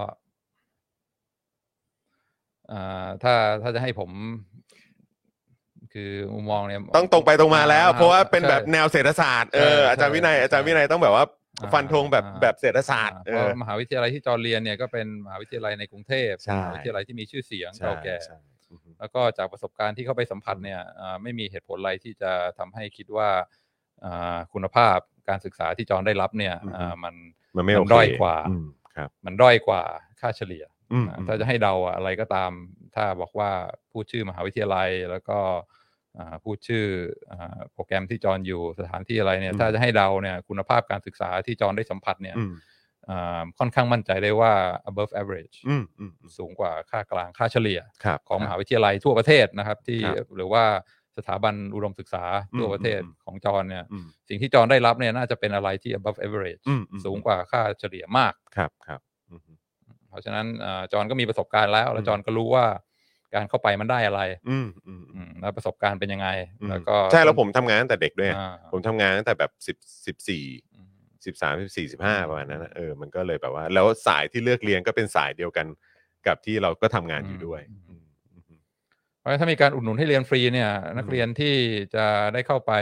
[2.72, 4.12] อ่าถ้าถ้าจะให้ผม
[5.98, 11.26] คือมุมมองเนี่ยต้องตรงไปตรงมาแล้ว เพราะว่าเป็นแบบใช่แนวเศรษฐศาสตร์เออใช่อาจารย์วินัยใช่อาจารย์วินัยต้องแบบว่า
[11.62, 18.38] อ่าฟันธงแบบอ่าแบบเศรษฐศาสตร์อ่าเอเพราะอมหาวิทยาลัยที่จอร์นเรียนเนี่ยก็เป็นมหาวิทยาลัยในกรุงเทพใช่มหาวิทยาลัยที่มีชื่อเสียงใช่เก่าแก่ใช่
[18.72, 23.30] อือฮึแล้วก็จากประสบการณ์ที่เข้าไปสัมผัสเนี่ยอ่าไม่มีเหตุผลอะไรที่จะทำให้คิดว่า
[24.04, 24.98] อ่าคุณภาพ
[25.30, 27.16] การศึกษาที่จอร์นได้รับเนี่ยอ่ามัน
[27.56, 29.84] มันไม่มัโอนเคด้อยกว่าอืมครับมันด้อยกว่า
[30.22, 32.52] ค่าเฉลี่ยอืมอ่าถ้าจะให้เดาอะอะไรก็ตาม
[32.96, 33.50] ถ้าบอกว่า
[33.92, 35.77] พูดชื่อมหาวิทยาลัยแล้วก็อ่า
[36.44, 36.86] พูดชื่อ
[37.32, 42.54] อาโปรแกรมที่จอนอยู่สถานที่อะไรเนี่ยอืมถ้าจะให้เดาเนี่ยคุณภาพการศึกษาที่จอนได้สัมผัสเนี่ยอืม
[43.10, 44.54] อ่าค่อนข้างมั่นใจได้ว่า
[44.90, 50.64] above average อืมอืมอืมสูงกว่าค่ากลางค่าเฉลี่ยครับของมคหารับวิทยาลัยทั่วประเทศนะครับ ที่ครับหรือว่า
[51.18, 52.24] สถาบันอุดมศึกษา
[52.58, 59.42] ทั่วอืมประเทศอืมของจอนเนี่ยอืมสิ่งที่จอนได้รับเนี่ยน่าจะเป็นอะไรที่ above average อืมอืมสูงกว่าค่าเฉลี่ยมากครับครับอืม
[60.10, 62.66] เพราะฉะนั้นอ่าจอนก็มีประสบการณ์แล้ว แล้วอืมจอนก็รู้ว่า
[63.36, 66.28] การเข้าไปมันได้อะไรอืมอืมอือืมมแล้วประสบการณ์เป็นยังไง
[66.62, 70.44] อืมแล้วก็ใช่แล้วผมทำงานตั้งแต่เด็กด้วย อ่า ผมทำงานตั้งแต่แบบสิบสิบสี่
[70.76, 70.90] อืม
[71.26, 75.68] สิบสามสิบสี่สิบห้าประมาณนั้นนะเออมันก็เลยแบบว่า แล้วสายที่เลือกเรียนก็เป็นสายเดียวกัน
[76.28, 78.04] กับที่เราก็ทำงานอยู่ด้วยอืมอืม
[78.48, 78.60] อืม
[79.20, 81.56] เพราะฉะนั้นถ้ามีการอุดหนุนให้เรียนฟรีเนี่ยนักอืมเรียนที่
[81.96, 82.74] จะได้เข้าไป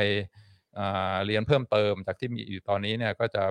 [0.80, 3.44] อ่าเรียนเพิ่มเติมจากที่มีอยู่ตอนนี้เนี่ยก็จะ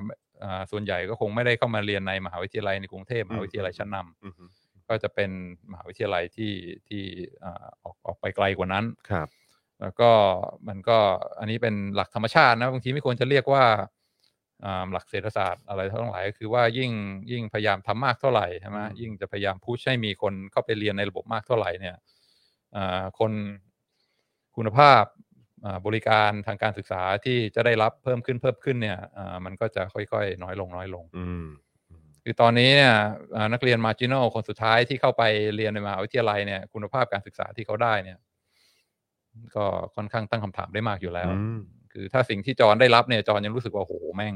[0.44, 4.34] อ่าส่วนใหญ่ก็คงไม่ได้เข้ามาเรียนในมหาวิทยาลัยในกรุงเทพมหาวิทยาลัยชั้นนำอืม
[4.88, 5.30] ก็จะเป็น
[5.70, 6.52] มหาวิทยาลัยที่
[6.88, 7.02] ที่
[7.44, 9.28] อ่าออกออกไปไกลกว่านั้นครับ
[9.80, 10.10] แล้วก็
[10.68, 10.98] มันก็
[11.38, 13.64] อันนี้เป็นหลักธรรมชาตินะบางทีไม่ควรจะเรียกว่า
[14.64, 16.92] อ่าหลักเศรษฐศาสตร์อะไรทั้งหลายก็คือว่ายิ่ง
[17.30, 21.96] ยิ่งพยายามทำมากเท่าไหร่ใช่ไหมอืมยิ่งจะพยายามพุชให้มีคนเข้าไปเรียนในระบบมากเท่าไหร่เนี่ย
[22.76, 23.32] อ่าคน
[24.56, 25.04] คุณภาพ
[25.64, 31.46] อ่าบริการทางการศึกษาที่จะได้รับเพิ่มขึ้นเพิ่มขึ้นเนี่ยอ่ามันก็จะค่อยๆ น้อยลงน้อยลงอืม
[32.24, 32.94] คือตอนนี้เนี่ย
[33.36, 35.22] อ่านักเรียนมาจิโนคนสุดท้ายที่เข้าไป
[35.56, 38.18] เรียนในมหาวิทยาลัยเนี่ย คุณภาพการศึกษาที่เขาได้เนี่ย
[39.56, 39.64] ก็
[39.96, 41.60] ค่อนข้างตั้งคำถามได้มากอยู่แล้วอืม
[41.92, 44.34] คือถ้าสิ่งที่จอนได้รับเนี่ยจอนยังรู้สึกว่าโอ้โหแม่ง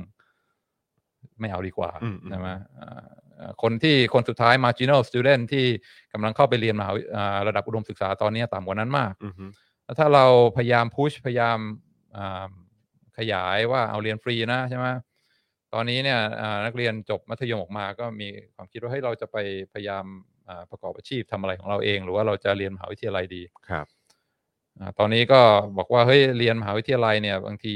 [1.40, 3.04] ไม่เอาดีกว่าอืมอืมใช่ไหมอ่า
[3.38, 5.66] อ่าคนที่คนสุดท้าย marginal student ที่
[6.12, 9.50] กำลังเข้าไปเรียนมหาวิอ่าระดับอุดมศึกษาตอนนี้ต่ำกว่านั้นมากอืม
[9.84, 10.26] แล้วถ้าเรา
[10.56, 11.58] พยายามพุชพยายาม
[12.16, 12.48] อ่า
[13.18, 14.86] ขยายว่าเอาเรียนฟรีนะใช่ไหม
[15.74, 19.36] ตอนนี้เนี่ยอ่านักเรียนจบมัธยมออกมาก็มีความคิดว่าเฮ้ยเราจะไป
[19.72, 20.04] พยายาม
[20.48, 23.86] อ่าประกอบอาชีพทำอะไรของเราเอง หรือว่าเราจะเรียนมหาวิทยาลัยดีครับ
[24.78, 25.40] อ่าตอนนี้ก็
[25.78, 27.74] บอกว่าเฮ้ยเรียนมหาวิทยาลัยเนี่ย บางที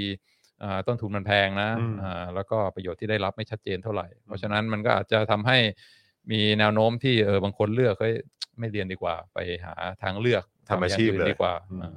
[0.62, 5.59] อ่าต้นทุนมันแพงนะอืมอ่าแล้วก็ประโยชน์ที่ได้รับไม่ชัดเจนเท่าไหร่ เพราะฉะนั้นมันก็อาจจะทำให้
[6.30, 8.14] มีแนวโน้มที่เออบางคนเลือกเฮ้ย
[8.59, 11.97] ไม่เรียนดีกว่า ไปหาทางเลือกทำอาชีพย่งนเลยดีกว่าอืมอ่า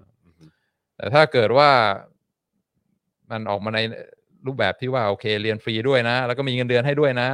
[0.95, 1.69] แต่ถ้าเกิดว่า
[3.31, 3.79] มันออกมาใน
[4.47, 7.29] รูปแบบที่ว่าโอเคเรียนฟรีด้วยนะ แล้วก็มีเงินเดือนให้ด้วยนะ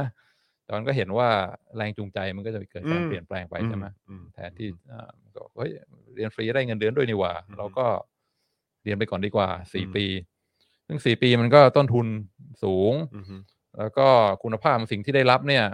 [0.68, 1.28] ตอนก็เห็นว่า
[1.76, 5.70] แรงจูงใจมันก็จะเกิดการอืมเปลี่ยนแปลงไปใช่ไหมอืมแทนที่อ่าก็เฮ้ย
[6.14, 7.86] เรียนฟรีได้เงินเดือนด้วยนี่หว่าอืมเราก็
[8.84, 10.06] เรียนไปก่อนดีกว่าสี่อืมปี
[10.86, 12.06] ซึ่งสี่ปีมันก็ต้นทุน
[12.64, 13.42] สูงอืม
[13.78, 14.08] แล้วก็
[14.42, 15.64] คุณภาพของสิ่งที่ได้รับเนี่ย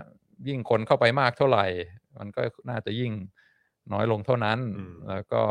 [0.49, 1.66] ยิ่งคนเข้าไปมากเท่าไหร่
[2.18, 3.12] มันก็น่าจะยิ่ง
[3.93, 5.43] น้อยลงเท่านั้นอืมแล้วก็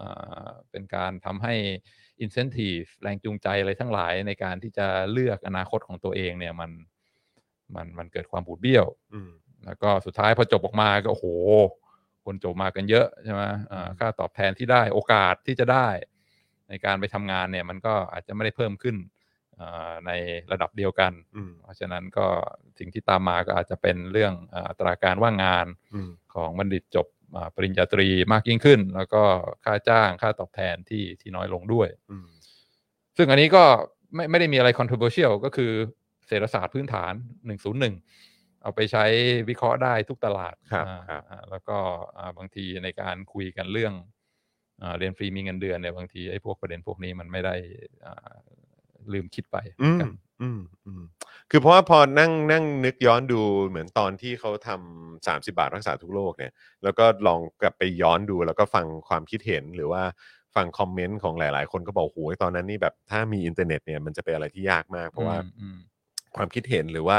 [0.00, 1.54] อ่าเป็นการทำให้
[2.24, 6.70] incentive แรงจูงใจอะไรทั้งหลายในการที่จะเลือกอนาคตของตัวเองเนี่ยมัน
[7.74, 9.30] มันมันเกิดความบูดเบี้ยวอืม
[9.64, 11.26] แล้วก็สุดท้ายพอจบออกมาก็โอ้โห
[12.24, 13.42] คนจบมากันเยอะใช่ไหม
[13.72, 15.88] อ่าค่าตอบแทนที่ได้โอกาสที่จะได้
[16.68, 18.96] ในการไปทำงานเนี่ยมันก็อาจจะไม่ได้เพิ่มขึ้น
[19.60, 20.10] อ่าใน
[20.52, 22.26] ระดับเดียวกันอืมเพราะฉะนั้นก็
[22.78, 27.21] สิ่งที่ตามมาก็อาจจะเป็นเรื่องอ่าอัตราการว่างงานอืมของบัณฑิตจบอ่า
[27.54, 29.22] ปริญญาตรีมากยิ่งขึ้น แล้วก็
[29.64, 32.26] ค่าจ้างค่าตอบแทนที่ที่น้อยลงด้วยอืม
[33.16, 33.64] ซึ่งอันนี้ก็
[34.14, 35.72] ไม่ไม่ได้มีอะไร controversial ก็คือ
[36.28, 37.12] เศรษฐศาสตร์พื้นฐาน
[37.88, 39.04] 101 เอาไปใช้
[39.48, 41.76] วิเคราะห์ได้ทุกตลาดครับอ่าครับอ่าแล้วก็
[42.18, 43.92] อ่าบางทีในการคุยกันเรื่อง
[44.82, 47.54] อ่าเรียนฟรีมีเงินเดือนเนี่ยบางทีไอ้พวกประเด็นพวกนี้มันไม่ได้
[48.06, 48.34] อ่า
[49.12, 49.56] ลืมคิดไป
[50.42, 51.02] อืมกันอืมอืม
[51.50, 56.52] คือเพราะว่าพอนั่งนั่งนึกย้อนดูเหมือนตอนที่เขาทำสามสิบาทรักษาทุกโรคเนี่ย
[56.84, 60.02] แล้วก็ลองกลับไปย้อนดูแล้วก็ฟังความคิดเห็นหรือว่า
[60.54, 65.76] ฟัง comment ของหลาย ๆ คนก็บอกโอ้ยตอนนั้นนี่แบบถ้ามีอินเทอร์เน็ตเนี่ยมันจะเป็นอะไรที่ยากมาก เพราะว่าอืมอืม
[66.36, 67.18] ความคิดเห็นหรือว่า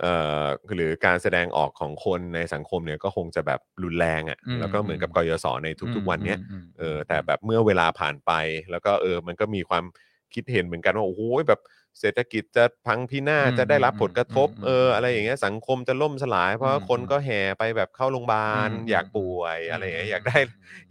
[0.00, 8.32] เอ่อหรือการแสดงออกของคนในสังคมเนี่ยก็คงจะแบบรุนแรงอะ่ะอืม แล้วก็เหมือนกับอืมกยศในทุก ๆ วันเนี้ย อืมเออแต่แบบเมื่อเวลาผ่านไป
[8.70, 9.84] แล้วก็เออมันก็มีความ
[10.34, 11.60] คิดเห็นเหมือนกันว่าโอ้โหแบบ
[12.00, 20.38] เศรษฐกิจจะพังพินาศอืมจะได้รับผลกระทบ อืมเอออะไรอย่างเงี้ยสังคมจะล่มสลาย เพราะว่าอืมคนก็แห่ไปแบบเข้าโรงพยาบาล อืม อยากป่วยอืมอะไรอย่างเงี้ยอืมอยากได้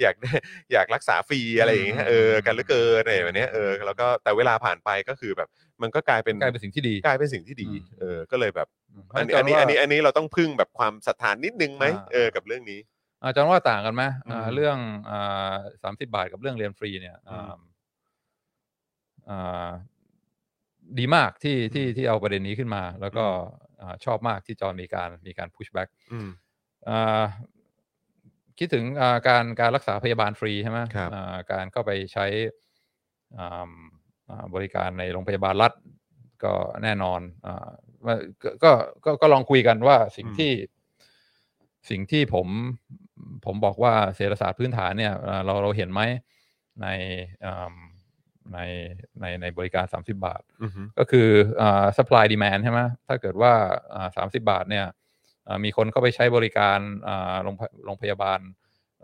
[0.01, 0.31] อยากได้
[0.73, 5.49] อยากรักษาฟรีอะไรอย่างเงี้ยอืมเออกันเหลือเกินอะไรแบบเนี้ยเออแล้วก็แต่เวลาผ่านไปก็คือแบบ
[5.81, 8.67] มันก็กลายเป็นกลายเป็นสิ่งที่ดี กลายเป็นสิ่งที่ดี อืม เออ ก็เลยแบบ
[9.07, 12.79] เพราะอันฉะนี้อันนี้ว่าอันนี้อันนี้เราต้องพึ่งแบบความศรัทธานิดนึงไหมอ่า เออกับเรื่องนี้
[13.23, 14.77] อาจารย์ว่าต่างกันไหมอ่าอืมเรื่อง
[15.83, 17.53] สามสิบาทกับเรื่องเรียนฟรีเนี่ยอืม อ่า
[19.29, 19.69] อ่า
[20.97, 23.25] ดีมากที่ที่ที่เอาประเด็นนี้ขึ้นมา แล้วก็
[23.81, 26.29] อ่าชอบมากที่จอห์นมีการมีการ push back อืม
[26.89, 27.23] อ่า
[28.57, 32.25] คิดถึงอ่าการการรักษาพยาบาลฟรีใช่ไหมครับอ่าการเข้าไปใช้
[33.37, 33.71] อ่า
[34.29, 35.73] อ่าบริการในโรงพยาบาลรัฐ
[36.43, 36.53] ก็
[36.83, 37.69] แน่นอนอา
[38.05, 38.71] ว่าก็ก็
[39.05, 40.51] ก็ก็ลองคุยกันว่าสิ่งอืมที่
[41.89, 42.47] สิ่งที่ผม
[43.45, 46.01] ผมบอกว่าเศรษฐศาสตร์พื้นฐานเนี่ยเอ่อเราเราเห็นไหม
[46.81, 46.87] ใน
[47.45, 47.75] อืม
[48.53, 48.59] ใน
[49.21, 51.29] ในในบริการ 30 บาทอือฮึก็คือ
[51.61, 53.53] อ่า supply demand ใช่ไหมถ้าเกิดว่า
[53.93, 54.85] อ่า30 บาทเนี่ย
[55.47, 58.39] อ่ามีคนเข้าไปใช้บริการอ่าโรงพโรงพยาบาล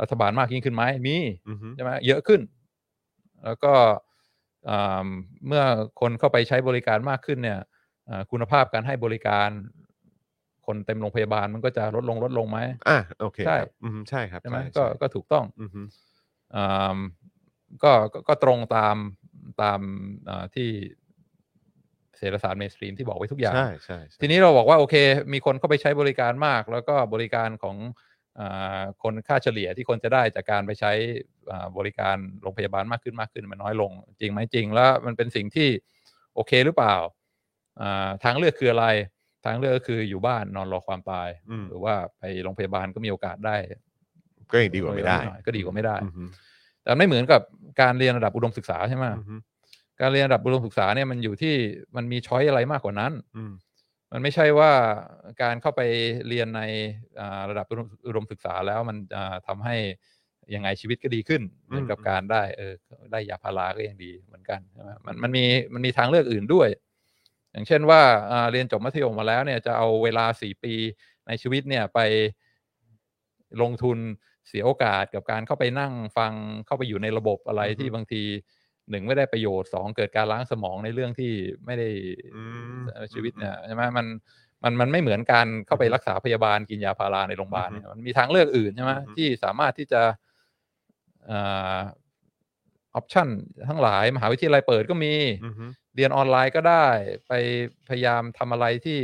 [0.02, 1.18] รัฐบาลมากยิ่งขึ้นไหมมี
[1.50, 2.42] อือฮึใช่ไหมเยอะขึ้น
[3.46, 3.74] แล้วก็
[4.70, 5.08] อ่า
[5.48, 5.64] เมื่อ
[6.02, 7.60] คนเข้าไปใช้บริการมากขึ้นเนี่ย
[8.10, 9.50] อ่าคุณภาพการให้บริการ
[10.66, 15.82] คนเต็มโรงพยาบาลมันก็จะลดลงลดลงไหมอะโอเค ใช่ครับอือฮึใช่ครับใช่ไหมใช่ก็ใช่ก็ถูกต้องอือฮึ
[16.56, 17.00] อ่า
[17.84, 18.96] ก็ก็ก็ตรงตาม
[19.62, 19.80] ตาม
[20.30, 20.70] อ่าที่
[22.18, 24.96] เศรษฐศาสตร์เมนสตรีมที่บอกไว้ทุกอย่างใช่ใช่ใช่ทีนี้เราบอกว่าโอเค
[25.34, 27.78] มีคนเข้าไปใช้บริการมาก แล้วก็บริการของ
[28.40, 30.92] อาคนค่าเฉลี่ยที่คนจะได้จากการไปใช้
[31.52, 35.70] อ่าบริการโรงพยาบาลมากขึ้นมากขึ้นมันน้อยลง จริงไหมจริง แล้วมันเป็นสิ่งที่
[36.36, 36.96] โอเคหรือเปล่า
[37.82, 38.86] อ่าทางเลือกคืออะไร
[39.46, 43.56] ทางเลือกก็คืออยู่บ้านนอนรอความตายอืมหรือว่าไปโรงพยาบาลก็มีโอกาสได้
[44.52, 46.24] ก็ยังดีกว่าไม่ได้หน่อยก็ดีกว่าไม่ได้อือฮึ
[46.86, 47.42] แต่ไม่เหมือนกับ
[47.82, 49.36] การเรียนระดับอุดมศึกษาใช่ไหมอือฮึ
[50.02, 51.56] การเรียนระดับอุดมศึกษาเนี่ยมันอยู่ที่
[51.96, 53.52] มันมีช้อยอะไรมากกว่านั้นอืม
[54.12, 54.72] มันไม่ใช่ว่า
[55.42, 55.82] การเข้าไป
[56.28, 56.62] เรียนใน
[57.20, 59.76] อ่าระดับอุดมอุดมศึกษาแล้วมันอ่าทำให้
[60.56, 62.74] ยังไงชีวิตก็ดีขึ้นเหมือนกับการได้เออ
[63.12, 66.70] ได้ยาพาราก็ยังดีเหมือนกันใช่ไหมมันมันมีมันมีทางเลือกอื่นด้วย
[67.52, 68.02] อย่างเช่นว่า
[68.32, 70.74] อ่าเรียนจบมัธยมมาแล้วเนี่ยจะเอาเวลาสี่ปี
[71.28, 72.00] ในชีวิตเนี่ยไป
[73.62, 73.98] ลงทุน
[74.48, 76.34] เสียโอกาสกับการเข้าไปนั่งฟัง
[76.66, 78.24] เข้าไปอยู่ในระบบอะไรอือฮึที่บางที
[78.90, 81.34] หนึ่งไม่ได้ประโยชน์สองเกิดการล้างสมองในเรื่องที่
[81.66, 81.90] ไม่ได้
[82.32, 82.42] อื
[82.72, 82.80] ม
[83.14, 84.06] ชีวิตเนี่ยใช่ไหมมัน
[84.64, 90.02] มันมันไม่เหมือนการเข้าไปอือฮึรักษาพยาบาลกินยาพาราในโรงพยาบาลอือฮึเนี่ยมันมีทางเลือกอื่นใช่ไหมอือฮึที่สามารถที่จะ
[91.30, 91.34] อ
[92.96, 93.30] อปชัน
[93.70, 95.14] ทั้งหลาย มหาวิทยาลัยเปิดก็มี
[95.44, 95.66] อือฮึ
[95.96, 96.86] เรียนออนไลน์ก็ได้
[97.28, 97.34] ไป
[97.90, 99.00] พยายามทำอะไรที่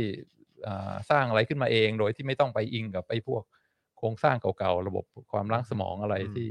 [0.66, 6.50] อ่าสร้างอะไรขึ้นมาเอง โดยที่ไม่ต้องไปอิงกับไอ้พวกโครงสร้างเก่าๆ ระบบความล้างสมองอะไรอืมที่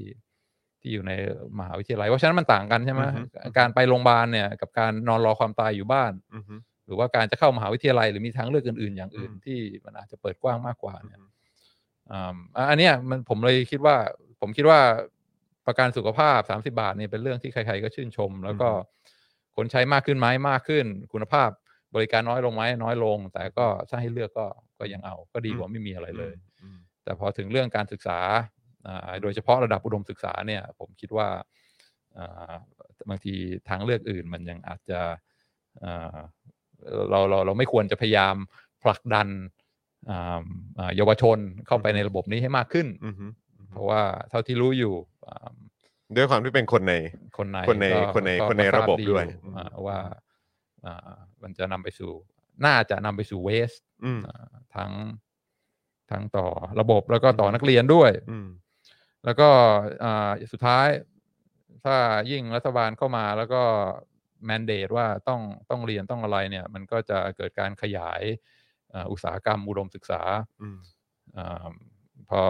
[0.82, 1.12] ที่อยู่ใน
[1.60, 3.22] มหาวิทยาลัยเพราะฉะนั้นมันต่างกันใช่ไหมอือฮึ
[3.58, 6.56] การไปโรงพยาบาลเนี่ย กับการนอนรอความตายอยู่บ้านอือฮึ
[6.86, 11.20] หรือว่าการจะเข้ามหาวิทยาลัยหรือมีทางเลือกอื่นๆ อย่างอื่นอืมที่มันอาจจะเปิดกว้างมากกว่าเนี่ย
[12.12, 13.96] อ่าอะอันเนี้ยมันผมเลยคิดว่า
[14.42, 14.80] ผมคิดว่า
[15.68, 18.70] ประกันสุขภาพ 30 บาทเนี่ยเป็นเรื่องที่ใครๆก็ชื่นชม แล้วก็
[19.56, 21.50] คนใช้มากขึ้นไหมมากขึ้น คุณภาพ
[21.96, 24.48] บริการน้อยลงไหมน้อยลง แต่ก็ถ้าให้เลือกก็
[24.80, 26.51] ก็ยังเอา ก็ดีกว่าไม่มีอะไรเลยอืม
[27.04, 28.20] แต่พอถึงเรื่องการศึกษา
[28.88, 31.28] อ่าโดยเฉพาะระดับอุดมศึกษาเนี่ยผมคิดว่า
[32.18, 32.54] อ่า
[33.10, 33.34] บางที
[33.70, 35.00] ทางเลือกอื่นมันยังอาจจะ
[35.84, 36.18] อ่า
[37.10, 38.36] เราเราเราไม่ควรจะพยายาม
[38.84, 39.28] ผลักดัน
[40.10, 40.42] อ่า
[40.80, 41.38] อ่าเยาวชน
[41.68, 43.26] เข้าไปในระบบนี้ให้มากขึ้นอือฮึ
[43.72, 44.94] เพราะว่าเท่าที่รู้อยู่
[45.28, 45.52] อ่า
[46.16, 46.94] ด้วยความที่เป็นคนใน
[47.38, 49.26] คนในคนในก็คนในก็คนในก็ทาระบบอด้วย
[49.58, 49.98] อ่าว่า
[50.86, 52.12] อ่ามันจะนำไปสู่
[52.66, 53.72] น่าจะนำไปสู่เวส
[54.04, 54.20] อืม
[54.76, 54.92] ทั้ง
[56.12, 56.48] ทั้งต่อ
[56.80, 58.48] ระบบแล้วก็ต่ออืมนักเรียนด้วยอืม
[59.26, 59.50] แล้วก็
[60.04, 60.88] อ่าสุดท้าย
[61.86, 61.96] ถ้า
[62.32, 63.62] ยิ่งรัฐบาลเข้ามาแล้วก็
[64.46, 68.22] แมนเดตว่าต้องต้องเรียนต้องอะไรเนี่ย มันก็จะเกิดการขยาย
[68.94, 70.22] อ่าอุตสาหกรรมอุดมศึกษา
[70.62, 70.80] อืม
[71.38, 71.68] อา
[72.30, 72.42] พอ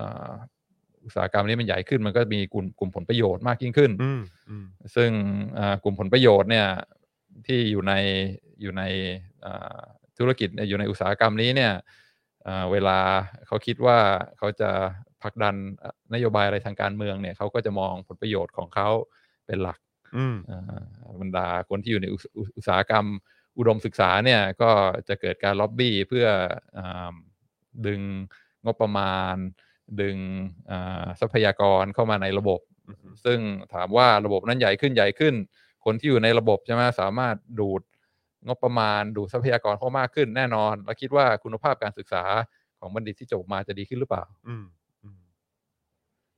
[0.00, 0.32] อ่า
[1.04, 4.20] อุตสาหกรรมนี้มันใหญ่ขึ้น มันก็มีกลุ่มกลุ่มผลประโยชน์มากยิ่งขึ้นอืม
[4.50, 5.10] อืมซึ่ง
[5.58, 6.66] อ่ากลุ่มผลประโยชน์เนี่ย
[7.46, 7.92] ที่อยู่ใน
[8.62, 8.82] อยู่ใน
[9.44, 9.80] อ่า
[10.18, 11.82] ธุรกิจเนี่ยอยู่ในอุตสาหกรรมนี้เนี่ยอ่า
[12.72, 12.98] เวลา
[13.46, 13.98] เขาคิดว่า
[14.38, 14.70] เขาจะ
[15.22, 18.88] ผลักดันอะนโยบายอะไรทางการเมืองเนี่ยเขาก็จะมองผลประโยชน์ของเขา
[19.46, 19.78] เป็นหลัก
[20.14, 20.80] อืมอ่า
[21.20, 23.06] บรรดาคนที่อยู่ในอุตอุอุตสาหกรรม
[23.58, 24.70] อุดมศึกษาเนี่ยก็
[25.08, 26.26] จะเกิดการล็อบบี้เพื่อ
[26.78, 27.14] อา
[27.86, 28.00] ดึง
[28.64, 29.36] งบประมาณ
[30.00, 30.16] ดึง
[30.70, 33.38] อ่าทรัพยากรเข้ามาในระบบอือฮึซึ่ง
[33.74, 35.34] ถามว่าระบบนั้นใหญ่ขึ้นใหญ่ขึ้น
[35.84, 37.82] คนที่อยู่ในระบบใช่ไหมสามารถดูด
[38.46, 42.24] งบประมาณดูดทรัพยากรเข้ามากขึ้นแน่นอน แล้วคิดว่าคุณภาพการศึกษา
[42.78, 44.64] ของบัณฑิตที่จบมาจะดีขึ้นหรือเปล่าอืม
[45.02, 45.20] อืม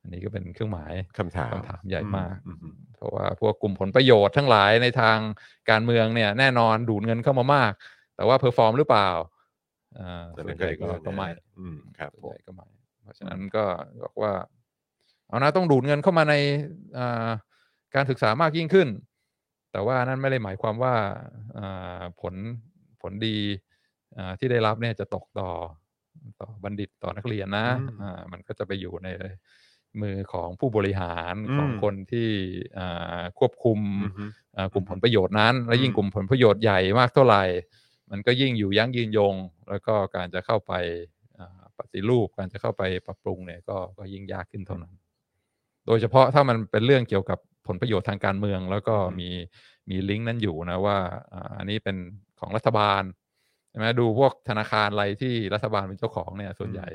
[0.03, 5.19] อันนี้ก็เป็นเครื่องหมายคำถามคำถามใหญ่มากอือืมเพราะว่าพวกกลุ่มผลประโยชน์ทั้งหลายในทาง
[5.71, 7.73] การเมืองเนี่ย แน่นอนดูดเงินเข้ามามาก
[8.17, 9.09] แต่ว่า perform หรือเปล่า
[9.99, 12.67] อ่าแต่ส่นั่วนนใหญ่ก็ก็อีกเรื่องก็ไม่นะอืมครับส่วนผมใหญ่ก็ไม่
[13.03, 13.65] เพราะฉะนั้นก็
[14.05, 14.33] บอกว่า
[15.29, 16.35] เอานะต้องดูดเงินเข้ามาใน
[16.99, 17.29] อ่า
[17.95, 18.89] การศึกษามากยิ่งขึ้น
[19.73, 20.95] แต่ว่านั่นไม่ได้หมายความว่า
[21.59, 22.35] อ่าผล
[23.03, 23.39] ผลดี
[24.17, 25.51] อ่าที่ได้รับเนี่ยจะตกต่อ
[26.41, 29.09] ต่อบัณฑิตต่อนักเรียนนะอืมอ่ามันก็จะไปอยู่ใน
[30.03, 32.29] มือของผู้บริหารอืมของคนที่
[32.79, 34.25] อ่าควบคุมอือฮึ
[34.57, 37.43] อ่ากลุ่มผลประโยชน์นั้น และยิ่งอืมกลุ่มผลประโยชน์ใหญ่มากเท่าไหร่
[38.11, 39.35] มันก็ยิ่งอยู่ยั้งยืนยง
[39.71, 40.73] แล้วก็การจะเข้าไป
[41.39, 44.95] อ่าปฏิรูปการจะเข้าไปปรับปรุงเนี่ยก็ก็ยิ่งยากขึ้นเท่านั้น
[45.87, 47.39] โดยเฉพาะถ้ามันเป็นเรื่องเกี่ยวกับ
[47.69, 49.31] ผลประโยชน์ทางการเมือง แล้วก็อืมมี
[49.91, 50.99] มีลิงก์นั้นอยู่นะว่า
[51.33, 51.97] อ่าอันนี้เป็น
[52.41, 53.03] ของรัฐบาล
[53.71, 56.89] ใช่ไหมดูพวกธนาคารอะไรที่รัฐบาลเป็นเจ้าของเนี่ยส่วนใหญ่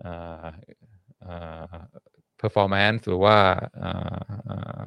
[0.00, 0.12] เอ่
[0.42, 0.44] อ
[1.22, 1.34] เอ่
[1.68, 1.70] อ
[2.40, 3.36] performance หรือว่า
[3.78, 4.78] เอ่อเอ่อ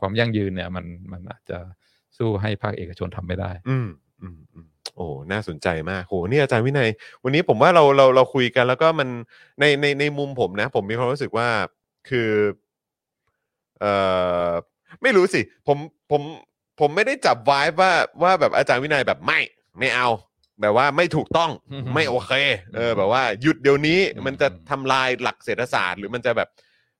[0.00, 1.58] ความยั่งยืนเนี่ย มันมันอาจจะ
[2.18, 3.88] สู้ให้ภาคเอกชนทำไม่ได้ อืม
[4.22, 6.88] อืมอืมโอ้ น่าสนใจมากโหนี่อาจารย์วินัย
[7.24, 9.08] วันนี้ผมว่าเราเราเราคุยกัน แล้วก็มัน
[9.60, 11.48] ในในในมุมผมนะ ผมมีความรู้สึกว่า
[12.08, 12.30] คือ
[13.80, 13.92] เอ่
[14.48, 14.50] อ
[15.02, 15.78] ไม่รู้สิผม
[16.10, 16.22] ผม
[16.80, 17.92] ผมไม่ได้จับไว้ว่า
[18.22, 19.38] ว่าแบบอาจารย์วินัยแบบไม่
[19.78, 20.08] ไม่เอา
[20.60, 22.32] แบบว่าไม่ถูกต้องอืมไม่โอเค
[22.76, 26.48] เออแบบว่าหยุดเดี๋ยวนี้อืมมันจะทำลายหลักเศรษฐศาสตร์หรือมันจะแบบ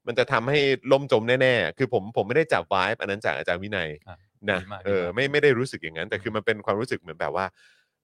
[0.07, 0.61] มันจะทำให้
[0.93, 4.17] ล่มจมแน่ๆ คือผมผมไม่ได้จับไว้อันนั้นจากอาจารย์วินัยอะ
[4.51, 7.47] นะดีมากเออดีมากไม่ไม่ได้รู้สึกอย่างนั้น แต่คือมันเป็นความรู้สึกเหมือนแบบว่า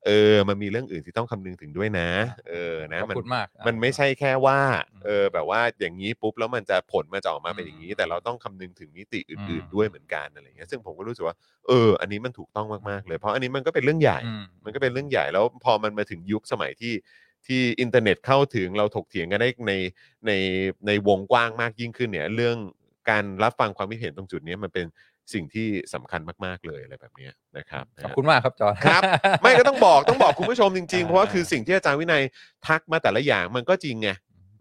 [0.06, 2.08] เออมันมีเรื่องอื่นที่ต้องคำนึงถึงด้วยนะ
[2.48, 4.60] เออนะขอบมันคุณมากอะมันไม่ใช่แค่ว่า
[4.90, 11.36] อืมเออแบบว่าอย่างนี้ปุ๊บแล้วมันจะผลมันจะออกมาเป็นอย่างนี้อืมแต่เราต้องคำนึงถึงมิติอื่นอืมๆด้วยเหมือนกันอะไรเงี้ยซึ่งผมก็รู้สึกว่า
[11.66, 16.94] เออ อันนี้มันถูกต้องมากๆเลยเพราะอันนี้มันก็เป็นเรื่องใหญ่ อืม มันก็เป็นเรื่องใหญ่แล้วพอมันมาถึงยุคสมัยที่
[17.46, 19.72] ที่อินเทอร์เน็ตเข้าถึงเราถกเถียงกันได้ใน
[20.26, 20.32] ใน
[20.86, 22.56] ในวงกว้างมากยิ่งขึ้นเนี่ย เรื่อง
[23.10, 24.86] การรับฟังความคิดเห็นตรงจุดนี้มันเป็น
[25.32, 29.02] สิ่งที่สำคัญมากๆเลยอะไรแบบเนี้ยนะครับขอบคุณมากครับจอห์น ครับ
[29.42, 32.22] ไม่ก็ต้องบอกต้องบอกคุณผู้ชมจริงๆอ่าเพราะว่าคือสิ่งที่อาจารย์วินัย
[32.66, 34.08] ทักมาแต่ละอย่างมันก็จริงไง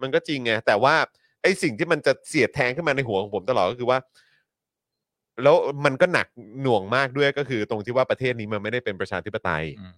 [0.02, 0.96] มันก็จริงไงแต่ว่า
[1.42, 4.00] ไอ้สิ่งที่มันจะเสียดแทงขึ้นมาในหัวของผมตลอดก็คือว่า
[5.44, 6.28] แล้วมันก็หนัก
[6.62, 9.94] หน่วงมากด้วยก็คือ ตรงที่ว่าประเทศนี้มันไม่ได้เป็นประชาธิปไตยอืม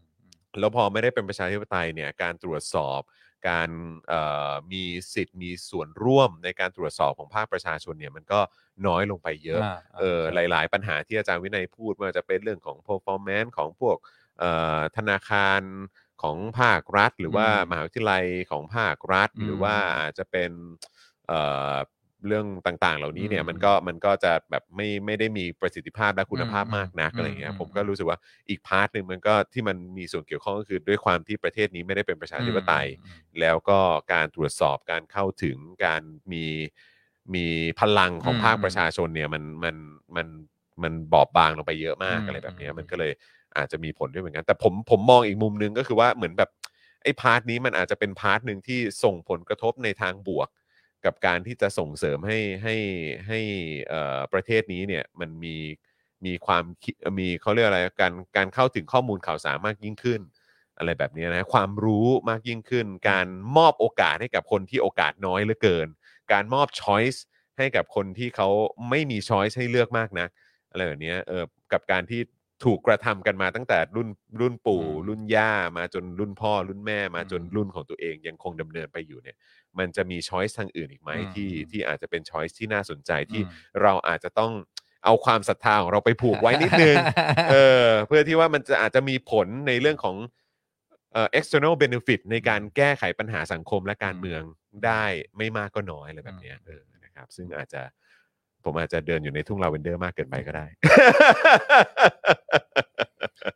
[0.59, 3.01] แล้วพอไม่ได้เป็นประชาธิปไตยเนี่ยการตรวจสอบ
[3.47, 3.69] การ
[4.07, 8.39] เอ่อมีสิทธิ์มีส่วนร่วมในการตรวจสอบของภาคประชาชนเนี่ยมันก็
[8.88, 13.97] น้อยลงไปเยอะอ่า เออใช่หลาย ๆ ปัญหาที่อาจารย์วินัยพูดไมันจะเป็นเรื่องของ performance ของพวก
[14.39, 15.61] เอ่อธนาคาร
[16.23, 20.51] ของภาครัฐ หรือว่าอืมมหาวิทยาลัยของภาครัฐ อืม หรือว่าอาจจะเป็น
[21.27, 21.39] เอ่
[21.73, 21.76] อ
[22.27, 28.18] เรื่องต่างๆ เหล่านี้เนี่ยอืมมันก็มันก็จะแบบไม่ไม่ได้มีประสิทธิภาพและคุณภาพอืมมากนักอืมอะไรเงี้ยอืมผมก็รู้สึกว่า
[28.49, 33.80] อีก part หนึ่งมันก็ที่มันมีส่วนเกี่ยวข้องก็คือด้วยความที่ประเทศนี้ไม่ได้เป็นประชาธิปไตยอืมแล้วก็
[34.14, 36.45] การตรวจสอบการเข้าถึงการมี
[37.35, 37.45] มี
[37.80, 39.76] พลังของอืมภาคประชาชนเนี่ยมันมัน
[40.15, 40.27] มัน
[40.84, 43.11] มันบอบบางลงไปเยอะมากอืมอะไรแบบเนี้ยอืมมันก็เลย
[43.57, 46.49] อาจจะมีผลด้วยเหมือนกัน แต่ผมผมมองอีกมุมหนึงก็คือว่าเหมือนแบบ
[47.03, 50.47] ไอ้ part นี้มันอาจจะเป็น part หนึ่งที่ส่งผลกระทบในทางบวก
[51.06, 52.76] กับการที่จะส่งเสริมให้ให้
[53.27, 53.40] ให้
[54.34, 55.57] ประเทศนี้เนี่ยมันมี
[56.26, 56.64] มีความ
[57.19, 60.22] มีเขาเรียกอะไรการการเข้าถึงข้อมูลข่าวสารมากยิ่งขึ้น
[60.77, 63.27] อะไรแบบนี้นะความรู้มากยิ่งขึ้น การ
[63.57, 65.88] มอบโอกาสให้กับคนที่โอกาสน้อยเหลือเกิน
[66.32, 67.23] การมอบช้อยส์
[67.57, 68.49] ให้กับคนที่เขา
[68.90, 70.30] ไม่มีช้อยส์ให้เลือกมากนัก
[70.72, 72.22] อะไรแบบนี้เออกับการที่
[72.65, 74.09] ถูกกระทำกันมาตั้งแต่รุ่น
[74.41, 79.37] รุ่นปู่อืมรุ่นย่ามาจนรุ่นพ่อ รุ่นแม่มาจนอืมรุ่นของตัวเองยังคงดำเนินไปอยู่เนี่ย
[79.79, 83.51] มันจะมี choice ทางอื่นอีกไหมอืมที่ที่อาจจะเป็น choice ที่น่าสนใจที่อืม
[83.81, 84.53] เราอาจจะต้อง
[85.05, 86.95] เอาความศรัทธาของเราไปผูกไว้นิดนึง
[87.51, 87.55] เอ
[87.85, 90.15] อเพื่อที่ว่ามันจะอาจจะมีผลในเรื่องของ
[91.13, 94.41] เอ่อ external benefit ในการแก้ไขปัญหาสังคมและการเมือง
[94.85, 95.03] ได้
[95.37, 97.81] ไม่มากก็น้อยอะไรแบบเนี้ยเออนะครับซึ่งอาจจะ
[98.65, 100.65] ผมอาจจะเดินอยู่ในทุ่งลาเวนเดอร์มากเกินไปก็ได้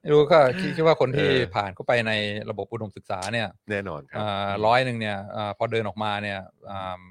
[0.01, 2.11] ไม่รู้ก็คิดคิดว่าคนที่เออ ผ่านเข้าไปใน
[2.49, 7.01] ระบบอุดมศึกษาเนี่ยแน่นอนครัอ่าร้อยหนึ่งเนี่ยอาพอเดินออกมาเนี่ยอ่า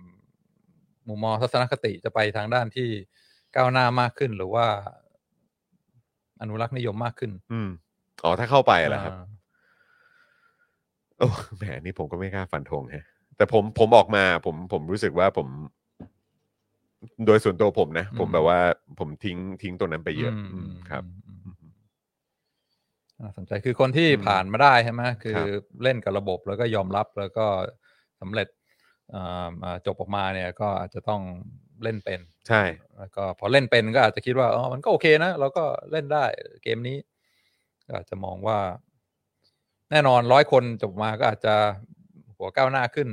[1.09, 2.89] มุมมองทัศนคติจะไปทางด้านที่
[3.57, 4.67] ก้าวหน้ามากขึ้นหรือว่า
[6.41, 7.69] อนุรักษ์นิยมมากขึ้นอืม
[8.25, 9.27] อ๋อถ้าเข้าไปเหรอครับอ่า
[11.19, 13.05] โอ้แหมนี่ผมก็ไม่กล้าฟันธงฮะ
[13.37, 15.49] แต่ผมผมออกมาผมผมรู้สึกว่าผม
[17.27, 18.59] โดยส่วนตัวผมนะ ผมแบบว่า
[18.99, 21.73] ผมทิ้งทิ้งตรงนั้นไปเยอะมอืมครับอืมอืม
[23.21, 25.47] น่าสนใจคือคนที่อืมผ่านมาได้ใช่ไหมคือครับ
[25.83, 27.47] เล่นกับระบบแล้วก็ยอมรับแล้วก็
[28.21, 28.49] สำเร็จ
[29.15, 31.23] อ่าอ่าจบออกมาเนี่ยก็อาจจะต้อง
[31.83, 32.63] เล่นเป็น ใช่
[32.99, 36.25] แล้วก็พอเล่นเป็นก็อาจจะคิดว่าอ๋อมันก็โอเคนะเราก็เล่นได้
[36.63, 36.97] เกมนี้
[37.87, 38.59] ก็อาจจะมองว่า
[39.91, 41.55] แน่นอนร้อยคนจบมาก็อาจจะ
[42.37, 43.09] หัวก้าวหน้าขึ้น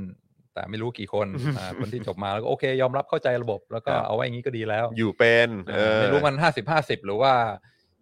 [0.56, 1.28] แต่ไม่รู้กี่คน
[1.58, 7.34] อ่าคนที่จบมาแล้วก็โอเค ยอมรับเข้าใจระบบ แล้วก็ครับเอาไว้อย่างนี้ก็ดีแล้ว อยู่เป็นเออไม่รู้มันห้าสิบห้าสิบหรือว่า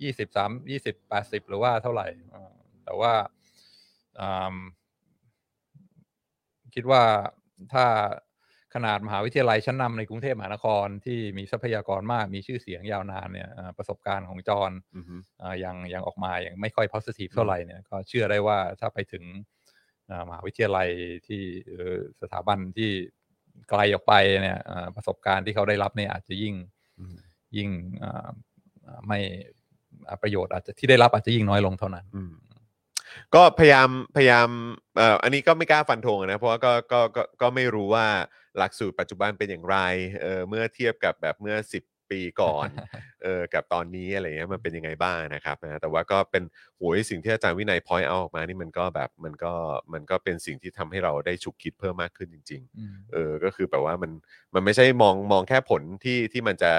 [0.03, 2.53] ยี่สิบสามยี่สิบแปดสิบหรือว่าเท่าไหร่อ่า
[2.85, 3.13] แต่ว่า
[4.19, 4.55] อ่า
[6.75, 7.01] คิดว่า
[7.73, 7.85] ถ้า
[8.77, 19.52] ขนาดมหาวิทยาลัยชั้นนำในกรุงเทพมหานครที่มีทรัพยากรมากมีชื่อเสียงยาวนานเนี่ยอ่าประสบการณ์ของจอห์นอือฮึอ่ายังยังออกมาอย่างไม่ค่อย positive เท่าไหร่เนี่ยก็เชื่อได้ว่าถ้าไปถึงอ่า
[20.27, 20.89] มหาวิทยาลัย
[21.27, 21.43] ที่
[21.75, 22.91] หรือสถาบันที่
[23.69, 26.55] ไกลออกไปเนี่ยอ่าประสบการณ์ที่เขาได้รับเนี่ยอาจจะยิ่ง
[26.99, 27.15] อืม
[27.57, 27.69] ยิ่ง
[28.03, 28.31] อ่า
[28.87, 29.19] อ่าไม่
[30.07, 32.33] อ่าประโยชน์อาจจะที่ได้รับอาจจะยิ่งน้อยลงเท่านั้นอืม
[33.35, 34.49] ก็พยายามพยายาม
[34.97, 38.07] เอ่ออันนี้ก็ไม่กล้าฟันธงนะเพราะว่าก็ก็ก็ก็ไม่รู้ว่า
[38.57, 39.77] หลักสูตรปัจจุบันเป็นอย่างไร
[40.21, 41.55] เออเมื่อเทียบกับแบบเมื่อ
[42.11, 42.67] ปีก่อน
[43.23, 46.43] เออกับตอนนี้อะไรเงี้ยมันเป็นยังไงบ้างนะครับนะแต่ว่าก็เป็น
[46.77, 49.53] โหยสิ่งที่อาจารย์วินัยพอยต์เอาออกมานี่มันก็แบบมันก็
[49.93, 54.11] มันก็เป็นสิ่งที่ทำให้เราได้ฉุกคิดเพิ่มมากขึ้นจริงๆอืมเออก็คือแบบว่ามัน
[54.53, 56.71] มันไม่ใช่มองมองแค่ผลที่ที่มันจะ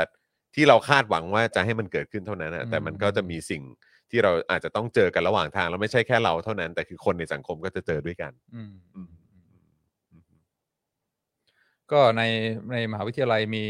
[0.54, 3.62] ที่เราคาดหวังว่าจะให้มันเกิดขึ้นเท่านั้นนะแต่มันก็จะมีสิ่ง
[4.10, 9.08] ที่เราอาจจะต้องเจอกันระหว่างทาง แล้วไม่ใช่แค่เราเท่านั้น แต่คือคนในสังคมก็จะเจอด้วยกันอืมอืม
[11.92, 12.22] ก็ใน
[12.72, 13.64] ในมหาวิทยาลัยมี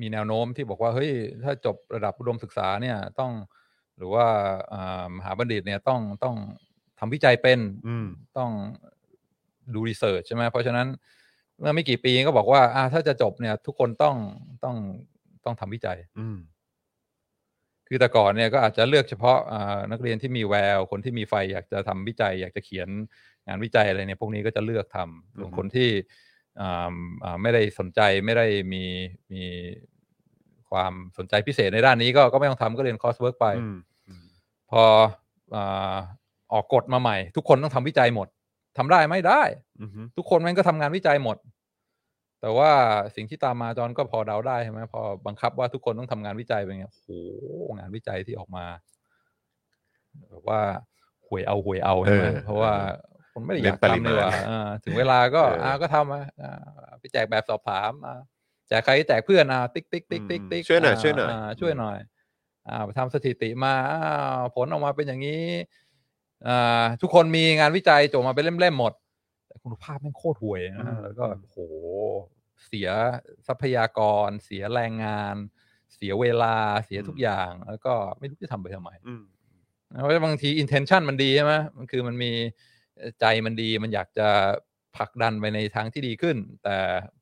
[0.00, 1.10] มีแนวโน้มที่บอกว่าเฮ้ย
[1.44, 3.32] ถ้าจบระดับอุดมศึกษาเนี่ยต้อง
[3.96, 4.26] หรือว่า
[4.72, 6.36] อ่ามหาบัณฑิตเนี่ยต้องต้อง
[6.98, 7.58] ทำวิจัยเป็น
[7.88, 8.06] อืม
[8.38, 8.50] ต้อง
[9.74, 10.88] ดู research ใช่ไหมเพราะฉะนั้น
[11.58, 14.16] เมื่อไม่กี่ปีก็บอกว่าอ่าถ้าจะจบเนี่ย ทุกคนต้อง
[14.64, 14.76] ต้อง
[15.44, 16.38] ต้องทำวิจัยอืม
[17.88, 22.88] คือแต่ก่อนเนี่ยก็อาจจะเลือกเฉพาะอ่านักเรียนที่มีแวว คนที่มีไฟอยากจะทำวิจัย อยากจะเขียน
[23.46, 26.32] งานวิจัยอะไรเนี่ยพวกนี้ก็จะเลือกทำส่วนอือฮึคนที่อ่าอ่า
[27.42, 28.84] ไม่ได้สนใจไม่ได้มี
[29.32, 29.42] มี
[30.70, 33.76] ความสนใจพิเศษในด้านนี้ก็ก็ไม่ต้องทำก็เรียน coursework ไปอืม
[34.08, 34.24] อืม
[34.70, 34.84] พอ
[35.54, 35.96] อ่า
[36.52, 38.28] ออกกฎมาใหม่ ทุกคนต้องทำวิจัยหมด
[38.78, 39.42] ทำได้ไหมได้
[39.80, 41.36] อืมทุกคนมันก็ทำงานวิจัยหมด
[42.40, 42.70] แต่ว่า
[43.16, 47.08] สิ่งที่ตามมาจอนก็พอเดาได้ใช่ไหมพอบังคับว่าทุกคนต้องทำงานวิจัยเป็นไงโอ้โห
[47.78, 48.64] งานวิจัยที่ออกมา
[50.30, 50.60] แบบว่า
[51.26, 52.72] หวยเอาหวยเอาใช่ไหมเพราะว่า
[53.34, 58.20] คนไม่ได้อยากทำเลยว่าอ่าถึงเวลาก็อ่าก็ทำอะอ่าไปแจกแบบสอบถามอ่า
[58.68, 61.98] แจกใครแจกเพื่อนอ่าติ๊กติ๊กติ๊กติ๊กติ๊กช่วยหน่อยช่วยหน่อยช่วยหน่อย
[62.68, 65.46] อ่าไปทำสถิติมาอ้าวผลออกมาเป็นอย่างนี้
[66.46, 68.92] อ่าทุกคนมีงานวิจัยจบมาเป็นเล่มๆหมด
[69.48, 71.58] แต่คุณภาพแม่งโคตรห่วยนะแล้วก็โห
[72.66, 72.88] เสีย
[73.46, 75.36] ทรัพยากร เสียแรงงาน
[75.94, 79.24] เสียเวลาเสียทุกอย่าง แล้วก็ไม่รู้จะทำไปทำไมอืม
[80.00, 82.32] เพราะบางที intention มันดีใช่ไหมมันคือมันมี
[83.20, 84.28] ใจมันดีมันอยากจะ
[84.96, 86.76] ผลักดันไปในทางที่ดีขึ้น แต่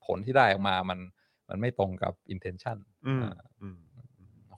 [0.05, 0.99] ผลที่ได้ออกมามัน
[1.49, 2.77] มันไม่ตรงกับ intention
[3.07, 3.77] อืมอ่าอืม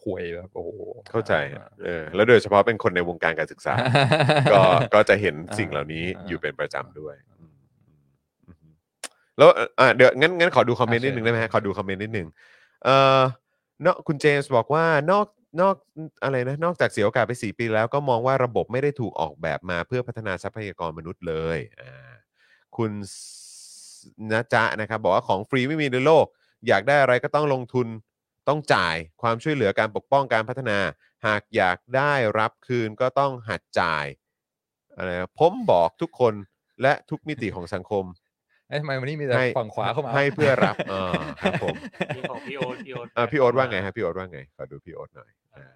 [0.04, 0.72] ห่วยแบบโอ้โห
[1.12, 3.74] เข้าใจฮะเออแล้วโดยเฉพาะเป็นคนในวงการการศึกษา
[4.54, 4.62] ก็
[4.94, 7.54] ก็จะเห็นสิ่งเหล่านี้อ่าอยู่เป็นประจำด้วยอืม
[8.48, 8.74] อืมอืม
[9.38, 12.28] แล้วเอ่ออ่าเดี๋ยวงั้นงั้นขอดูคอมเมนต์นิดนึงได้ไหมฮะขอดูคอมเมนต์นิดนึง
[12.84, 13.22] เอ่อ
[13.86, 15.26] นอกคุณเจมส์บอกว่านอก
[15.62, 15.76] นอก
[16.24, 22.12] อะไรนะนอกจากเสียโอกาสไป 4 ปีแล้วก็มองว่าระบบไม่ได้ถูกออกแบบมาเพื่อพัฒนาทรัพยากรมนุษย์เลยอ่า
[22.78, 22.92] คุณ
[24.32, 26.26] นะจ๊ะนะครับบอกว่าของฟรีไม่มีในโลก
[26.68, 27.88] อยากได้อะไรก็ต้องลงทุน
[28.48, 30.80] ต้องจ่ายความช่วยเหลือการปกป้องการพัฒนา
[31.26, 34.06] หากอยากได้รับคืนก็ต้องหัดจ่าย
[34.98, 36.34] อะไรนะผมบอกทุกคน
[36.82, 38.04] และทุกมิติของสังคม
[38.70, 41.04] เอ้ยทำไมวันนี้มีแต่ให้ ฝั่งขวาเข้ามาให้เพื่อรับอ่า
[41.42, 41.76] ครับผม
[42.16, 45.68] มีของพี่โอ๊ตพี่โอ๊ตอ่าพี่โอ๊ตว่าไงฮะพี่โอ๊ตว่าไงขอดูพี่โอ๊ตหน่อยอ่า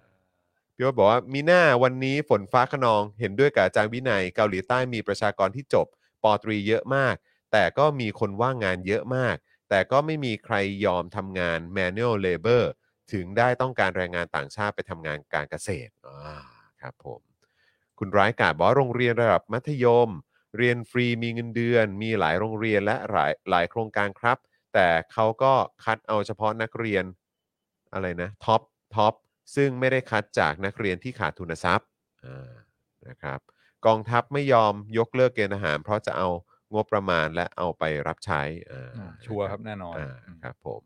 [0.74, 5.86] พี่โอ๊ตบอกว่ามีหน้าวันนี้ฝนฟ้าขนองเห็นด้วยกับอาจารย์วินัยเกาหลีใต้มีประชากรที่จบ
[6.22, 7.14] ป.ตรีเยอะมาก
[7.52, 9.36] แต่ก็มีคนว่างงานเยอะมาก
[9.70, 10.56] แต่ก็ไม่มีใคร
[10.86, 12.64] ยอมทำงาน manual labor
[13.12, 16.36] ถึงได้ต้องการแรงงานต่างชาติไปทำงานการเกษตรอ่า
[16.80, 17.20] ครับผม
[17.98, 20.08] คุณร้ายกาจบอกว่าโรงเรียนระดับมัธยม
[20.56, 24.38] เรียนฟรีมีเงินเดือน มีหลายโรงเรียนและหลายหลายโครงการครับ
[24.74, 25.52] แต่เขาก็
[25.84, 27.04] คัดเอาเฉพาะนักเรียน
[27.92, 28.62] อะไรนะ top
[28.94, 29.14] top
[29.56, 31.88] ซึ่งไม่ได้คัดจากนักเรียนที่ขาดทุนทรัพย์
[32.26, 32.52] อ่า
[33.08, 33.40] นะครับ
[33.86, 36.28] กองทัพไม่ยอมยกเลิกเกณฑ์ทหาร เพราะจะเอา
[36.74, 40.82] งบประมาณและเอาไปรับใช้อ่าอ่าชัวร์ครับแน่นอนอ่าอืมครับผม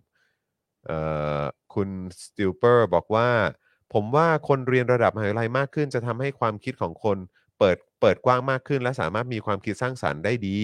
[0.86, 0.98] เอ่
[1.40, 1.42] อ
[1.74, 1.88] คุณ
[2.22, 3.28] สติลเปอร์บอกว่า
[3.94, 7.18] ผมว่าคนเรียนระดับมหาวิทยาลัยมากขึ้น จะทำให้ความคิดของคน
[7.58, 10.58] เปิดเปิดกว้างมากขึ้น และสามารถมีความคิดสร้างสรรค์ได้ดี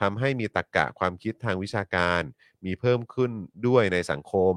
[0.00, 2.22] ทำให้มีตรรกะความคิดทางวิชาการ
[2.64, 3.30] มีเพิ่มขึ้น
[3.66, 4.54] ด้วยในสังคม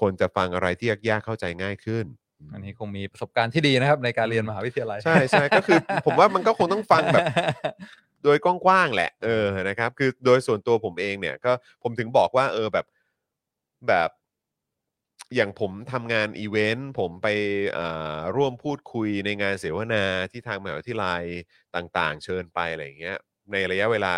[0.00, 2.04] คนจะฟังอะไรที่ยากๆเข้าใจง่ายขึ้น
[2.52, 7.26] อันนี้คงมีประสบการณ์ที่ดีนะครับ ในการเรียนมหาวิทยาลัยใช่ใช่ก็คือ ผมว่ามันก็คงต้องฟังแบบ
[8.24, 11.52] โดยกว้างๆแหละ เออนะครับ คือโดยส่วนตัวผมเองเนี่ย ก็
[11.82, 12.86] ผมถึงบอกว่า เออแบบ
[13.88, 14.10] แบบ
[15.34, 17.28] อย่างผมทำงานอีเวนต์ผมไป
[18.36, 21.24] ร่วมพูดคุยในงานเสวนาที่ทางมหาวิทยาลัย
[21.76, 23.16] ต่าง ๆ เชิญไปอะไรอย่างเงี้ย
[23.52, 24.12] ในระยะเวลา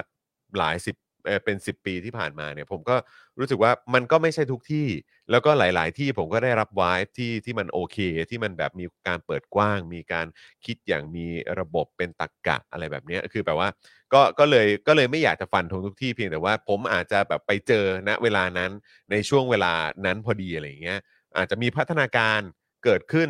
[0.58, 2.96] หลายสิบ เอ่อเป็น 10 ปีที่ผ่านมาเนี่ยผมก็
[3.38, 4.86] รู้สึกว่ามันก็ไม่ใช่ทุกที่
[5.30, 7.98] แล้วก็หลาย ๆ ที่ผมก็ได้รับวายที่ที่มันโอเค
[8.30, 10.26] ที่มันแบบมีการเปิดกว้าง มีการ
[10.64, 11.26] คิดอย่างมี
[11.60, 13.68] ระบบเป็นตรกกะอะไรแบบเนี้ยคือแบบว่า
[14.12, 18.70] ก็ก็เลยก็เลยไม่อยากจะฟันธงทุกที่เพียงแต่ว่าผมอาจจะแบบไปเจอณเวลานั้น
[19.10, 19.72] ในช่วงเวลา
[20.06, 21.00] นั้นพอดีอะไรอย่างเงี้ย
[21.36, 22.40] อาจจะมีพัฒนาการ
[22.84, 23.28] เกิดขึ้น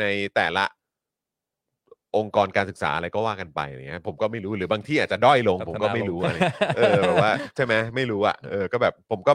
[0.00, 0.04] ใน
[0.36, 0.64] แต่ละ
[2.16, 6.38] องค์กรการศึกษาอะไรก็ว่ากันไปอะไรเงี้ยผมก็ไม่รู้หรือบางที่อาจจะด้อยลงพัฒนาผมก็ไม่รู้ลงอะไร
[6.76, 9.32] เออแบบว่าใช่ไหมไม่รู้อะเออก็แบบผมก็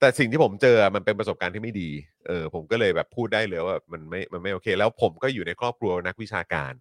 [0.00, 1.90] แต่สิ่งที่ผมเจอมันเป็นประสบการณ์ที่ไม่ดี
[2.28, 6.72] เออผมก็เลยแบบพูดได้เลยว่ามันไม่มันไม่โอเค แล้วผมก็อยู่ในครอบครัวนักวิชาการ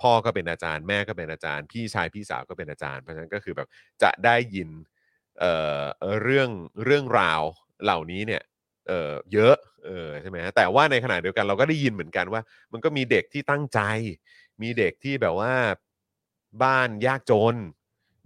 [0.00, 3.68] พ่อก็เป็นอาจารย์ แม่ก็เป็นอาจารย์ พี่ชายพี่สาวก็เป็นอาจารย์เพราะฉะนั้นก็คือแบบ
[4.02, 4.68] จะได้ยิน
[5.40, 5.82] เอ่อ
[6.22, 6.50] เรื่อง
[6.84, 7.42] เรื่องราว
[7.84, 8.42] เหล่านี้เนี่ย
[8.88, 9.56] เออเยอะ
[9.86, 12.42] เออใช่ไหมฮะแต่ว่าในขณะเดียวกันเราก็ได้ยินเหมือนกันว่า
[12.72, 13.80] มันก็มีเด็กที่ตั้งใจ
[14.62, 15.52] มีเด็กที่แบบว่า
[16.62, 17.56] บ้านยากจน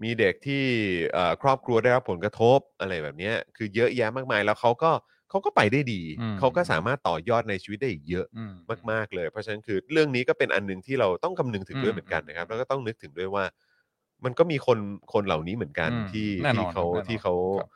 [0.02, 0.64] มีเด็กที่
[1.12, 4.90] เอ่อครอบครัวได้รับผลกระทบอะไรแบบเนี้ยคือเยอะแยะมากมายแล้วเขาก็
[5.30, 8.54] เขาก็ไปได้ดี อืม เขาก็สามารถต่อยอดในชีวิตได้อีกเยอะอืม
[8.90, 13.44] มาก ๆ เลย เพราะฉะนั้นคือเรื่องนี้ก็เป็นอันหนึงที่เราต้องคำนึงถึงด้วยอืมเหมือนกันนะครับ แล้วก็ต้องนึกถึงด้วยว่า
[14.24, 14.78] มันก็มีคน
[15.12, 17.68] คนเหล่านี้เหมือนกันอืมที่แน่นอนที่เขาแน่นอนที่เขาครับ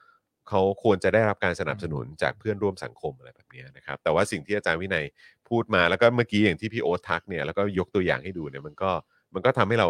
[0.48, 5.04] เขาควรจะได้รับการสนับสนุนจากเพื่อนร่วมสังคมอะไรแบบเนี้ยนะครับ แต่ว่าสิ่งที่อาจารย์วินัย
[5.48, 8.90] พูดมาแล้วก็เมื่อกี้อย่างที่พี่โอ๊ตทักเนี่ยแล้วก็ยกตัวอย่างให้ดูเนี่ยมันก็
[9.34, 9.88] มันก็ทำให้เรา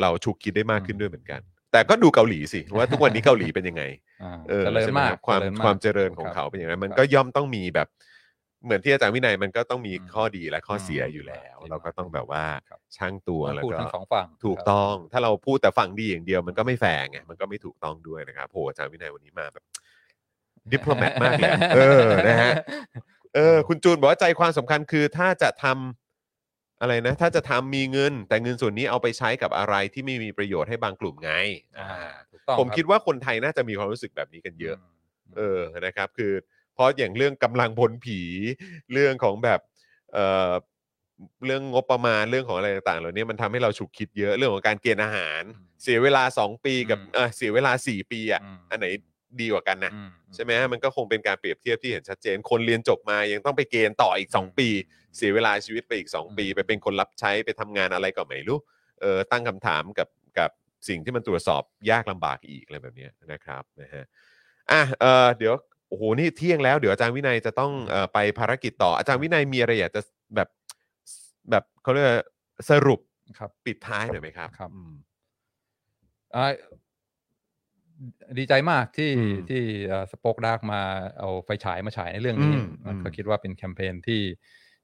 [0.00, 1.40] เราฉุกคิดได้มากขึ้นด้วยเหมือนกัน
[1.72, 3.82] แต่ก็ดูเกาหลีสิว่าทุกวันนี้เกาหลีเป็นยังไง
[4.22, 7.88] อ่าเออเจริญใช่ไหมากครับความจริญกความเจริญของครับเขาเป็นอย่างนั้นมันครับก็ย่อมต้องมีแบบ
[8.64, 19.64] เหมือนที่อาจารย์วินัยมันก็ต้องมีอืมข้อดีและข้อเสียอืมอยู่แล้วดีมากเราก็ต้องแบบว่าครับช่างตัวต้องแล้วพูดก็ทั้งสองฝั่งถูกครับ ต้อง ถ้าเราพูดแต่ฝั่งดีอย่างเดียวมันก็ไม่แฟร์ไงมันก็ไม่ถูกต้องด้วยนะครับโหอาจารย์วินัยวันนี้มาแบบ
[20.70, 22.52] ดิปโลแมตมากเลยอะเออนะฮะ
[23.34, 31.32] เออคุณจูนบอกว่าใจความสำคัญคือถ้าจะทำอะไรนะ ถ้าจะทำมีเงิน แต่เงินส่วนนี้เอาไปใช้กับอะไรที่ไม่มีประโยชน์ให้บางกลุ่มไง
[31.78, 38.20] อ่าอ่าถูกต้องผมรับคิดว่าคนไทยน่าจะมีความรู้สึกแบบนี้กันเยอะมเออนะครับ คือเพ ราะอย่างเรื่องกำลังพลผี
[38.92, 39.60] เรื่องของแบบ
[40.12, 40.52] เอ่อ
[41.46, 48.86] เรื่องงบประมาณเรื่องของอะไรต่างๆเหล่านี้มันทำให้เราฉุกคิดเยอะเรื่องของการเกณฑ์อาหารอืมเสียเวลา 2 ปีกับอืมเออเสียเวลา 4 ปีอะอืม อันไหน
[49.40, 49.98] ดีกว่ากันนะ อื
[50.34, 54.68] ใช่ไหมฮะมันก็คงเป็นการเปรียบเทียบที่เห็นชัดเจน คนเรียนจบมายังต้องไปเกณฑ์ต่ออีก 2 ปี
[55.16, 58.58] เสียเวลาชีวิตไปอีก 2 ปี ไปเป็นคนรับใช้ไปทำงานอะไรก็ไม่รู้
[59.00, 60.50] เออตั้งคำถามกับกับ
[60.88, 64.04] สิ่งที่มันตรวจสอบยากลำบากอีกอะไรแบบเนี้ยนะครับนะฮะ
[64.70, 65.54] อะเออเดี๋ยว
[65.92, 70.00] โอ้โหนี่เที่ยงแล้วเดี๋ยวอาจารย์วินัยจะต้องเอ่อไปภารกิจต่ออาจารย์วินัยมีอะไรอยากจะ
[70.34, 70.48] แบบ
[71.50, 72.18] แบบเขาเรียกว่า
[72.70, 73.00] สรุป
[73.38, 74.92] ครับ ปิดท้ายหน่อยไหมครับ ครับอืม
[76.34, 76.52] อ่า
[78.38, 79.62] ดีใจมากที่อืมที่
[80.10, 80.80] Spokedark มา
[81.18, 84.22] เอาไฟฉายมาฉายในเรื่องนี้อืมนะอืมก็คิดว่าเป็นแคมเปญที่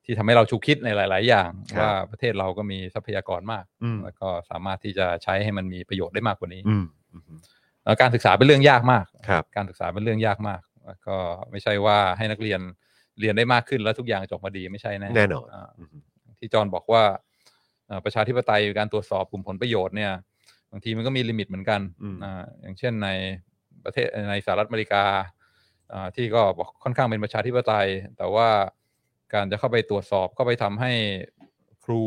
[0.05, 7.22] ที่ทำให้เราฉุกคิดในหลาย ๆ อย่าง ครับ ว่าประเทศเราก็มีทรัพยากรมาก อืมแล้วก็สามารถที่จะใช้ให้มันมีประโยชน์ได้มากกว่านี้อืมอืม
[7.82, 10.68] เอ่อการศึกษาเป็นเรื่องยากมาก ครับ การศึกษาเป็นเรื่องยากมากแล้ว
[11.06, 11.16] ก็
[11.51, 12.60] ไม่ใช่ว่าให้นักเรียน
[13.20, 15.89] เรียนได้มากขึ้นแล้วทุกอย่างจบมาดีไม่ใช่แน่แน่นอนอืม
[16.39, 17.02] ที่จอห์นบอกว่า
[17.86, 20.12] เอ่อประชาธิปไตยการตรวจสอบกลุ่มผลประโยชน์เนี่ย
[20.70, 23.09] บางทีมันก็มีลิมิตเหมือนกันอืมอ่าอย่างเช่นใน
[23.85, 25.05] ประเทศในสหรัฐอเมริกา
[25.93, 28.48] อ่าที่ก็บอกค่อนข้างเป็นประชาธิปไตย แต่ว่า
[29.35, 30.93] การจะเข้าไปตรวจสอบก็ไปทำให้
[31.85, 32.02] ครู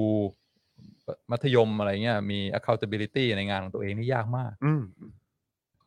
[1.31, 4.81] มัธยมอะไรเงี้ยมี accountability ในงานของตัวเองนี่ยากมากอืม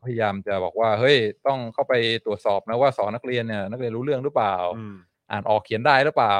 [0.07, 1.17] พยายามจะบอกว่า เฮ้ย
[1.47, 1.93] ต้องเข้าไป
[2.25, 4.95] ตรวจสอบนะว่าสอนนักเรียนเนี่ยนักเรียนรู้เรื่องหรือเปล่าอืม
[5.31, 6.35] อ่านออกเขียนได้หรือเปล่า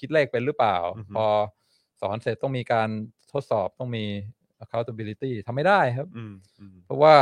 [0.00, 1.26] คิดเลขเป็นหรือเปล่าอือฮึพอ
[2.02, 2.88] สอนเสร็จต้องมีการ
[3.32, 4.04] ทดสอบต้องมี
[4.62, 7.14] accountability ทำไม่ได้ครับอืมอืมเพราะว่า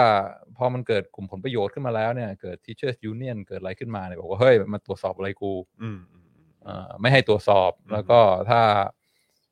[0.57, 5.53] พอมันเกิดกลุ่มผลประโยชน์ขึ้นมาแล้วเนี่ย เกิด teachers union เกิดอะไรขึ้นมาเนี่ยบอกว่า เฮ้ยมาตรวจสอบอะไรกู
[5.83, 6.25] อืมอืม
[6.65, 8.61] เอ่อไม่ให้ตรวจสอบอืมแล้วก็ถ้า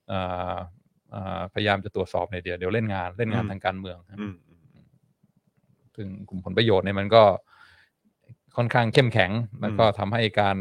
[0.09, 0.21] เอ่
[0.53, 0.57] อ
[1.11, 4.52] เอ่อพยายามจะตรวจสอบเนี่ยเดี๋ยวเดี๋ยวเล่นงานเล่นงานทางการเมืองครับอืมอืม
[5.97, 7.25] ซึ่งกลุ่มผลประโยชน์เนี่ยมันก็
[8.57, 10.57] ค่อนข้างเข้มแข็งแล้วก็ทำให้การ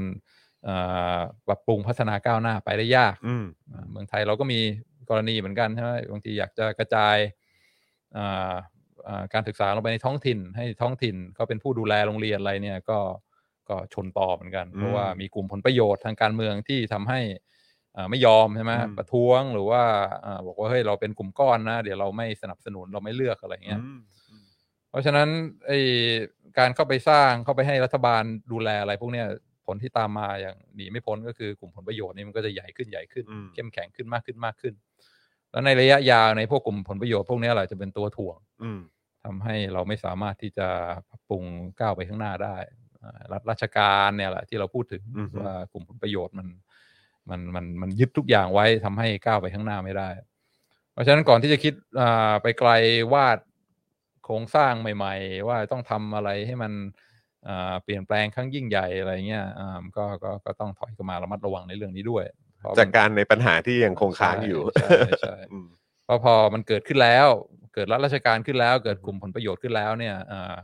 [0.63, 0.75] เอ่
[1.17, 4.59] อปรับปรุงพัฒนาก้าวหน้าไปได้ยากอืมอ่าเมืองไทยเราก็มี
[5.09, 7.17] กรณีเหมือนกันใช่ไหมบางทีอยากจะกระจาย
[8.17, 8.53] อ่า
[9.07, 12.99] อ่าการศึกษาลงไปในท้องถิ่น ให้ท้องถิ่นก็เป็นผู้ดูแลโรงเรียนอะไรเนี่ยก็
[13.69, 17.19] ก็ชนต่อเหมือนกัน เพราะว่ามีกลุ่มผลประโยชน์ทางการเมืองที่ทำให้
[17.95, 19.83] อ่าไม่ยอมใช่ไหมอืมประท้วงหรือว่า
[20.25, 24.01] อ่าบอกว่าเฮ้ยเราเป็นกลุ่มก้อนนะ เดี๋ยวเราไม่สนับสนุนเราไม่เลือกอะไรเงี้ยอืมอืม
[24.91, 25.29] เพราะฉะนั้น
[25.67, 25.71] ไอ
[26.59, 29.27] การเข้าไปสร้างเข้าไปให้รัฐบาลดูแลอะไรพวกเนี้ย
[29.65, 34.73] ผลที่ตามมาอย่างหนีไม่พ้นก็คือกลุ่มผลประโยชน์นี่มันก็จะใหญ่ขึ้นใหญ่ขึ้นอืมเข้มแข็งขึ้นมากขึ้นมากขึ้น
[35.51, 38.79] แล้วในระยะยาวในพวกกลุ่มผลประโยชน์พวกเนี้ยแหละจะเป็นตัวถ่วง อืม
[39.25, 40.67] ทำให้เราไม่สามารถที่จะ
[41.09, 41.43] ปรับปรุง
[41.79, 42.57] ก้าวไปข้างหน้าได้
[43.03, 46.47] อ่ารัฐราชการเนี่ยแหละที่เราพูดถึงอือฮึว่ากลุ่มผลประโยชน์มัน
[47.29, 50.09] มันมันมันยึดทุกอย่างไว้ทำให้ก้าวไปข้างหน้าไม่ได้
[50.93, 52.69] เพราะฉะนั้นก่อนที่จะคิดอ่าไปไกล
[53.13, 56.73] วาดโครงสร้างใหม่ ๆ ว่าต้องทำอะไรให้มัน
[57.47, 62.25] อ่าเปลี่ยนแปลงครั้งยิ่งใหญ่อะไรเงี้ยอ่าก็ก็ก็ต้องถอยเข้ามาระมัดระวังในเรื่องนี้ด้วย
[62.59, 65.67] เพราะมันจากการในปัญหาที่ยังคงค้างอยู่ใช่ใช่ใช่อืม
[66.05, 67.27] เพราะพอมันเกิดขึ้นแล้ว
[67.73, 70.55] เกิดรัฐราชการขึ้นแล้ว เกิดกลุ่มผลประโยชน์ขึ้นแล้วเนี่ยอ่า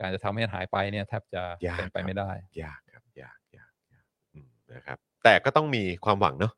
[0.00, 2.30] การจะทำให้มันหายไปเนี่ยแทบจะยากเป็นไปครับไม่ได้
[2.62, 4.04] ยากครับยากยากยาก
[4.34, 6.52] อืมนะครับแต่ก็ต้องมีความหวังเนาะ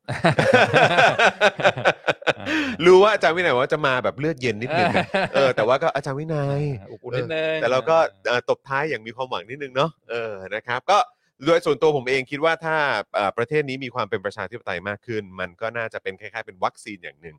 [2.36, 2.36] อ่า
[2.85, 5.05] รู้ว่าอาจารย์วินัยว่าจะมาแบบเลือดเย็นนิดนึงนะ
[5.35, 6.61] เออแต่ว่าก็อาจารย์วินัย
[6.91, 7.97] อบอุ่นนิดนึง แต่เราก็
[8.27, 10.99] เอ่อตบท้ายอย่างมีความหวังนิดนึงเนาะเออนะครับ ก็
[11.45, 12.75] โดยส่วนตัวผมเองคิดว่าถ้า
[13.15, 17.37] เอ่อประเทศนี้มีความเป็นประชาธิปไตยมากขึ้น มันก็น่าจะเป็นคล้ายๆเป็นวัคซีนอย่างหนึ่ง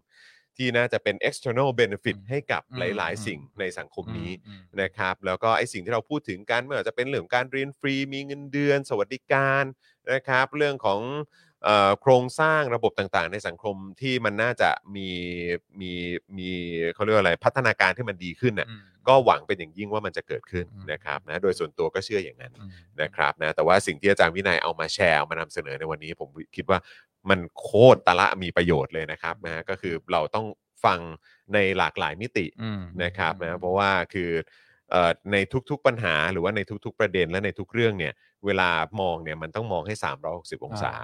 [0.60, 9.64] ที่น่าจะเป็น external benefit อืมให้กับอืมหลายอืมๆสิ่งในสังคมนี้ อืม นะครับแล้วก็ไอ้สิ่งที่เราพูดถึงกันไม่ว่าจะเป็นเรื่องของการเรียนฟรีมีเงินเดือน สวัสดิการ
[10.12, 11.47] นะครับ เรื่องของเอ่อ
[12.00, 15.08] โครงสร้างระบบต่างๆ ในสังคมที่มันน่าจะมี
[15.80, 15.92] มี
[16.38, 16.50] มี
[16.94, 22.70] เขาเรียกว่าอะไรพัฒนาการที่มันดีขึ้นน่ะอืมก็หวังเป็นอย่างยิ่งว่ามันจะเกิดขึ้นอืมนะครับนะโดยส่วนตัวก็เชื่ออย่างนั้นอืม
[23.02, 26.78] นะครับนะแต่ว่าสิ่งที่อาจารย์วินัยเอามาแชร์เอามานำเสนอในวันนี้ ผมคิดว่า
[27.30, 30.46] มันโคตรตะละมีประโยชน์เลยนะครับนะก็คือเราต้อง
[30.84, 31.00] ฟัง
[31.54, 34.30] ในหลากหลายมิติอืมนะครับนะเพราะว่าคือ
[34.90, 35.36] เอ่อใน
[35.70, 38.12] ทุกๆปัญหาหรือว่าในทุกๆประเด็นและในทุกเรื่องเนี่ย
[38.46, 38.70] เวลา
[39.00, 40.94] มองเนี่ยมันต้องมองให้ 360 องศา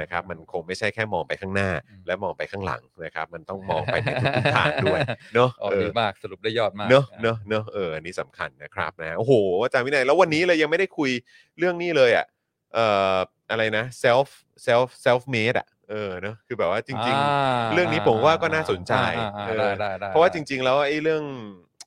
[0.00, 5.00] นะครับมันคงไม่ใช่แค่มองไปข้างหน้าอืมและมองไปข้างหลังนะครับมันต้องมองไปในทุกๆทางด้วย
[5.34, 9.32] เนาะอ๋อเอดีอมากสรุปได้ยอดมากเนอะเนอะเนอะเอออันนี้สำคัญนะครับนะโอ้โห
[9.64, 11.10] อาจารย์วินัยแล้ววันนี้เลยยังไม่ได้คุย
[11.58, 12.26] เรื่องนี้เลยอะ
[12.74, 13.16] เอ่อ
[13.50, 14.28] อะไรนะ self
[14.66, 17.24] self self made อะเออเนอะคือแบบว่าจริงอ่า
[17.72, 19.04] เรื่องนี้ผมว่าก็น่าสนใจอ่า
[19.36, 21.24] อ่าเออได้ได้ได้ๆเพราะว่าจริง ๆ แล้วไอ้เรื่อง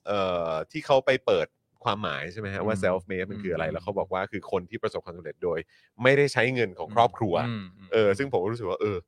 [0.06, 1.46] เอ่อที่เขาไปเปิด
[1.84, 5.58] ความหมายใช่ไหมฮะว่าอืม self made มันคืออะไรอืมแล้วเขาบอกว่าคือคนที่ประสบความสำเร็จโดย
[6.02, 8.98] ไม่ได้ใช้เงินของครอบครัวมมเออ ซึ่งผมก็รู้สึกว่าเออ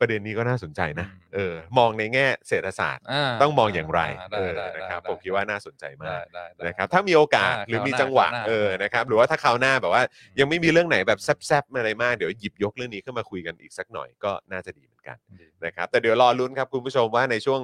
[0.00, 10.02] ประเด็นนี้ก็น่าสนใจนะอืมเออ มองในแง่เศรษฐศาสตร์าต้องมองอย่างไรได้เออได้นะครับได้ผมคิดว่าน่าสนใจมากได้ได้ได้นะครับ ถ้ามีโอกาสอ่าหรือมีคราวหน้าจังหวะคราวหน้าเออ นะครับ หรือว่าถ้าคราวหน้าแบบว่า
[10.38, 15.16] ยังไม่มีเรื่องไหนแบบแซบๆอะไรมาก เดี๋ยวหยิบยกเรื่องนี้ขึ้นมาคุยกันอีกสักหน่อยก็น่าจะดีเหมือนกัน
[15.64, 17.60] นะครับ แต่เดี๋ยวรอลุ้นครับคุณผู้ชมว่าในช่วง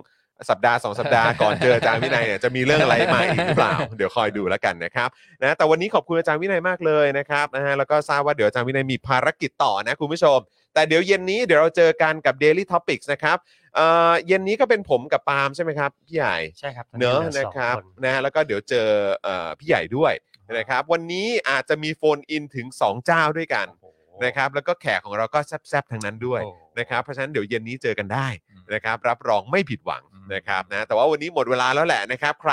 [0.49, 5.09] สัปดาห์สองสัปดาห์ก่อนเจออาจารย์วินัยเนี่ยจะมีเรื่องอะไรมาอีกหรือเปล่า เดี๋ยวคอยดูแล้วกันนะครับ
[5.43, 10.39] นะแต่วันนี้ขอบคุณอาจารย์วินัยมากเลยนะครับนะฮะแล้วก็ทราบว่าเดี๋ยวอาจารย์วินัยมีภารกิจต่อนะคุณผู้ชม
[10.75, 13.37] แต่เดี๋ยวเย็นนี้เดี๋ยวเราเจอกันกับ Daily Topics นะครับ
[13.77, 18.89] เอ่อเย็นนี้ก็เป็นผมกับปาล์มใช่ไหมครับพี่ใหญ่ใช่ครับตเนอะหลืนะสงครับนนะแล้วก็เดี๋ยวเจอ
[19.23, 20.13] เอ่อพี่ใหญ่ด้วย
[20.59, 23.87] นะครับวันนี้อาจจะมีโฟนอินถึง 2 เจ้าด้วยกันโอ้โห
[24.25, 25.39] นะครับแล้วก็แขกของเราก็
[25.69, 32.53] แซบๆทั้งนั้นด้วยโอ้นะครับเพราะฉะนั้นเดี๋ยวเย็นนี้เจอกันได้อืมนะครับรับรองไม่ผิดหวังอืม นะครับนะแต่ว่าวันนี้หมดเวลาแล้วแหละนะครับ ใคร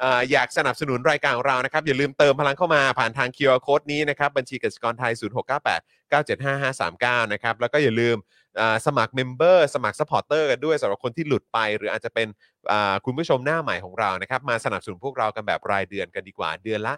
[0.00, 8.16] เอ่ออยากสนับสนุนรายการของเรานะครับ อย่าลืมเติมพลังเข้ามาผ่านทาง QR Code นี้นะครับ บัญชีกสิกรไทย 0698 975539 นะครับ แล้วก็อย่าลืม
[8.60, 12.28] อ่าสมัคร member สมัคร supporter กันด้วยสำหรับคนที่หลุดไป หรืออาจจะเป็น
[12.72, 16.94] อ่าคุณผู้ชมหน้าใหม่ของเรานะครับ มาสนับสนุนพวกเรากันแบบรายเดือนกันดีกว่าเดือนละ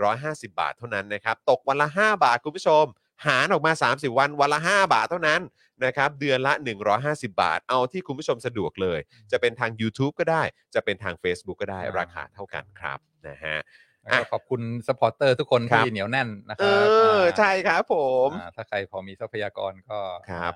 [0.00, 2.84] 150 บาทเท่านั้นนะครับ ตกวันละ 5 บาทคุณผู้ชม
[3.26, 5.40] หารออกมา 30 วันวันละ 5 บาทเท่านั้น
[5.84, 6.52] นะครับเดือนละ
[6.94, 9.00] 150 บาท เอาที่คุณผู้ชมสะดวกเลย
[9.32, 10.42] จะเป็นทาง YouTube ก็ได้
[10.74, 13.58] จะเป็นทาง Facebook ก็ได้อ่าราคาเท่ากันครับนะฮะ
[14.02, 16.86] แล้วก็ขอบคุณสปอร์เตอร์ทุกคนครับ ที่เหนียวแน่นนะคเอรับ
[17.18, 17.94] อ ใช่ครับผ
[18.26, 20.00] ม อ่าถ้าใครพอมีทรัพยากรก็
[20.30, 20.54] ครับ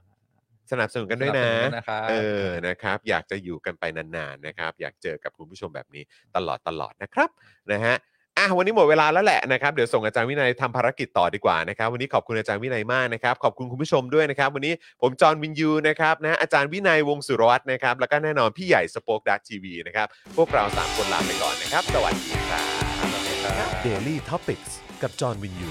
[0.72, 2.14] สนับสนุนกันด้วยนะ สบสนะครับ เอ
[2.44, 6.04] อ นะครับ อยากจะอยู่กันไปนานๆ นะครับ อยากเจอกับคุณผู้ชมแบบนี้
[6.36, 7.30] ตลอดตลอดนะครับ
[7.72, 7.94] นะฮะ
[8.38, 20.06] อะวันนี้หมดเวลาแล้วแหละนะครับเดี๋ยวส่งอาจารย์วินัยทำภารกิจต่อดีกว่านะครับวันนี้ขอบคุณอาจารย์วินัยมากนะครับขอบคุณคุณผู้ชมด้วยนะครับวันนี้ผมจอห์นวินยูนะครับนะอาจารย์วินัยวงสุรวัตรนะครับแล้วก็แน่นอนพี่ใหญ่สปอคดักทีวีนะครับ
[20.36, 25.70] พวกเราสามคนลาไปก่อนนะครับสวัสดีครับ Daily Topics กับจอห์นวินยู